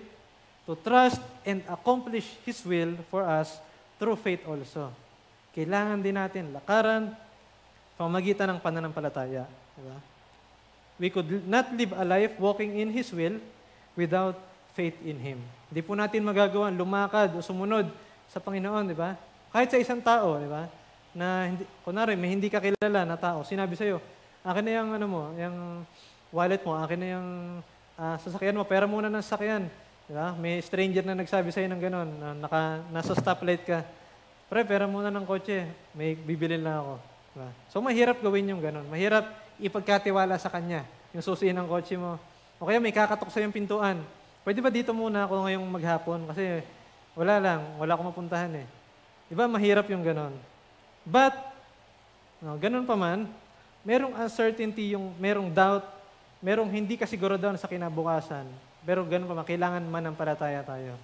to 0.66 0.72
trust 0.83 1.22
and 1.46 1.62
accomplish 1.70 2.26
His 2.42 2.62
will 2.66 2.98
for 3.11 3.22
us 3.22 3.59
through 3.98 4.18
faith 4.18 4.42
also. 4.46 4.90
Kailangan 5.55 6.02
din 6.02 6.16
natin 6.16 6.44
lakaran 6.50 7.12
pamagitan 7.94 8.57
ng 8.57 8.59
pananampalataya. 8.59 9.46
Diba? 9.78 9.98
We 10.98 11.09
could 11.11 11.46
not 11.46 11.70
live 11.74 11.92
a 11.94 12.05
life 12.07 12.35
walking 12.38 12.78
in 12.78 12.90
His 12.90 13.11
will 13.14 13.38
without 13.94 14.38
faith 14.74 14.96
in 15.07 15.18
Him. 15.20 15.38
Hindi 15.70 15.81
po 15.85 15.94
natin 15.94 16.24
magagawa 16.24 16.72
lumakad 16.72 17.31
o 17.37 17.44
sumunod 17.44 17.90
sa 18.32 18.40
Panginoon, 18.40 18.88
di 18.88 18.96
ba? 18.96 19.12
Kahit 19.52 19.68
sa 19.68 19.76
isang 19.76 20.00
tao, 20.00 20.40
di 20.40 20.48
ba? 20.48 20.64
Na 21.12 21.52
hindi, 21.52 21.68
kunwari, 21.84 22.16
may 22.16 22.32
hindi 22.32 22.48
ka 22.48 22.64
kilala 22.64 23.04
na 23.04 23.20
tao, 23.20 23.44
sinabi 23.44 23.76
sa'yo, 23.76 24.00
akin 24.40 24.64
na 24.64 24.72
yung, 24.80 24.90
ano 24.96 25.06
mo, 25.06 25.22
yung 25.36 25.84
wallet 26.32 26.64
mo, 26.64 26.72
akin 26.80 26.96
na 26.96 27.08
yung 27.12 27.28
uh, 28.00 28.16
sasakyan 28.24 28.56
mo, 28.56 28.64
pera 28.64 28.88
muna 28.88 29.12
ng 29.12 29.20
sasakyan. 29.20 29.68
Di 30.08 30.16
ba? 30.16 30.32
May 30.32 30.64
stranger 30.64 31.04
na 31.04 31.12
nagsabi 31.12 31.52
sa'yo 31.52 31.68
ng 31.68 31.82
gano'n, 31.84 32.08
na 32.16 32.28
naka, 32.48 32.80
nasa 32.88 33.12
stoplight 33.12 33.68
ka. 33.68 33.84
Pre, 34.48 34.64
pera 34.64 34.88
muna 34.88 35.12
ng 35.12 35.28
kotse, 35.28 35.68
may 35.92 36.16
bibilin 36.16 36.64
lang 36.64 36.80
ako. 36.80 36.94
Diba? 37.36 37.48
So, 37.68 37.84
mahirap 37.84 38.16
gawin 38.24 38.48
yung 38.48 38.64
gano'n. 38.64 38.88
Mahirap 38.88 39.28
ipagkatiwala 39.60 40.40
sa 40.40 40.48
kanya, 40.48 40.88
yung 41.12 41.20
susiin 41.20 41.52
ng 41.52 41.68
kotse 41.68 42.00
mo. 42.00 42.16
O 42.56 42.64
kaya 42.64 42.80
may 42.80 42.96
kakatok 42.96 43.28
sa 43.28 43.44
yung 43.44 43.52
pintuan. 43.52 44.00
Pwede 44.40 44.64
ba 44.64 44.72
dito 44.72 44.96
muna 44.96 45.28
ako 45.28 45.44
ngayong 45.44 45.66
maghapon? 45.68 46.20
Kasi 46.32 46.64
wala 47.12 47.37
lang, 47.37 47.61
wala 47.77 47.92
akong 47.92 48.09
mapuntahan 48.09 48.53
eh. 48.64 48.68
Diba, 49.29 49.44
mahirap 49.48 49.88
yung 49.88 50.05
gano'n. 50.05 50.33
But, 51.05 51.37
no, 52.40 52.57
ganun 52.57 52.88
pa 52.88 52.96
man, 52.96 53.29
merong 53.85 54.16
uncertainty, 54.16 54.96
yung 54.96 55.12
merong 55.20 55.53
doubt, 55.53 55.85
merong 56.40 56.68
hindi 56.72 56.96
kasiguraduhan 56.96 57.61
sa 57.61 57.68
kinabukasan, 57.68 58.48
pero 58.85 59.05
ganun 59.05 59.29
pa 59.29 59.37
man, 59.37 59.46
kailangan 59.46 59.85
man 59.85 60.05
ng 60.09 60.16
palataya 60.16 60.64
tayo. 60.64 60.96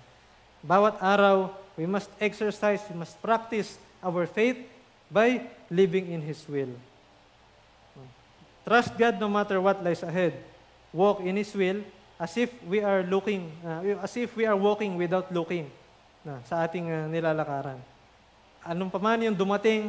Bawat 0.65 0.97
araw, 0.99 1.53
we 1.77 1.85
must 1.85 2.11
exercise, 2.19 2.83
we 2.89 2.97
must 2.97 3.15
practice 3.21 3.77
our 4.01 4.25
faith 4.27 4.59
by 5.13 5.45
living 5.69 6.09
in 6.13 6.21
His 6.25 6.41
will. 6.49 6.73
Trust 8.65 8.93
God 9.01 9.17
no 9.17 9.33
matter 9.33 9.57
what 9.61 9.81
lies 9.81 10.05
ahead. 10.05 10.37
Walk 10.93 11.25
in 11.25 11.41
His 11.41 11.53
will 11.57 11.81
as 12.21 12.37
if 12.37 12.53
we 12.67 12.85
are 12.85 13.01
looking, 13.07 13.49
uh, 13.65 14.05
as 14.05 14.13
if 14.19 14.35
we 14.37 14.45
are 14.45 14.57
walking 14.57 14.99
without 14.99 15.33
looking 15.33 15.71
na, 16.29 16.45
sa 16.45 16.69
ating 16.69 16.85
uh, 16.93 17.09
nilalakaran. 17.09 17.81
Anong 18.61 18.93
pa 18.93 19.01
man 19.01 19.25
yung 19.25 19.33
dumating, 19.33 19.89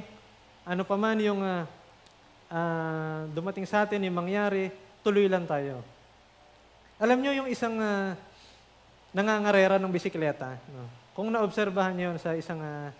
ano 0.63 0.87
pa 0.87 0.95
man 0.95 1.19
yung 1.19 1.43
uh, 1.43 1.67
uh, 2.47 3.27
dumating 3.35 3.67
sa 3.67 3.83
atin, 3.83 4.07
yung 4.07 4.15
mangyari, 4.15 4.71
tuloy 5.03 5.27
lang 5.27 5.43
tayo. 5.43 5.83
Alam 6.95 7.19
nyo 7.19 7.31
yung 7.43 7.49
isang 7.51 7.75
uh, 7.75 8.15
nangangarera 9.11 9.75
ng 9.75 9.91
bisikleta. 9.91 10.55
No? 10.71 10.87
Kung 11.11 11.27
naobserbahan 11.27 11.95
nyo 11.95 12.09
sa 12.15 12.35
isang, 12.35 12.63
uh, 12.63 12.91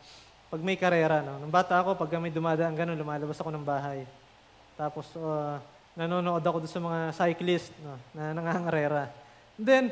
pag 0.52 0.60
may 0.60 0.76
karera, 0.76 1.24
no? 1.24 1.40
nung 1.40 1.54
bata 1.54 1.80
ako, 1.80 1.96
pag 1.96 2.12
may 2.20 2.34
dumadaan 2.34 2.76
ganun, 2.76 3.00
lumalabas 3.00 3.40
ako 3.40 3.52
ng 3.56 3.64
bahay. 3.64 4.04
Tapos, 4.76 5.08
uh, 5.16 5.60
nanonood 5.96 6.44
ako 6.44 6.64
doon 6.64 6.72
sa 6.72 6.82
mga 6.84 7.00
cyclist 7.16 7.72
no? 7.80 7.96
na 8.16 8.36
nangangarera. 8.36 9.12
And 9.60 9.66
then, 9.68 9.86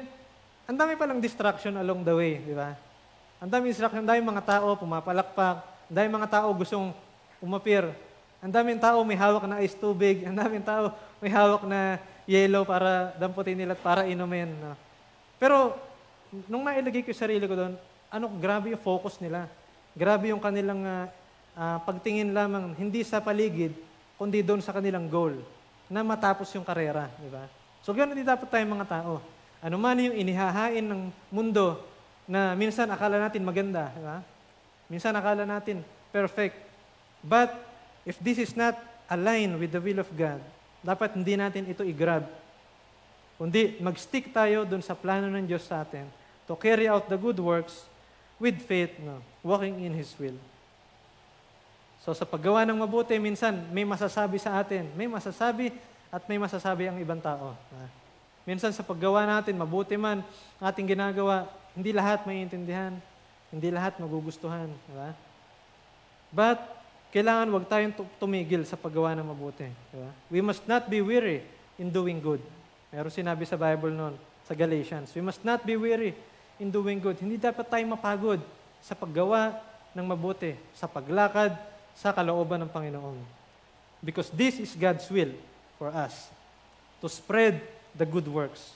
ang 0.67 0.75
dami 0.79 0.99
palang 0.99 1.23
distraction 1.23 1.75
along 1.79 2.03
the 2.03 2.15
way, 2.15 2.43
di 2.43 2.55
ba? 2.55 2.86
Ang 3.37 3.49
dami 3.53 3.69
distraction, 3.69 4.01
ang 4.01 4.09
dami 4.09 4.21
mga 4.25 4.45
tao 4.45 4.73
pumapalakpak, 4.73 5.61
ang 5.61 5.95
dami 5.95 6.07
mga 6.09 6.29
tao 6.41 6.49
gustong 6.57 6.89
umapir. 7.37 7.85
Ang 8.41 8.49
daming 8.53 8.81
tao 8.81 9.01
may 9.05 9.17
hawak 9.17 9.45
na 9.45 9.61
ice 9.61 9.77
tubig, 9.77 10.25
ang 10.25 10.33
daming 10.33 10.65
tao 10.65 10.93
may 11.21 11.29
hawak 11.29 11.65
na 11.65 12.01
yellow 12.25 12.65
para 12.65 13.13
damputin 13.17 13.57
nila 13.57 13.77
at 13.77 13.81
para 13.81 14.01
inumin. 14.09 14.49
No? 14.57 14.73
Pero 15.37 15.77
nung 16.49 16.65
nailagay 16.65 17.05
ko 17.05 17.13
yung 17.13 17.21
sarili 17.21 17.45
ko 17.45 17.53
doon, 17.53 17.73
ano, 18.09 18.25
grabe 18.41 18.73
yung 18.73 18.81
focus 18.81 19.21
nila. 19.21 19.45
Grabe 19.93 20.33
yung 20.33 20.41
kanilang 20.41 20.81
ah, 20.85 21.05
ah, 21.57 21.77
pagtingin 21.81 22.33
lamang, 22.33 22.73
hindi 22.77 23.01
sa 23.05 23.21
paligid, 23.21 23.73
kundi 24.17 24.41
doon 24.41 24.61
sa 24.61 24.73
kanilang 24.73 25.09
goal, 25.09 25.37
na 25.89 26.01
matapos 26.01 26.49
yung 26.57 26.65
karera, 26.65 27.09
di 27.21 27.29
ba? 27.29 27.45
So, 27.85 27.93
ganoon 27.93 28.17
din 28.17 28.27
dapat 28.27 28.49
tayong 28.49 28.73
mga 28.81 28.89
tao. 28.89 29.21
Ano 29.61 29.77
man 29.81 29.97
yung 29.97 30.13
inihahain 30.13 30.85
ng 30.85 31.09
mundo 31.33 31.81
na 32.27 32.53
minsan 32.53 32.85
akala 32.91 33.17
natin 33.17 33.41
maganda, 33.41 33.89
di 33.95 34.03
ba? 34.03 34.19
Minsan 34.91 35.15
akala 35.15 35.47
natin 35.47 35.81
perfect. 36.11 36.59
But, 37.23 37.55
if 38.03 38.19
this 38.19 38.37
is 38.37 38.53
not 38.53 38.75
aligned 39.07 39.55
with 39.57 39.71
the 39.71 39.81
will 39.81 40.03
of 40.03 40.11
God, 40.11 40.43
dapat 40.83 41.15
hindi 41.15 41.39
natin 41.39 41.65
ito 41.67 41.81
i-grab. 41.87 42.27
Kundi 43.39 43.79
mag-stick 43.79 44.35
tayo 44.35 44.67
dun 44.67 44.83
sa 44.83 44.93
plano 44.93 45.31
ng 45.31 45.47
Diyos 45.47 45.63
sa 45.63 45.81
atin 45.81 46.07
to 46.47 46.53
carry 46.55 46.87
out 46.87 47.07
the 47.07 47.19
good 47.19 47.39
works 47.39 47.87
with 48.39 48.59
faith, 48.63 48.95
no, 49.01 49.19
walking 49.43 49.83
in 49.83 49.93
His 49.95 50.11
will. 50.19 50.37
So 52.01 52.15
sa 52.15 52.23
paggawa 52.23 52.63
ng 52.63 52.77
mabuti, 52.79 53.19
minsan 53.19 53.67
may 53.73 53.83
masasabi 53.83 54.39
sa 54.39 54.63
atin, 54.63 54.87
may 54.95 55.11
masasabi 55.11 55.75
at 56.07 56.23
may 56.25 56.39
masasabi 56.39 56.87
ang 56.87 56.97
ibang 57.03 57.19
tao. 57.19 57.51
Ah. 57.51 58.06
Minsan 58.47 58.71
sa 58.71 58.79
paggawa 58.79 59.27
natin, 59.27 59.59
mabuti 59.59 59.99
man 59.99 60.23
ating 60.63 60.87
ginagawa, 60.95 61.51
hindi 61.75 61.91
lahat 61.91 62.23
maiintindihan, 62.23 62.95
hindi 63.51 63.67
lahat 63.67 63.99
magugustuhan. 63.99 64.71
Di 64.71 64.93
ba? 64.95 65.11
But, 66.31 66.59
kailangan 67.11 67.51
wag 67.51 67.67
tayong 67.67 67.91
tu- 67.91 68.07
tumigil 68.15 68.63
sa 68.63 68.79
paggawa 68.79 69.11
ng 69.19 69.27
mabuti. 69.27 69.67
Di 69.67 69.97
ba? 69.99 70.07
We 70.31 70.39
must 70.39 70.63
not 70.63 70.87
be 70.87 71.03
weary 71.03 71.43
in 71.75 71.91
doing 71.91 72.23
good. 72.23 72.39
Meron 72.87 73.11
sinabi 73.11 73.43
sa 73.43 73.59
Bible 73.59 73.91
noon, 73.91 74.15
sa 74.47 74.55
Galatians. 74.55 75.11
We 75.11 75.19
must 75.19 75.43
not 75.43 75.67
be 75.67 75.75
weary 75.75 76.15
in 76.55 76.71
doing 76.71 77.03
good. 77.03 77.19
Hindi 77.19 77.35
dapat 77.35 77.67
tayong 77.67 77.99
mapagod 77.99 78.39
sa 78.79 78.95
paggawa 78.95 79.59
ng 79.91 80.07
mabuti, 80.07 80.55
sa 80.71 80.87
paglakad, 80.87 81.51
sa 81.91 82.15
kalooban 82.15 82.63
ng 82.63 82.71
Panginoon. 82.71 83.19
Because 83.99 84.31
this 84.31 84.55
is 84.55 84.71
God's 84.71 85.03
will 85.11 85.35
for 85.75 85.91
us. 85.91 86.31
To 87.03 87.11
spread 87.11 87.76
the 87.97 88.05
good 88.05 88.27
works. 88.27 88.73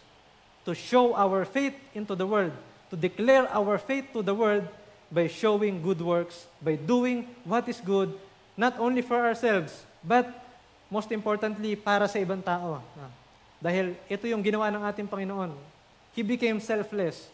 To 0.65 0.73
show 0.73 1.15
our 1.15 1.45
faith 1.45 1.73
into 1.93 2.13
the 2.13 2.25
world. 2.25 2.53
To 2.89 2.95
declare 2.97 3.47
our 3.49 3.77
faith 3.77 4.11
to 4.13 4.21
the 4.21 4.33
world 4.33 4.67
by 5.11 5.27
showing 5.27 5.81
good 5.81 6.01
works, 6.01 6.47
by 6.61 6.75
doing 6.75 7.27
what 7.43 7.67
is 7.67 7.79
good, 7.79 8.13
not 8.55 8.79
only 8.79 9.01
for 9.01 9.19
ourselves, 9.19 9.85
but 10.03 10.27
most 10.91 11.11
importantly, 11.11 11.75
para 11.75 12.07
sa 12.07 12.19
ibang 12.19 12.43
tao. 12.43 12.83
Ah, 12.99 13.11
Dahil 13.61 13.93
ito 14.09 14.25
yung 14.25 14.41
ginawa 14.41 14.67
ng 14.73 14.83
ating 14.83 15.07
Panginoon. 15.07 15.53
He 16.11 16.25
became 16.25 16.59
selfless. 16.59 17.29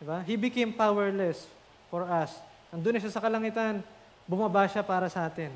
Diba? 0.00 0.22
He 0.24 0.36
became 0.36 0.72
powerless 0.72 1.44
for 1.92 2.06
us. 2.06 2.32
Andun 2.70 3.00
siya 3.00 3.12
sa 3.12 3.20
kalangitan, 3.20 3.80
bumaba 4.24 4.64
siya 4.68 4.84
para 4.84 5.08
sa 5.08 5.28
atin. 5.28 5.50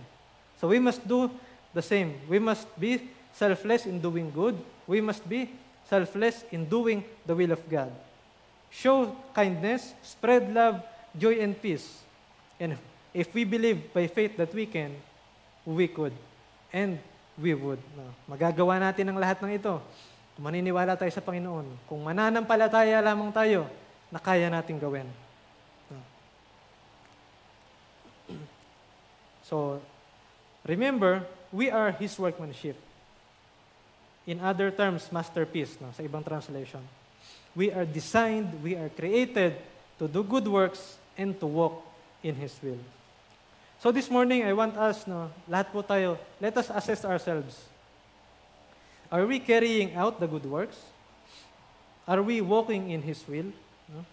So 0.61 0.69
we 0.69 0.81
must 0.81 1.01
do 1.05 1.33
the 1.73 1.85
same. 1.85 2.17
We 2.29 2.41
must 2.41 2.69
be 2.77 3.09
selfless 3.33 3.87
in 3.87 4.01
doing 4.01 4.29
good. 4.33 4.59
We 4.91 4.99
must 4.99 5.23
be 5.23 5.47
selfless 5.87 6.43
in 6.51 6.67
doing 6.67 7.07
the 7.23 7.31
will 7.31 7.55
of 7.55 7.63
God. 7.71 7.95
Show 8.75 9.15
kindness, 9.31 9.95
spread 10.03 10.51
love, 10.51 10.83
joy, 11.15 11.39
and 11.39 11.55
peace. 11.55 12.03
And 12.59 12.75
if 13.15 13.31
we 13.31 13.47
believe 13.47 13.95
by 13.95 14.11
faith 14.11 14.35
that 14.35 14.51
we 14.51 14.67
can, 14.67 14.99
we 15.63 15.87
could. 15.87 16.11
And 16.75 16.99
we 17.39 17.55
would. 17.55 17.79
Magagawa 18.27 18.83
natin 18.83 19.15
ang 19.15 19.19
lahat 19.23 19.39
ng 19.39 19.55
ito. 19.55 19.79
Maniniwala 20.43 20.99
tayo 20.99 21.15
sa 21.15 21.23
Panginoon. 21.23 21.87
Kung 21.87 22.03
mananampalataya 22.03 22.99
lamang 22.99 23.31
tayo, 23.31 23.71
na 24.11 24.19
kaya 24.19 24.51
nating 24.51 24.83
gawin. 24.83 25.07
So, 29.47 29.79
remember, 30.67 31.23
we 31.55 31.71
are 31.71 31.95
His 31.95 32.19
workmanship. 32.19 32.90
In 34.27 34.41
other 34.41 34.71
terms, 34.71 35.09
masterpiece, 35.13 35.81
no? 35.81 35.89
sa 35.97 36.03
ibang 36.05 36.25
translation. 36.25 36.85
We 37.57 37.73
are 37.73 37.85
designed, 37.85 38.63
we 38.63 38.77
are 38.77 38.89
created 38.93 39.57
to 39.99 40.07
do 40.07 40.23
good 40.23 40.47
works 40.47 41.01
and 41.17 41.35
to 41.41 41.47
walk 41.47 41.83
in 42.23 42.37
His 42.37 42.55
will. 42.63 42.79
So 43.81 43.91
this 43.91 44.13
morning, 44.13 44.45
I 44.45 44.53
want 44.53 44.77
us, 44.77 45.09
no, 45.09 45.33
lahat 45.49 45.73
po 45.73 45.81
tayo, 45.81 46.21
let 46.37 46.53
us 46.61 46.69
assess 46.69 47.01
ourselves. 47.05 47.57
Are 49.11 49.25
we 49.25 49.41
carrying 49.41 49.97
out 49.97 50.21
the 50.21 50.29
good 50.29 50.45
works? 50.45 50.79
Are 52.07 52.23
we 52.23 52.45
walking 52.45 52.93
in 52.93 53.03
His 53.03 53.25
will? 53.27 53.51
No? 53.89 54.05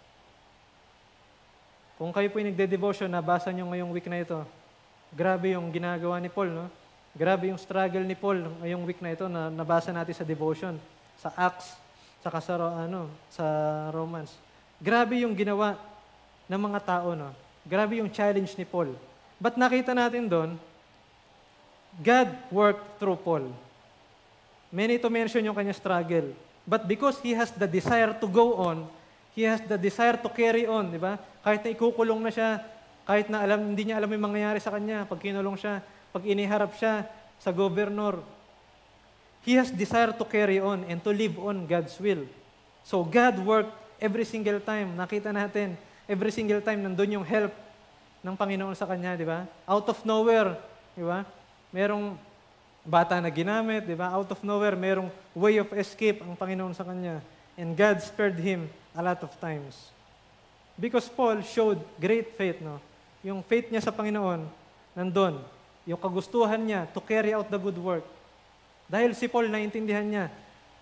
Kung 2.00 2.16
kayo 2.16 2.32
po 2.32 2.40
yung 2.40 2.56
nagde-devotion, 2.56 3.12
nabasa 3.12 3.52
nyo 3.52 3.70
ngayong 3.70 3.92
week 3.92 4.08
na 4.08 4.24
ito, 4.24 4.40
grabe 5.12 5.54
yung 5.54 5.70
ginagawa 5.70 6.18
ni 6.18 6.32
Paul, 6.32 6.50
no? 6.54 6.66
Grabe 7.18 7.50
yung 7.50 7.58
struggle 7.58 8.06
ni 8.06 8.14
Paul 8.14 8.46
ngayong 8.62 8.86
week 8.86 9.02
na 9.02 9.18
ito 9.18 9.26
na 9.26 9.50
nabasa 9.50 9.90
natin 9.90 10.14
sa 10.14 10.22
devotion, 10.22 10.78
sa 11.18 11.34
Acts, 11.34 11.74
saka 12.22 12.38
sa, 12.38 12.54
ano, 12.86 13.10
sa 13.34 13.42
Romans. 13.90 14.38
Grabe 14.78 15.26
yung 15.26 15.34
ginawa 15.34 15.82
ng 16.46 16.62
mga 16.62 16.80
tao, 16.86 17.18
no? 17.18 17.34
Grabe 17.66 17.98
yung 17.98 18.14
challenge 18.14 18.54
ni 18.54 18.70
Paul. 18.70 18.94
But 19.42 19.58
nakita 19.58 19.98
natin 19.98 20.30
doon, 20.30 20.62
God 21.98 22.30
worked 22.54 23.02
through 23.02 23.18
Paul. 23.26 23.50
Many 24.70 25.02
to 25.02 25.10
mention 25.10 25.42
yung 25.42 25.58
kanya 25.58 25.74
struggle. 25.74 26.38
But 26.70 26.86
because 26.86 27.18
he 27.26 27.34
has 27.34 27.50
the 27.50 27.66
desire 27.66 28.14
to 28.14 28.28
go 28.30 28.62
on, 28.62 28.86
he 29.34 29.42
has 29.50 29.66
the 29.66 29.82
desire 29.82 30.22
to 30.22 30.30
carry 30.30 30.70
on, 30.70 30.94
di 30.94 31.02
ba? 31.02 31.18
Kahit 31.42 31.66
na 31.66 31.74
ikukulong 31.74 32.22
na 32.22 32.30
siya, 32.30 32.62
kahit 33.10 33.26
na 33.34 33.42
alam, 33.42 33.74
hindi 33.74 33.90
niya 33.90 33.98
alam 33.98 34.14
yung 34.14 34.26
mangyayari 34.30 34.62
sa 34.62 34.70
kanya, 34.70 35.10
pag 35.10 35.18
kinulong 35.18 35.58
siya, 35.58 35.82
pag 36.12 36.24
iniharap 36.24 36.76
siya 36.76 37.06
sa 37.38 37.54
governor, 37.54 38.22
he 39.48 39.56
has 39.56 39.72
desire 39.72 40.12
to 40.12 40.26
carry 40.28 40.60
on 40.60 40.84
and 40.88 41.00
to 41.00 41.12
live 41.14 41.40
on 41.40 41.64
God's 41.64 41.96
will. 42.02 42.28
So 42.84 43.04
God 43.04 43.40
worked 43.40 43.74
every 44.00 44.24
single 44.28 44.60
time. 44.60 44.96
Nakita 44.96 45.32
natin, 45.32 45.76
every 46.08 46.32
single 46.32 46.60
time 46.64 46.84
nandun 46.84 47.20
yung 47.20 47.28
help 47.28 47.52
ng 48.24 48.36
Panginoon 48.36 48.76
sa 48.76 48.88
kanya, 48.88 49.16
di 49.16 49.28
ba? 49.28 49.48
Out 49.64 49.88
of 49.88 50.00
nowhere, 50.04 50.58
di 50.98 51.04
ba? 51.06 51.24
Merong 51.72 52.16
bata 52.88 53.20
na 53.20 53.32
ginamit, 53.32 53.84
di 53.88 53.96
ba? 53.96 54.12
Out 54.16 54.32
of 54.32 54.40
nowhere, 54.44 54.76
merong 54.76 55.12
way 55.36 55.60
of 55.60 55.70
escape 55.76 56.24
ang 56.24 56.36
Panginoon 56.36 56.76
sa 56.76 56.88
kanya. 56.88 57.20
And 57.56 57.76
God 57.76 58.00
spared 58.04 58.40
him 58.40 58.72
a 58.96 59.02
lot 59.04 59.20
of 59.24 59.32
times. 59.40 59.92
Because 60.78 61.10
Paul 61.10 61.42
showed 61.42 61.82
great 61.98 62.38
faith, 62.38 62.62
no? 62.62 62.78
Yung 63.26 63.42
faith 63.42 63.68
niya 63.74 63.82
sa 63.82 63.90
Panginoon, 63.90 64.46
nandun. 64.94 65.42
Yung 65.88 65.98
kagustuhan 65.98 66.60
niya 66.60 66.84
to 66.92 67.00
carry 67.00 67.32
out 67.32 67.48
the 67.48 67.56
good 67.56 67.80
work. 67.80 68.04
Dahil 68.92 69.16
si 69.16 69.32
Paul, 69.32 69.48
naintindihan 69.48 70.04
niya, 70.04 70.26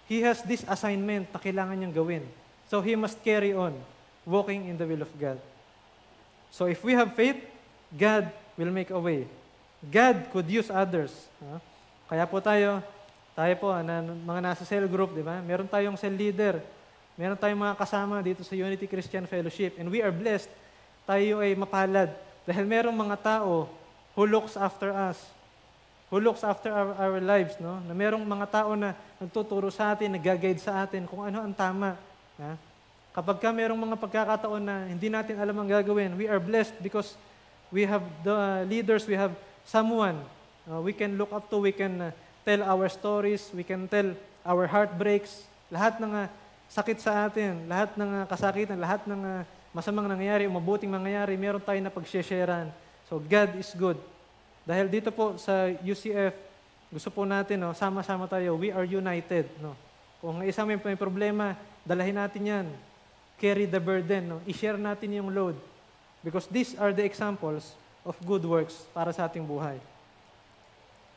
he 0.09 0.25
has 0.25 0.41
this 0.41 0.65
assignment 0.65 1.29
na 1.29 1.37
kailangan 1.37 1.77
niyang 1.77 1.93
gawin. 1.93 2.25
So 2.65 2.81
he 2.81 2.97
must 2.97 3.21
carry 3.21 3.53
on, 3.53 3.77
walking 4.25 4.65
in 4.65 4.75
the 4.77 4.85
will 4.89 5.05
of 5.05 5.13
God. 5.21 5.37
So 6.49 6.65
if 6.65 6.81
we 6.81 6.97
have 6.97 7.13
faith, 7.13 7.37
God 7.93 8.33
will 8.57 8.73
make 8.73 8.89
a 8.89 8.97
way. 8.97 9.29
God 9.85 10.25
could 10.33 10.49
use 10.49 10.73
others. 10.73 11.13
Kaya 12.09 12.25
po 12.25 12.41
tayo, 12.41 12.81
tayo 13.37 13.53
po, 13.61 13.69
na, 13.85 14.01
mga 14.01 14.41
nasa 14.41 14.65
cell 14.65 14.89
group, 14.89 15.13
di 15.13 15.21
ba? 15.21 15.37
Meron 15.45 15.69
tayong 15.69 15.97
cell 15.97 16.17
leader. 16.17 16.61
Meron 17.13 17.37
tayong 17.37 17.61
mga 17.61 17.77
kasama 17.77 18.21
dito 18.25 18.41
sa 18.41 18.57
Unity 18.57 18.89
Christian 18.89 19.29
Fellowship. 19.29 19.77
And 19.77 19.93
we 19.93 20.01
are 20.01 20.13
blessed. 20.13 20.49
Tayo 21.05 21.45
ay 21.45 21.53
mapalad. 21.53 22.09
Dahil 22.45 22.65
merong 22.65 22.97
mga 22.97 23.17
tao 23.21 23.69
who 24.15 24.23
looks 24.25 24.55
after 24.55 24.89
us. 24.89 25.19
Who 26.09 26.21
looks 26.23 26.41
after 26.45 26.71
our, 26.71 26.91
our 26.95 27.19
lives, 27.19 27.59
no? 27.59 27.81
Na 27.83 27.93
merong 27.93 28.23
mga 28.23 28.47
tao 28.47 28.71
na 28.73 28.95
nagtuturo 29.19 29.67
sa 29.73 29.91
atin, 29.91 30.15
nag-guide 30.15 30.61
sa 30.61 30.85
atin 30.85 31.03
kung 31.03 31.27
ano 31.27 31.43
ang 31.43 31.51
tama. 31.51 31.99
Ha? 32.39 32.55
Kapag 33.15 33.37
ka 33.41 33.49
merong 33.51 33.79
mga 33.79 33.97
pagkakataon 33.99 34.63
na 34.63 34.75
hindi 34.85 35.09
natin 35.09 35.35
alam 35.39 35.55
ang 35.59 35.69
gagawin, 35.69 36.13
we 36.13 36.29
are 36.29 36.39
blessed 36.39 36.77
because 36.79 37.17
we 37.73 37.83
have 37.83 38.05
the 38.21 38.63
leaders, 38.69 39.09
we 39.09 39.17
have 39.17 39.33
someone 39.65 40.21
uh, 40.69 40.81
we 40.81 40.93
can 40.93 41.17
look 41.17 41.31
up 41.33 41.49
to, 41.49 41.57
we 41.61 41.71
can 41.71 42.09
uh, 42.09 42.11
tell 42.43 42.61
our 42.65 42.89
stories, 42.89 43.49
we 43.53 43.63
can 43.63 43.87
tell 43.87 44.13
our 44.45 44.65
heartbreaks, 44.69 45.45
lahat 45.69 45.97
ng 46.01 46.11
uh, 46.13 46.27
sakit 46.69 46.97
sa 47.01 47.29
atin, 47.29 47.65
lahat 47.69 47.93
ng 47.97 48.09
uh, 48.09 48.23
kasakitan, 48.29 48.77
lahat 48.77 49.01
ng 49.05 49.21
uh, 49.21 49.41
masamang 49.73 50.09
nangyayari, 50.09 50.49
mabuting 50.49 50.89
mangyayari, 50.89 51.37
meron 51.37 51.61
tayo 51.61 51.79
na 51.81 51.93
pagsesharean. 51.93 52.69
So 53.05 53.21
God 53.21 53.53
is 53.57 53.71
good. 53.77 53.97
Dahil 54.65 54.89
dito 54.89 55.13
po 55.13 55.37
sa 55.37 55.69
UCF, 55.69 56.33
gusto 56.89 57.09
po 57.13 57.21
natin, 57.27 57.61
no, 57.61 57.75
sama-sama 57.77 58.25
tayo, 58.25 58.57
we 58.57 58.73
are 58.73 58.85
united. 58.85 59.45
No? 59.61 59.77
Kung 60.17 60.41
isa 60.41 60.65
may, 60.65 60.79
may 60.81 60.97
problema, 60.97 61.53
dalahin 61.85 62.17
natin 62.17 62.41
yan. 62.41 62.67
Carry 63.37 63.69
the 63.69 63.77
burden. 63.77 64.23
No? 64.33 64.37
I-share 64.49 64.79
natin 64.79 65.13
yung 65.21 65.29
load. 65.29 65.57
Because 66.25 66.49
these 66.49 66.73
are 66.81 66.89
the 66.89 67.05
examples 67.05 67.77
of 68.01 68.17
good 68.25 68.41
works 68.41 68.89
para 68.89 69.13
sa 69.13 69.29
ating 69.29 69.45
buhay. 69.45 69.77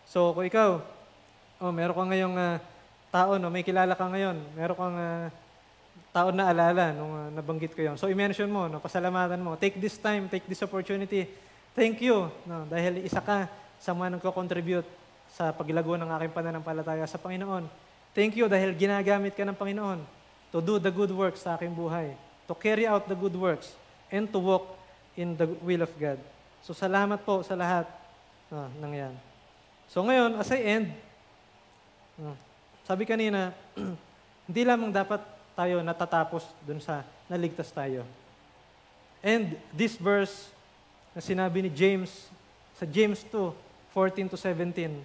So, 0.05 0.37
kung 0.37 0.45
ikaw, 0.45 0.85
oh, 1.61 1.73
meron 1.73 1.97
ka 1.97 2.05
ngayong 2.05 2.37
ah, 2.37 2.57
tao, 3.09 3.41
no, 3.41 3.49
may 3.49 3.65
kilala 3.65 3.97
ka 3.97 4.05
ngayon, 4.05 4.37
meron 4.57 4.77
kang 4.77 4.97
ah, 4.97 5.29
taon 6.13 6.35
na 6.35 6.51
alala 6.51 6.91
nung 6.97 7.13
uh, 7.13 7.29
nabanggit 7.31 7.77
ko 7.77 7.85
yon. 7.85 7.97
So 8.01 8.09
i-mention 8.09 8.49
mo, 8.49 8.67
no, 8.67 8.81
pasalamatan 8.81 9.39
mo. 9.39 9.55
Take 9.61 9.77
this 9.79 10.01
time, 10.01 10.27
take 10.27 10.49
this 10.49 10.65
opportunity. 10.65 11.29
Thank 11.77 12.05
you, 12.05 12.33
no, 12.49 12.69
dahil 12.69 13.05
isa 13.05 13.21
ka 13.23 13.49
sa 13.79 13.95
mga 13.95 14.19
nagko-contribute 14.19 14.87
sa 15.33 15.55
paglago 15.55 15.95
ng 15.95 16.09
aking 16.19 16.35
pananampalataya 16.35 17.07
sa 17.07 17.21
Panginoon. 17.21 17.69
Thank 18.17 18.35
you 18.35 18.51
dahil 18.51 18.75
ginagamit 18.75 19.37
ka 19.37 19.47
ng 19.47 19.55
Panginoon 19.55 20.03
to 20.51 20.59
do 20.59 20.81
the 20.81 20.91
good 20.91 21.13
works 21.13 21.45
sa 21.45 21.55
aking 21.55 21.77
buhay, 21.77 22.17
to 22.49 22.55
carry 22.57 22.89
out 22.89 23.07
the 23.07 23.15
good 23.15 23.37
works, 23.37 23.77
and 24.09 24.27
to 24.33 24.41
walk 24.41 24.75
in 25.15 25.37
the 25.37 25.47
will 25.61 25.85
of 25.85 25.93
God. 26.01 26.19
So 26.65 26.73
salamat 26.75 27.23
po 27.23 27.45
sa 27.45 27.55
lahat 27.55 27.87
no, 28.49 28.67
ng 28.83 28.93
yan. 28.97 29.15
So 29.89 30.03
ngayon, 30.05 30.41
as 30.41 30.51
I 30.51 30.61
end, 30.65 30.87
no, 32.17 32.35
sabi 32.89 33.05
kanina, 33.05 33.53
hindi 34.49 34.63
lamang 34.65 34.91
dapat 34.91 35.21
tayo 35.53 35.85
natatapos 35.85 36.49
dun 36.65 36.81
sa 36.81 37.05
naligtas 37.29 37.69
tayo. 37.71 38.03
And 39.21 39.59
this 39.75 39.99
verse 39.99 40.49
na 41.19 41.23
sinabi 41.27 41.67
ni 41.67 41.71
James 41.75 42.31
sa 42.79 42.87
James 42.87 43.27
2, 43.27 43.51
14 43.91 44.31
to 44.31 44.39
17. 44.39 45.03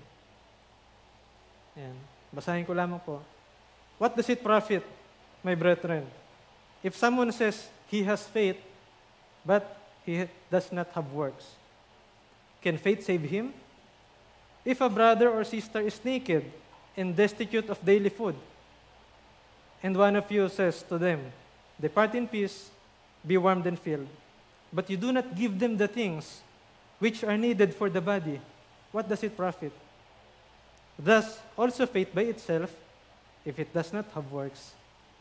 Ayan. 1.73 1.97
Basahin 2.29 2.69
ko 2.69 2.77
lamang 2.77 3.01
po. 3.01 3.17
What 3.97 4.13
does 4.13 4.29
it 4.29 4.45
profit, 4.45 4.85
my 5.41 5.57
brethren? 5.57 6.05
If 6.85 6.93
someone 6.93 7.33
says 7.33 7.65
he 7.89 8.05
has 8.05 8.29
faith, 8.29 8.61
but 9.41 9.65
he 10.05 10.29
does 10.53 10.69
not 10.69 10.93
have 10.93 11.09
works, 11.09 11.57
can 12.61 12.77
faith 12.77 13.01
save 13.01 13.25
him? 13.25 13.49
If 14.61 14.85
a 14.85 14.93
brother 14.93 15.33
or 15.33 15.41
sister 15.41 15.81
is 15.81 15.97
naked 16.05 16.45
and 16.93 17.17
destitute 17.17 17.73
of 17.73 17.81
daily 17.81 18.13
food, 18.13 18.37
and 19.81 19.97
one 19.97 20.13
of 20.13 20.29
you 20.29 20.45
says 20.45 20.85
to 20.93 21.01
them, 21.01 21.25
Depart 21.81 22.13
in 22.13 22.29
peace, 22.29 22.69
be 23.25 23.33
warmed 23.33 23.65
and 23.65 23.81
filled, 23.81 24.05
but 24.73 24.89
you 24.89 24.97
do 24.97 25.13
not 25.13 25.37
give 25.37 25.59
them 25.59 25.77
the 25.77 25.87
things 25.87 26.41
which 26.97 27.23
are 27.23 27.37
needed 27.37 27.73
for 27.73 27.89
the 27.89 28.01
body, 28.01 28.41
what 28.91 29.07
does 29.07 29.21
it 29.23 29.37
profit? 29.37 29.71
Thus, 30.97 31.39
also 31.57 31.85
faith 31.85 32.13
by 32.13 32.23
itself, 32.33 32.73
if 33.45 33.59
it 33.59 33.73
does 33.73 33.93
not 33.93 34.05
have 34.13 34.31
works, 34.31 34.73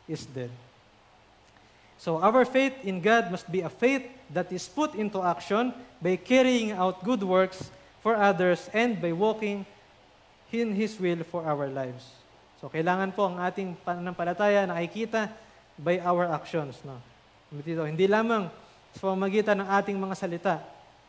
is 0.08 0.24
dead. 0.24 0.50
So 1.98 2.18
our 2.18 2.44
faith 2.44 2.74
in 2.82 3.00
God 3.00 3.30
must 3.30 3.46
be 3.50 3.60
a 3.60 3.70
faith 3.70 4.02
that 4.34 4.50
is 4.50 4.66
put 4.66 4.94
into 4.94 5.22
action 5.22 5.72
by 6.00 6.16
carrying 6.16 6.72
out 6.72 7.04
good 7.04 7.22
works 7.22 7.70
for 8.02 8.16
others 8.16 8.68
and 8.74 9.00
by 9.00 9.12
walking 9.12 9.64
in 10.50 10.74
His 10.74 10.98
will 10.98 11.22
for 11.22 11.46
our 11.46 11.70
lives. 11.70 12.04
So 12.60 12.66
kailangan 12.68 13.14
po 13.14 13.30
ang 13.30 13.38
ating 13.38 13.78
pananampalataya 13.86 14.66
nakikita 14.66 15.30
by 15.78 15.98
our 16.02 16.26
actions. 16.30 16.78
No? 16.82 16.98
Dito, 17.62 17.86
hindi 17.86 18.06
lamang 18.10 18.50
sa 18.96 19.12
pamagitan 19.12 19.60
ng 19.60 19.68
ating 19.68 19.96
mga 19.96 20.14
salita. 20.16 20.54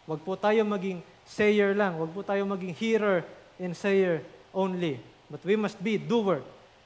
Huwag 0.03 0.19
po 0.23 0.35
tayo 0.35 0.63
maging 0.67 0.99
sayer 1.23 1.71
lang. 1.71 1.95
Huwag 1.95 2.11
po 2.11 2.23
tayo 2.23 2.43
maging 2.43 2.75
hearer 2.75 3.23
and 3.59 3.71
sayer 3.75 4.23
only, 4.51 4.99
but 5.31 5.39
we 5.47 5.55
must 5.55 5.79
be 5.79 5.95
doer 5.95 6.43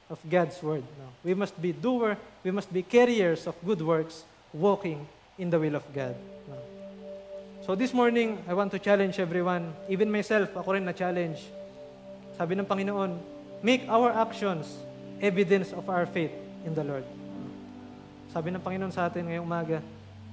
of 0.08 0.18
God's 0.24 0.56
word. 0.62 0.84
No? 0.96 1.06
We 1.22 1.34
must 1.34 1.56
be 1.60 1.74
doer, 1.74 2.16
we 2.42 2.50
must 2.50 2.72
be 2.72 2.82
carriers 2.82 3.44
of 3.46 3.54
good 3.60 3.82
works, 3.82 4.24
walking 4.54 5.04
in 5.36 5.50
the 5.50 5.60
will 5.60 5.76
of 5.76 5.84
God. 5.92 6.16
No? 6.48 6.56
So 7.68 7.76
this 7.76 7.92
morning, 7.92 8.40
I 8.48 8.56
want 8.56 8.72
to 8.72 8.80
challenge 8.80 9.20
everyone, 9.20 9.76
even 9.92 10.08
myself, 10.08 10.48
ako 10.56 10.80
rin 10.80 10.88
na-challenge. 10.88 11.44
Sabi 12.40 12.56
ng 12.56 12.64
Panginoon, 12.64 13.20
make 13.60 13.84
our 13.92 14.08
actions 14.14 14.80
evidence 15.20 15.76
of 15.76 15.84
our 15.90 16.08
faith 16.08 16.32
in 16.64 16.72
the 16.72 16.80
Lord. 16.80 17.04
Sabi 18.32 18.54
ng 18.54 18.62
Panginoon 18.62 18.94
sa 18.94 19.12
atin 19.12 19.28
ngayong 19.28 19.44
umaga, 19.44 19.84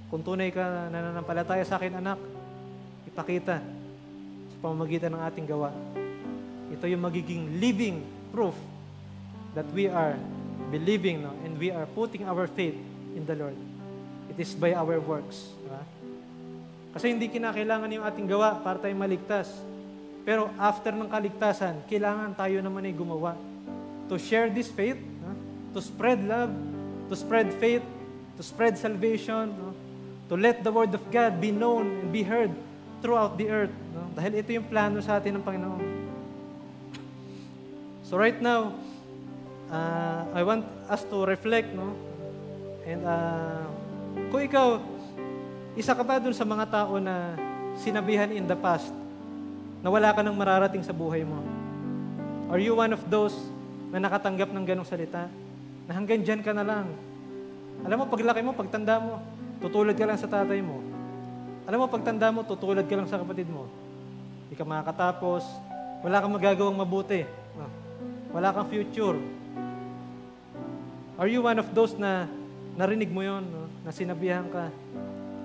kung 0.08 0.22
tunay 0.22 0.54
ka 0.54 0.90
nananampalataya 0.90 1.66
sa 1.66 1.82
akin, 1.82 2.00
anak, 2.00 2.20
ipakita 3.10 3.60
sa 4.50 4.58
pamamagitan 4.62 5.14
ng 5.14 5.22
ating 5.26 5.48
gawa 5.50 5.74
ito 6.76 6.86
yung 6.90 7.04
magiging 7.06 7.62
living 7.62 8.02
proof 8.34 8.58
that 9.54 9.68
we 9.72 9.86
are 9.86 10.18
believing 10.74 11.22
no, 11.22 11.32
and 11.46 11.56
we 11.56 11.70
are 11.70 11.86
putting 11.94 12.26
our 12.26 12.50
faith 12.50 12.76
in 13.14 13.24
the 13.24 13.38
Lord. 13.38 13.56
It 14.34 14.42
is 14.42 14.58
by 14.58 14.74
our 14.74 14.98
works. 15.00 15.54
Diba? 15.62 15.82
Kasi 16.98 17.16
hindi 17.16 17.30
kinakailangan 17.30 17.88
yung 17.96 18.04
ating 18.04 18.28
gawa 18.28 18.60
para 18.60 18.82
tayo 18.82 18.92
maligtas. 18.98 19.48
Pero 20.26 20.50
after 20.58 20.92
ng 20.92 21.08
kaligtasan, 21.08 21.86
kailangan 21.86 22.34
tayo 22.34 22.60
naman 22.60 22.84
ay 22.84 22.96
gumawa. 22.98 23.38
To 24.10 24.18
share 24.18 24.50
this 24.50 24.68
faith, 24.68 24.98
to 25.72 25.80
spread 25.80 26.20
love, 26.26 26.52
to 27.08 27.16
spread 27.16 27.54
faith, 27.62 27.86
to 28.36 28.42
spread 28.42 28.76
salvation? 28.76 29.54
To 30.30 30.34
let 30.34 30.66
the 30.66 30.72
Word 30.74 30.94
of 30.94 31.04
God 31.14 31.38
be 31.38 31.54
known 31.54 32.06
and 32.06 32.10
be 32.10 32.26
heard 32.26 32.52
throughout 33.02 33.38
the 33.38 33.48
earth. 33.50 33.76
No? 33.94 34.10
Dahil 34.18 34.42
ito 34.42 34.50
yung 34.56 34.66
plano 34.66 34.98
sa 35.02 35.22
atin 35.22 35.38
ng 35.38 35.44
Panginoon. 35.46 35.84
So 38.06 38.18
right 38.18 38.38
now, 38.38 38.74
uh, 39.70 40.22
I 40.34 40.42
want 40.42 40.66
us 40.90 41.02
to 41.10 41.26
reflect, 41.26 41.74
no? 41.74 41.94
And 42.86 43.02
uh, 43.02 43.66
kung 44.30 44.42
ikaw, 44.46 44.82
isa 45.74 45.98
ka 45.98 46.06
ba 46.06 46.22
dun 46.22 46.34
sa 46.34 46.46
mga 46.46 46.66
tao 46.70 47.02
na 47.02 47.34
sinabihan 47.82 48.30
in 48.32 48.46
the 48.46 48.58
past 48.58 48.94
na 49.82 49.90
wala 49.90 50.14
ka 50.14 50.22
nang 50.26 50.38
mararating 50.38 50.82
sa 50.82 50.94
buhay 50.94 51.22
mo? 51.22 51.42
Are 52.50 52.62
you 52.62 52.78
one 52.78 52.94
of 52.94 53.02
those 53.10 53.34
na 53.90 54.02
nakatanggap 54.02 54.50
ng 54.54 54.66
ganong 54.66 54.88
salita? 54.88 55.30
Na 55.86 55.94
hanggang 55.94 56.22
dyan 56.22 56.42
ka 56.42 56.54
na 56.54 56.66
lang. 56.66 56.90
Alam 57.86 58.02
mo, 58.02 58.06
paglaki 58.10 58.42
mo, 58.42 58.54
pagtanda 58.54 58.98
mo, 58.98 59.22
tutulad 59.66 59.98
ka 59.98 60.06
lang 60.06 60.22
sa 60.22 60.30
tatay 60.30 60.62
mo. 60.62 60.78
Alam 61.66 61.82
mo, 61.82 61.86
pagtanda 61.90 62.30
mo, 62.30 62.46
tutulad 62.46 62.86
ka 62.86 62.94
lang 62.94 63.10
sa 63.10 63.18
kapatid 63.18 63.50
mo. 63.50 63.66
Hindi 64.46 64.54
ka 64.54 64.62
makakatapos, 64.62 65.42
wala 66.06 66.22
kang 66.22 66.38
magagawang 66.38 66.78
mabuti. 66.78 67.26
No? 67.58 67.66
Wala 68.30 68.54
kang 68.54 68.70
future. 68.70 69.18
Are 71.18 71.26
you 71.26 71.42
one 71.42 71.58
of 71.58 71.66
those 71.74 71.98
na 71.98 72.30
narinig 72.78 73.10
mo 73.10 73.26
yon, 73.26 73.42
no? 73.42 73.66
na 73.82 73.90
sinabihan 73.90 74.46
ka 74.54 74.70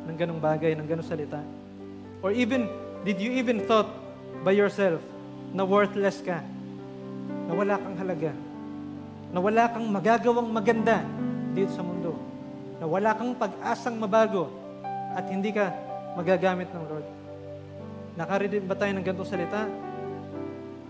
ng 0.05 0.17
ganong 0.21 0.43
bagay, 0.43 0.77
ng 0.77 0.85
ganong 0.85 1.09
salita? 1.09 1.41
Or 2.21 2.29
even, 2.29 2.69
did 3.09 3.17
you 3.25 3.33
even 3.33 3.65
thought 3.65 3.89
by 4.45 4.53
yourself 4.53 5.01
na 5.57 5.65
worthless 5.65 6.21
ka? 6.21 6.45
Na 7.49 7.57
wala 7.57 7.81
kang 7.81 7.97
halaga? 7.97 8.33
Na 9.33 9.41
wala 9.41 9.65
kang 9.73 9.89
magagawang 9.89 10.53
maganda 10.53 11.01
dito 11.57 11.73
sa 11.73 11.81
mundo? 11.81 12.00
Na 12.81 12.89
wala 12.89 13.13
kang 13.13 13.37
pag-asang 13.37 14.01
mabago 14.01 14.49
at 15.13 15.29
hindi 15.29 15.53
ka 15.53 15.69
magagamit 16.17 16.73
ng 16.73 16.85
Lord? 16.89 17.07
Nakarinig 18.17 18.65
ba 18.65 18.75
tayo 18.75 18.97
ng 18.97 19.05
ganitong 19.05 19.29
salita? 19.29 19.69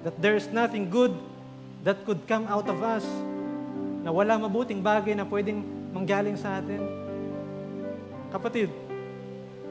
That 0.06 0.14
there 0.22 0.38
is 0.38 0.46
nothing 0.54 0.86
good 0.86 1.12
that 1.82 2.06
could 2.06 2.22
come 2.30 2.46
out 2.46 2.70
of 2.70 2.78
us 2.80 3.04
na 4.00 4.08
wala 4.14 4.38
mabuting 4.38 4.80
bagay 4.80 5.12
na 5.18 5.26
pwedeng 5.28 5.60
manggaling 5.92 6.38
sa 6.38 6.62
atin. 6.62 6.80
Kapatid, 8.30 8.70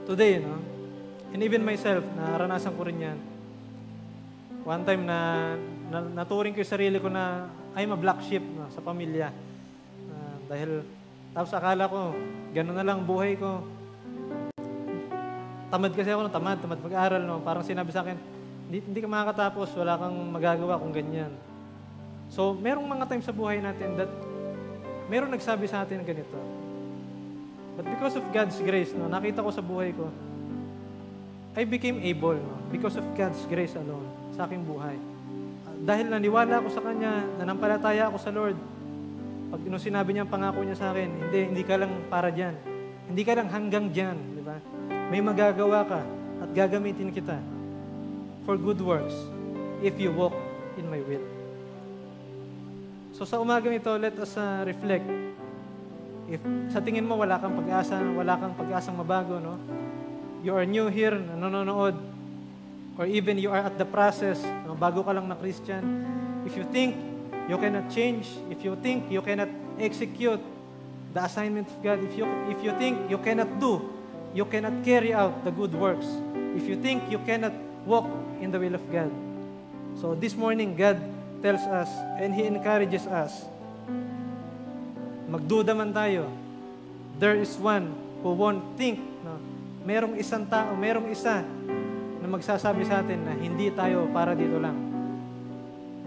today, 0.04 0.44
no? 0.44 0.60
And 1.32 1.40
even 1.40 1.64
myself, 1.64 2.04
naranasan 2.18 2.76
ko 2.76 2.82
rin 2.84 3.00
yan. 3.00 3.18
One 4.66 4.84
time 4.84 5.08
na, 5.08 5.20
na 5.88 6.04
naturing 6.22 6.52
ko 6.52 6.62
yung 6.62 6.74
sarili 6.74 6.98
ko 7.00 7.08
na 7.08 7.48
I'm 7.78 7.94
a 7.94 8.00
black 8.00 8.22
sheep 8.26 8.42
no, 8.42 8.68
sa 8.74 8.82
pamilya. 8.82 9.30
Uh, 10.10 10.36
dahil, 10.50 10.70
tapos 11.40 11.56
akala 11.56 11.88
ko, 11.88 12.20
gano'n 12.52 12.76
na 12.76 12.84
lang 12.84 13.08
buhay 13.08 13.40
ko. 13.40 13.64
Tamad 15.72 15.96
kasi 15.96 16.12
ako, 16.12 16.28
no, 16.28 16.36
tamad, 16.36 16.60
tamad 16.60 16.84
mag-aral. 16.84 17.24
No? 17.24 17.40
Parang 17.40 17.64
sinabi 17.64 17.96
sa 17.96 18.04
akin, 18.04 18.20
hindi, 18.68 18.84
hindi 18.84 19.00
ka 19.00 19.08
makakatapos, 19.08 19.72
wala 19.80 19.96
kang 19.96 20.20
magagawa 20.36 20.76
kung 20.84 20.92
ganyan. 20.92 21.32
So, 22.28 22.52
merong 22.52 22.84
mga 22.84 23.08
times 23.08 23.24
sa 23.24 23.32
buhay 23.32 23.64
natin 23.64 23.96
that 23.96 24.12
merong 25.08 25.32
nagsabi 25.32 25.64
sa 25.72 25.88
atin 25.88 26.04
ganito. 26.04 26.36
But 27.80 27.88
because 27.88 28.20
of 28.20 28.28
God's 28.36 28.60
grace, 28.60 28.92
no, 28.92 29.08
nakita 29.08 29.40
ko 29.40 29.56
sa 29.56 29.64
buhay 29.64 29.96
ko, 29.96 30.12
I 31.56 31.64
became 31.64 32.04
able 32.04 32.36
no, 32.36 32.68
because 32.68 33.00
of 33.00 33.08
God's 33.16 33.40
grace 33.48 33.80
alone 33.80 34.12
sa 34.36 34.44
aking 34.44 34.68
buhay. 34.68 35.00
Uh, 35.64 35.88
dahil 35.88 36.12
naniwala 36.12 36.60
ako 36.60 36.68
sa 36.68 36.84
Kanya, 36.84 37.24
nanampalataya 37.40 38.12
ako 38.12 38.18
sa 38.20 38.36
Lord, 38.36 38.60
pag 39.50 39.62
nung 39.66 39.82
sinabi 39.82 40.14
niya 40.14 40.30
ang 40.30 40.32
pangako 40.32 40.62
niya 40.62 40.78
sa 40.78 40.94
akin, 40.94 41.10
hindi, 41.10 41.40
hindi 41.50 41.64
ka 41.66 41.76
lang 41.82 41.92
para 42.06 42.30
dyan. 42.30 42.54
Hindi 43.10 43.22
ka 43.26 43.34
lang 43.34 43.50
hanggang 43.50 43.90
dyan, 43.90 44.18
di 44.38 44.42
ba? 44.46 44.58
May 45.10 45.26
magagawa 45.26 45.82
ka 45.90 46.02
at 46.46 46.50
gagamitin 46.54 47.10
kita 47.10 47.42
for 48.46 48.62
good 48.62 48.78
works 48.78 49.18
if 49.82 49.98
you 49.98 50.14
walk 50.14 50.38
in 50.78 50.86
my 50.86 51.02
will. 51.02 51.26
So 53.18 53.26
sa 53.26 53.42
umagang 53.42 53.74
ito, 53.74 53.90
let 53.98 54.14
us 54.22 54.38
uh, 54.38 54.62
reflect. 54.70 55.04
If 56.30 56.40
sa 56.70 56.78
tingin 56.78 57.10
mo 57.10 57.18
wala 57.18 57.42
kang 57.42 57.58
pag-asa, 57.58 57.98
wala 58.14 58.38
kang 58.38 58.54
pag-asang 58.54 59.02
mabago, 59.02 59.42
no? 59.42 59.58
You 60.46 60.54
are 60.56 60.64
new 60.64 60.88
here, 60.94 61.18
nanonood, 61.18 61.98
or 62.96 63.10
even 63.10 63.42
you 63.42 63.50
are 63.50 63.66
at 63.66 63.76
the 63.82 63.84
process, 63.84 64.40
no? 64.64 64.78
bago 64.78 65.02
ka 65.02 65.12
lang 65.12 65.26
na 65.26 65.36
Christian. 65.36 66.06
If 66.46 66.54
you 66.54 66.64
think 66.70 66.96
you 67.50 67.58
cannot 67.58 67.90
change, 67.90 68.30
if 68.54 68.62
you 68.62 68.78
think 68.78 69.10
you 69.10 69.26
cannot 69.26 69.50
execute 69.82 70.38
the 71.14 71.22
assignment 71.26 71.66
of 71.66 71.82
God. 71.82 71.98
If 72.06 72.14
you, 72.14 72.26
if 72.46 72.62
you 72.62 72.72
think 72.78 73.10
you 73.10 73.18
cannot 73.18 73.60
do, 73.60 73.82
you 74.38 74.46
cannot 74.46 74.86
carry 74.86 75.14
out 75.14 75.44
the 75.44 75.50
good 75.50 75.74
works. 75.74 76.06
If 76.54 76.70
you 76.70 76.78
think 76.78 77.10
you 77.10 77.18
cannot 77.26 77.54
walk 77.86 78.06
in 78.42 78.54
the 78.54 78.60
will 78.62 78.76
of 78.78 78.86
God. 78.94 79.10
So 79.98 80.14
this 80.14 80.38
morning, 80.38 80.78
God 80.78 81.02
tells 81.42 81.66
us 81.66 81.90
and 82.22 82.34
He 82.38 82.46
encourages 82.46 83.10
us, 83.10 83.50
magduda 85.26 85.74
man 85.74 85.90
tayo, 85.90 86.30
there 87.18 87.34
is 87.34 87.58
one 87.58 87.98
who 88.22 88.38
won't 88.38 88.78
think, 88.78 89.02
no? 89.26 89.42
merong 89.90 90.22
isang 90.22 90.46
tao, 90.46 90.78
merong 90.78 91.10
isa 91.10 91.42
na 92.22 92.28
magsasabi 92.30 92.86
sa 92.86 93.02
atin 93.02 93.26
na 93.26 93.34
hindi 93.34 93.74
tayo 93.74 94.06
para 94.14 94.38
dito 94.38 94.62
lang. 94.62 94.89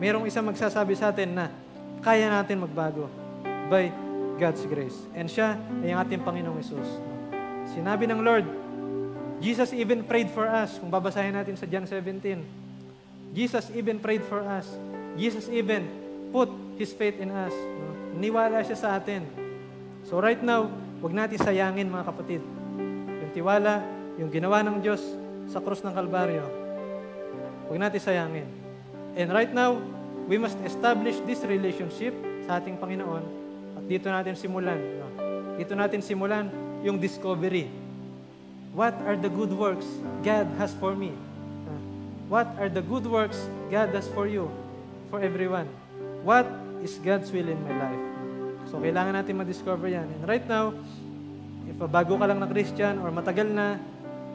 Merong 0.02 0.26
isang 0.26 0.42
magsasabi 0.42 0.98
sa 0.98 1.14
atin 1.14 1.30
na 1.30 1.46
kaya 2.02 2.26
natin 2.26 2.58
magbago 2.58 3.06
by 3.70 3.86
God's 4.34 4.66
grace. 4.66 4.98
And 5.14 5.30
siya 5.30 5.54
ay 5.78 5.94
ang 5.94 6.02
ating 6.02 6.26
Panginoong 6.26 6.58
Isus. 6.58 6.90
Sinabi 7.70 8.10
ng 8.10 8.18
Lord, 8.18 8.42
Jesus 9.38 9.70
even 9.70 10.02
prayed 10.02 10.26
for 10.34 10.50
us. 10.50 10.74
Kung 10.82 10.90
babasahin 10.90 11.38
natin 11.38 11.54
sa 11.54 11.70
John 11.70 11.86
17, 11.86 12.18
Jesus 13.30 13.70
even 13.78 14.02
prayed 14.02 14.26
for 14.26 14.42
us. 14.42 14.66
Jesus 15.14 15.46
even 15.46 15.86
put 16.34 16.50
His 16.82 16.90
faith 16.90 17.22
in 17.22 17.30
us. 17.30 17.54
Niwala 18.18 18.58
siya 18.66 18.74
sa 18.74 18.88
atin. 18.98 19.22
So 20.02 20.18
right 20.18 20.42
now, 20.42 20.66
huwag 20.98 21.14
natin 21.14 21.38
sayangin 21.38 21.86
mga 21.86 22.10
kapatid. 22.10 22.42
Yung 23.22 23.30
tiwala, 23.30 23.86
yung 24.18 24.34
ginawa 24.34 24.66
ng 24.66 24.82
Diyos 24.82 24.98
sa 25.46 25.62
krus 25.62 25.86
ng 25.86 25.94
Kalbaryo, 25.94 26.42
huwag 27.70 27.78
natin 27.78 28.02
sayangin. 28.02 28.61
And 29.12 29.28
right 29.32 29.52
now, 29.52 29.76
we 30.24 30.40
must 30.40 30.56
establish 30.64 31.20
this 31.28 31.44
relationship 31.44 32.16
sa 32.48 32.58
ating 32.58 32.80
Panginoon 32.80 33.24
at 33.76 33.84
dito 33.84 34.08
natin 34.08 34.32
simulan. 34.38 34.78
No? 34.78 35.08
Dito 35.60 35.76
natin 35.76 36.00
simulan 36.00 36.48
yung 36.80 36.96
discovery. 36.96 37.68
What 38.72 38.96
are 39.04 39.20
the 39.20 39.28
good 39.28 39.52
works 39.52 39.84
God 40.24 40.48
has 40.56 40.72
for 40.80 40.96
me? 40.96 41.12
What 42.32 42.48
are 42.56 42.72
the 42.72 42.80
good 42.80 43.04
works 43.04 43.36
God 43.68 43.92
has 43.92 44.08
for 44.16 44.24
you? 44.24 44.48
For 45.12 45.20
everyone. 45.20 45.68
What 46.24 46.48
is 46.80 46.96
God's 46.96 47.28
will 47.28 47.52
in 47.52 47.60
my 47.60 47.76
life? 47.76 48.02
So, 48.72 48.80
kailangan 48.80 49.20
natin 49.20 49.36
ma-discover 49.36 49.92
yan. 49.92 50.08
And 50.08 50.24
right 50.24 50.46
now, 50.48 50.72
if 51.68 51.76
bago 51.76 52.16
ka 52.16 52.24
lang 52.24 52.40
na 52.40 52.48
Christian 52.48 52.96
or 53.04 53.12
matagal 53.12 53.52
na, 53.52 53.76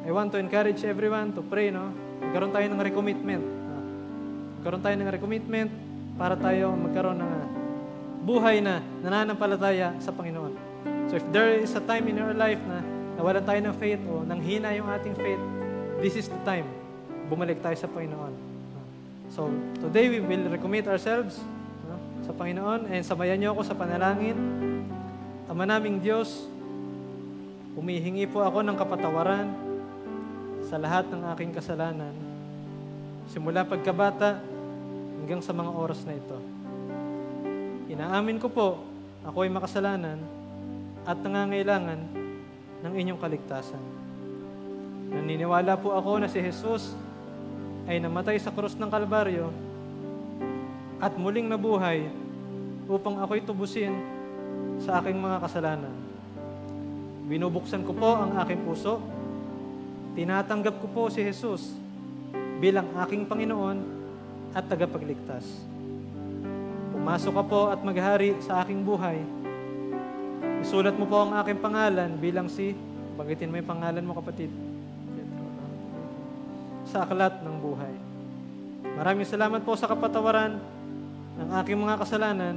I 0.06 0.14
want 0.14 0.30
to 0.30 0.38
encourage 0.38 0.86
everyone 0.86 1.34
to 1.34 1.42
pray, 1.42 1.74
no? 1.74 1.90
Magkaroon 2.22 2.54
tayo 2.54 2.70
ng 2.70 2.78
recommitment. 2.78 3.57
Magkaroon 4.68 4.84
tayo 4.84 5.00
ng 5.00 5.08
recommitment 5.16 5.72
para 6.20 6.36
tayo 6.36 6.76
magkaroon 6.76 7.24
ng 7.24 7.32
uh, 7.40 7.48
buhay 8.28 8.60
na 8.60 8.84
nananampalataya 9.00 9.96
sa 9.96 10.12
Panginoon. 10.12 10.52
So 11.08 11.16
if 11.16 11.24
there 11.32 11.56
is 11.56 11.72
a 11.72 11.80
time 11.80 12.04
in 12.12 12.20
your 12.20 12.36
life 12.36 12.60
na 12.68 12.84
nawalan 13.16 13.48
tayo 13.48 13.64
ng 13.64 13.76
faith 13.80 14.04
o 14.12 14.28
nanghina 14.28 14.76
yung 14.76 14.92
ating 14.92 15.16
faith, 15.16 15.40
this 16.04 16.20
is 16.20 16.28
the 16.28 16.36
time. 16.44 16.68
Bumalik 17.32 17.64
tayo 17.64 17.80
sa 17.80 17.88
Panginoon. 17.88 18.36
So 19.32 19.48
today 19.88 20.12
we 20.12 20.20
will 20.20 20.52
recommit 20.52 20.84
ourselves 20.92 21.40
sa 22.28 22.36
Panginoon 22.36 22.92
and 22.92 23.08
samayan 23.08 23.40
niyo 23.40 23.56
ako 23.56 23.72
sa 23.72 23.72
panalangin. 23.72 24.36
Ama 25.48 25.64
naming 25.64 26.04
Diyos, 26.04 26.44
humihingi 27.72 28.28
po 28.28 28.44
ako 28.44 28.68
ng 28.68 28.76
kapatawaran 28.76 29.48
sa 30.68 30.76
lahat 30.76 31.08
ng 31.08 31.24
aking 31.32 31.56
kasalanan. 31.56 32.12
Simula 33.32 33.64
pagkabata 33.64 34.57
hanggang 35.18 35.42
sa 35.42 35.52
mga 35.52 35.72
oras 35.74 36.06
na 36.06 36.14
ito. 36.14 36.38
Inaamin 37.90 38.38
ko 38.38 38.48
po, 38.54 38.68
ako 39.26 39.44
ay 39.44 39.52
makasalanan 39.52 40.22
at 41.04 41.18
nangangailangan 41.18 42.00
ng 42.86 42.94
inyong 42.94 43.20
kaligtasan. 43.20 43.82
Naniniwala 45.08 45.80
po 45.80 45.96
ako 45.96 46.22
na 46.22 46.30
si 46.30 46.38
Jesus 46.38 46.94
ay 47.88 47.98
namatay 47.98 48.38
sa 48.38 48.52
krus 48.52 48.76
ng 48.76 48.92
Kalbaryo 48.92 49.50
at 51.00 51.16
muling 51.16 51.48
nabuhay 51.48 52.06
upang 52.86 53.18
ako'y 53.24 53.42
tubusin 53.42 53.96
sa 54.84 55.00
aking 55.00 55.18
mga 55.18 55.42
kasalanan. 55.42 55.96
Binubuksan 57.28 57.84
ko 57.84 57.92
po 57.92 58.16
ang 58.16 58.36
aking 58.44 58.64
puso. 58.64 59.04
Tinatanggap 60.16 60.80
ko 60.80 60.88
po 60.92 61.02
si 61.12 61.24
Jesus 61.24 61.76
bilang 62.60 62.92
aking 63.04 63.28
Panginoon 63.28 63.97
at 64.52 64.64
tagapagligtas. 64.68 65.44
Pumasok 66.94 67.34
ka 67.34 67.44
po 67.44 67.62
at 67.72 67.80
maghari 67.84 68.36
sa 68.44 68.64
aking 68.64 68.84
buhay. 68.84 69.20
Isulat 70.64 70.96
mo 71.00 71.08
po 71.08 71.24
ang 71.24 71.36
aking 71.40 71.60
pangalan 71.64 72.20
bilang 72.20 72.52
si, 72.52 72.76
bagitin 73.16 73.50
mo 73.52 73.60
yung 73.60 73.70
pangalan 73.70 74.04
mo 74.04 74.14
kapatid, 74.18 74.52
sa 76.88 77.04
aklat 77.04 77.44
ng 77.44 77.56
buhay. 77.60 77.96
Maraming 78.96 79.28
salamat 79.28 79.62
po 79.62 79.76
sa 79.76 79.92
kapatawaran 79.92 80.58
ng 81.38 81.50
aking 81.62 81.78
mga 81.78 82.00
kasalanan 82.00 82.56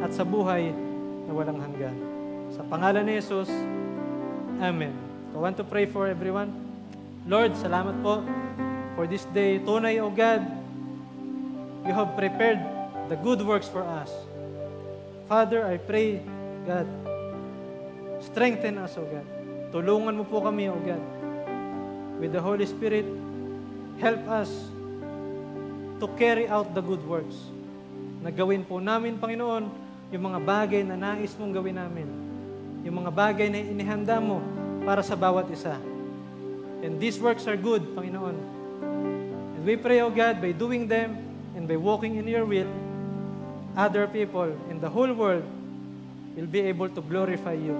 at 0.00 0.10
sa 0.10 0.24
buhay 0.24 0.72
na 1.28 1.32
walang 1.32 1.60
hanggan. 1.60 1.96
Sa 2.56 2.64
pangalan 2.66 3.04
ni 3.04 3.20
Jesus, 3.20 3.52
Amen. 4.58 4.94
I 5.34 5.38
want 5.38 5.58
to 5.58 5.66
pray 5.66 5.84
for 5.84 6.06
everyone. 6.06 6.54
Lord, 7.26 7.58
salamat 7.58 7.98
po 8.00 8.22
for 8.94 9.04
this 9.10 9.26
day. 9.34 9.58
Tunay, 9.58 9.98
O 9.98 10.08
God, 10.08 10.63
you 11.84 11.92
have 11.92 12.16
prepared 12.16 12.60
the 13.12 13.16
good 13.20 13.44
works 13.44 13.68
for 13.68 13.84
us. 13.84 14.08
Father, 15.28 15.64
I 15.64 15.76
pray, 15.76 16.20
God, 16.64 16.88
strengthen 18.20 18.80
us, 18.80 18.96
O 18.96 19.04
God. 19.04 19.26
Tulungan 19.72 20.16
mo 20.16 20.24
po 20.24 20.40
kami, 20.40 20.68
O 20.72 20.76
God. 20.80 21.04
With 22.20 22.32
the 22.32 22.40
Holy 22.40 22.64
Spirit, 22.64 23.04
help 24.00 24.20
us 24.28 24.48
to 26.00 26.06
carry 26.16 26.48
out 26.48 26.72
the 26.72 26.80
good 26.80 27.04
works. 27.04 27.36
Na 28.24 28.32
gawin 28.32 28.64
po 28.64 28.80
namin, 28.80 29.20
Panginoon, 29.20 29.68
yung 30.08 30.24
mga 30.24 30.40
bagay 30.40 30.82
na 30.84 30.96
nais 30.96 31.36
mong 31.36 31.52
gawin 31.52 31.76
namin. 31.76 32.08
Yung 32.84 32.96
mga 33.04 33.10
bagay 33.12 33.48
na 33.52 33.60
inihanda 33.60 34.20
mo 34.20 34.40
para 34.84 35.00
sa 35.04 35.16
bawat 35.16 35.48
isa. 35.52 35.76
And 36.84 37.00
these 37.00 37.16
works 37.16 37.48
are 37.48 37.56
good, 37.56 37.96
Panginoon. 37.96 38.36
And 39.56 39.62
we 39.64 39.76
pray, 39.76 40.04
O 40.04 40.12
God, 40.12 40.40
by 40.40 40.52
doing 40.52 40.84
them 40.84 41.23
and 41.54 41.66
by 41.66 41.78
walking 41.78 42.16
in 42.18 42.26
your 42.26 42.44
will, 42.44 42.68
other 43.78 44.06
people 44.06 44.50
in 44.70 44.78
the 44.78 44.90
whole 44.90 45.10
world 45.14 45.42
will 46.34 46.50
be 46.50 46.60
able 46.60 46.90
to 46.90 47.00
glorify 47.00 47.54
you. 47.54 47.74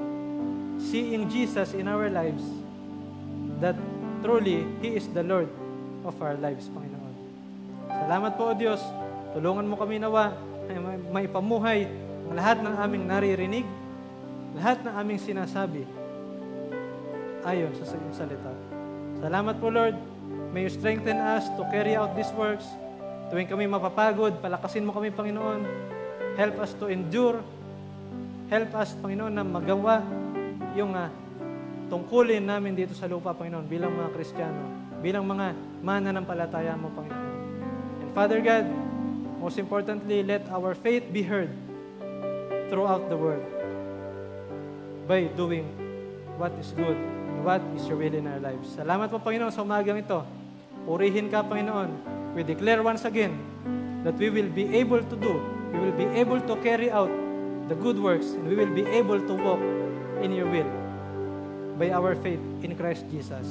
Seeing 0.79 1.31
Jesus 1.31 1.75
in 1.75 1.87
our 1.87 2.11
lives, 2.11 2.43
that 3.63 3.79
truly, 4.23 4.67
He 4.83 4.99
is 4.99 5.07
the 5.11 5.23
Lord 5.23 5.51
of 6.03 6.15
our 6.23 6.35
lives, 6.39 6.67
Panginoon. 6.71 7.15
Salamat 7.87 8.33
po, 8.35 8.51
O 8.51 8.55
Diyos. 8.55 8.83
Tulungan 9.35 9.67
mo 9.67 9.75
kami 9.79 9.99
nawa 10.03 10.35
na 10.67 10.99
maipamuhay 11.11 11.87
ang 12.31 12.35
lahat 12.35 12.59
ng 12.63 12.75
aming 12.75 13.05
naririnig, 13.07 13.67
lahat 14.55 14.83
ng 14.83 14.95
aming 14.95 15.21
sinasabi 15.21 15.83
ayon 17.45 17.71
sa 17.77 17.95
iyong 17.95 18.17
salita. 18.17 18.53
Salamat 19.21 19.55
po, 19.61 19.69
Lord. 19.69 19.97
May 20.55 20.71
you 20.71 20.73
strengthen 20.73 21.19
us 21.19 21.51
to 21.59 21.63
carry 21.69 21.99
out 21.99 22.15
these 22.15 22.31
works. 22.39 22.65
Tuwing 23.35 23.51
kami 23.51 23.67
mapapagod, 23.67 24.39
palakasin 24.39 24.87
mo 24.87 24.95
kami, 24.95 25.11
Panginoon. 25.11 25.67
Help 26.39 26.55
us 26.63 26.71
to 26.79 26.87
endure. 26.87 27.43
Help 28.47 28.71
us, 28.79 28.95
Panginoon, 28.95 29.35
na 29.35 29.43
magawa 29.43 30.07
yung 30.79 30.95
uh, 30.95 31.11
tungkulin 31.91 32.47
namin 32.47 32.79
dito 32.79 32.95
sa 32.95 33.11
lupa, 33.11 33.35
Panginoon, 33.35 33.67
bilang 33.67 33.91
mga 33.91 34.15
Kristiyano, 34.15 34.63
bilang 35.03 35.27
mga 35.27 35.51
mananampalataya 35.83 36.79
mo, 36.79 36.95
Panginoon. 36.95 37.27
And 38.07 38.11
Father 38.15 38.39
God, 38.39 38.71
most 39.43 39.59
importantly, 39.59 40.23
let 40.23 40.47
our 40.55 40.79
faith 40.79 41.03
be 41.11 41.27
heard 41.27 41.51
throughout 42.71 43.11
the 43.11 43.19
world 43.19 43.43
by 45.11 45.27
doing 45.35 45.67
what 46.39 46.55
is 46.63 46.71
good 46.71 46.95
and 46.95 47.43
what 47.43 47.59
is 47.75 47.83
your 47.91 47.99
will 47.99 48.15
in 48.15 48.31
our 48.31 48.39
lives. 48.39 48.79
Salamat 48.79 49.11
po, 49.11 49.19
Panginoon, 49.19 49.51
sa 49.51 49.67
umagang 49.67 49.99
ito. 49.99 50.23
Purihin 50.87 51.27
ka, 51.35 51.43
Panginoon. 51.43 52.23
We 52.35 52.43
declare 52.43 52.83
once 52.83 53.07
again 53.07 53.39
that 54.03 54.19
we 54.19 54.29
will 54.29 54.51
be 54.51 54.67
able 54.75 55.01
to 55.01 55.17
do, 55.17 55.39
we 55.71 55.79
will 55.79 55.97
be 55.97 56.07
able 56.19 56.43
to 56.43 56.55
carry 56.67 56.91
out 56.91 57.11
the 57.71 57.79
good 57.79 57.97
works, 57.97 58.35
and 58.35 58.45
we 58.45 58.59
will 58.59 58.75
be 58.75 58.83
able 58.91 59.23
to 59.23 59.35
walk 59.39 59.63
in 60.21 60.35
your 60.35 60.51
will 60.51 60.69
by 61.79 61.95
our 61.95 62.19
faith 62.19 62.43
in 62.63 62.75
Christ 62.75 63.07
Jesus. 63.09 63.47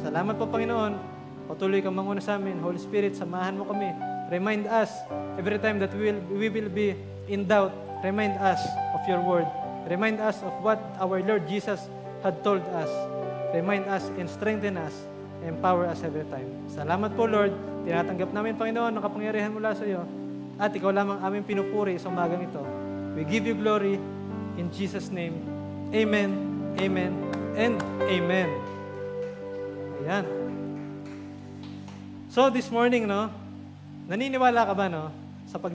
Salamat 0.00 0.38
po, 0.38 0.46
Panginoon. 0.46 1.18
Patuloy 1.48 1.80
kang 1.80 1.96
manguna 1.96 2.20
sa 2.20 2.36
amin. 2.36 2.60
Holy 2.60 2.78
Spirit, 2.78 3.16
samahan 3.16 3.56
mo 3.56 3.64
kami. 3.66 3.90
Remind 4.28 4.68
us 4.68 4.92
every 5.40 5.56
time 5.58 5.80
that 5.80 5.90
we 5.96 6.12
will, 6.12 6.20
we 6.28 6.46
will 6.52 6.70
be 6.70 6.94
in 7.26 7.48
doubt. 7.48 7.72
Remind 8.04 8.36
us 8.38 8.60
of 8.94 9.02
your 9.08 9.18
word. 9.24 9.48
Remind 9.88 10.20
us 10.20 10.38
of 10.44 10.52
what 10.60 10.78
our 11.00 11.24
Lord 11.24 11.48
Jesus 11.48 11.88
had 12.22 12.44
told 12.44 12.62
us. 12.76 12.90
Remind 13.56 13.88
us 13.88 14.04
and 14.20 14.28
strengthen 14.28 14.76
us. 14.76 14.92
Empower 15.48 15.88
us 15.88 16.04
every 16.04 16.28
time. 16.28 16.44
Salamat 16.68 17.16
po, 17.16 17.24
Lord. 17.24 17.56
Tinatanggap 17.88 18.36
namin, 18.36 18.60
Panginoon, 18.60 18.92
ang 18.92 19.02
kapangyarihan 19.02 19.48
mula 19.48 19.72
sa 19.72 19.88
iyo. 19.88 20.04
At 20.60 20.76
ikaw 20.76 20.92
lamang 20.92 21.24
aming 21.24 21.48
pinupuri 21.48 21.96
sa 21.96 22.12
umagang 22.12 22.44
ito. 22.44 22.60
We 23.16 23.24
give 23.24 23.48
you 23.48 23.56
glory 23.56 23.96
in 24.60 24.68
Jesus' 24.68 25.08
name. 25.08 25.40
Amen, 25.88 26.36
amen, 26.76 27.16
and 27.56 27.80
amen. 28.04 28.50
Ayan. 30.04 30.24
So, 32.28 32.52
this 32.52 32.68
morning, 32.68 33.08
no, 33.08 33.32
naniniwala 34.04 34.68
ka 34.68 34.74
ba, 34.76 34.86
no, 34.92 35.08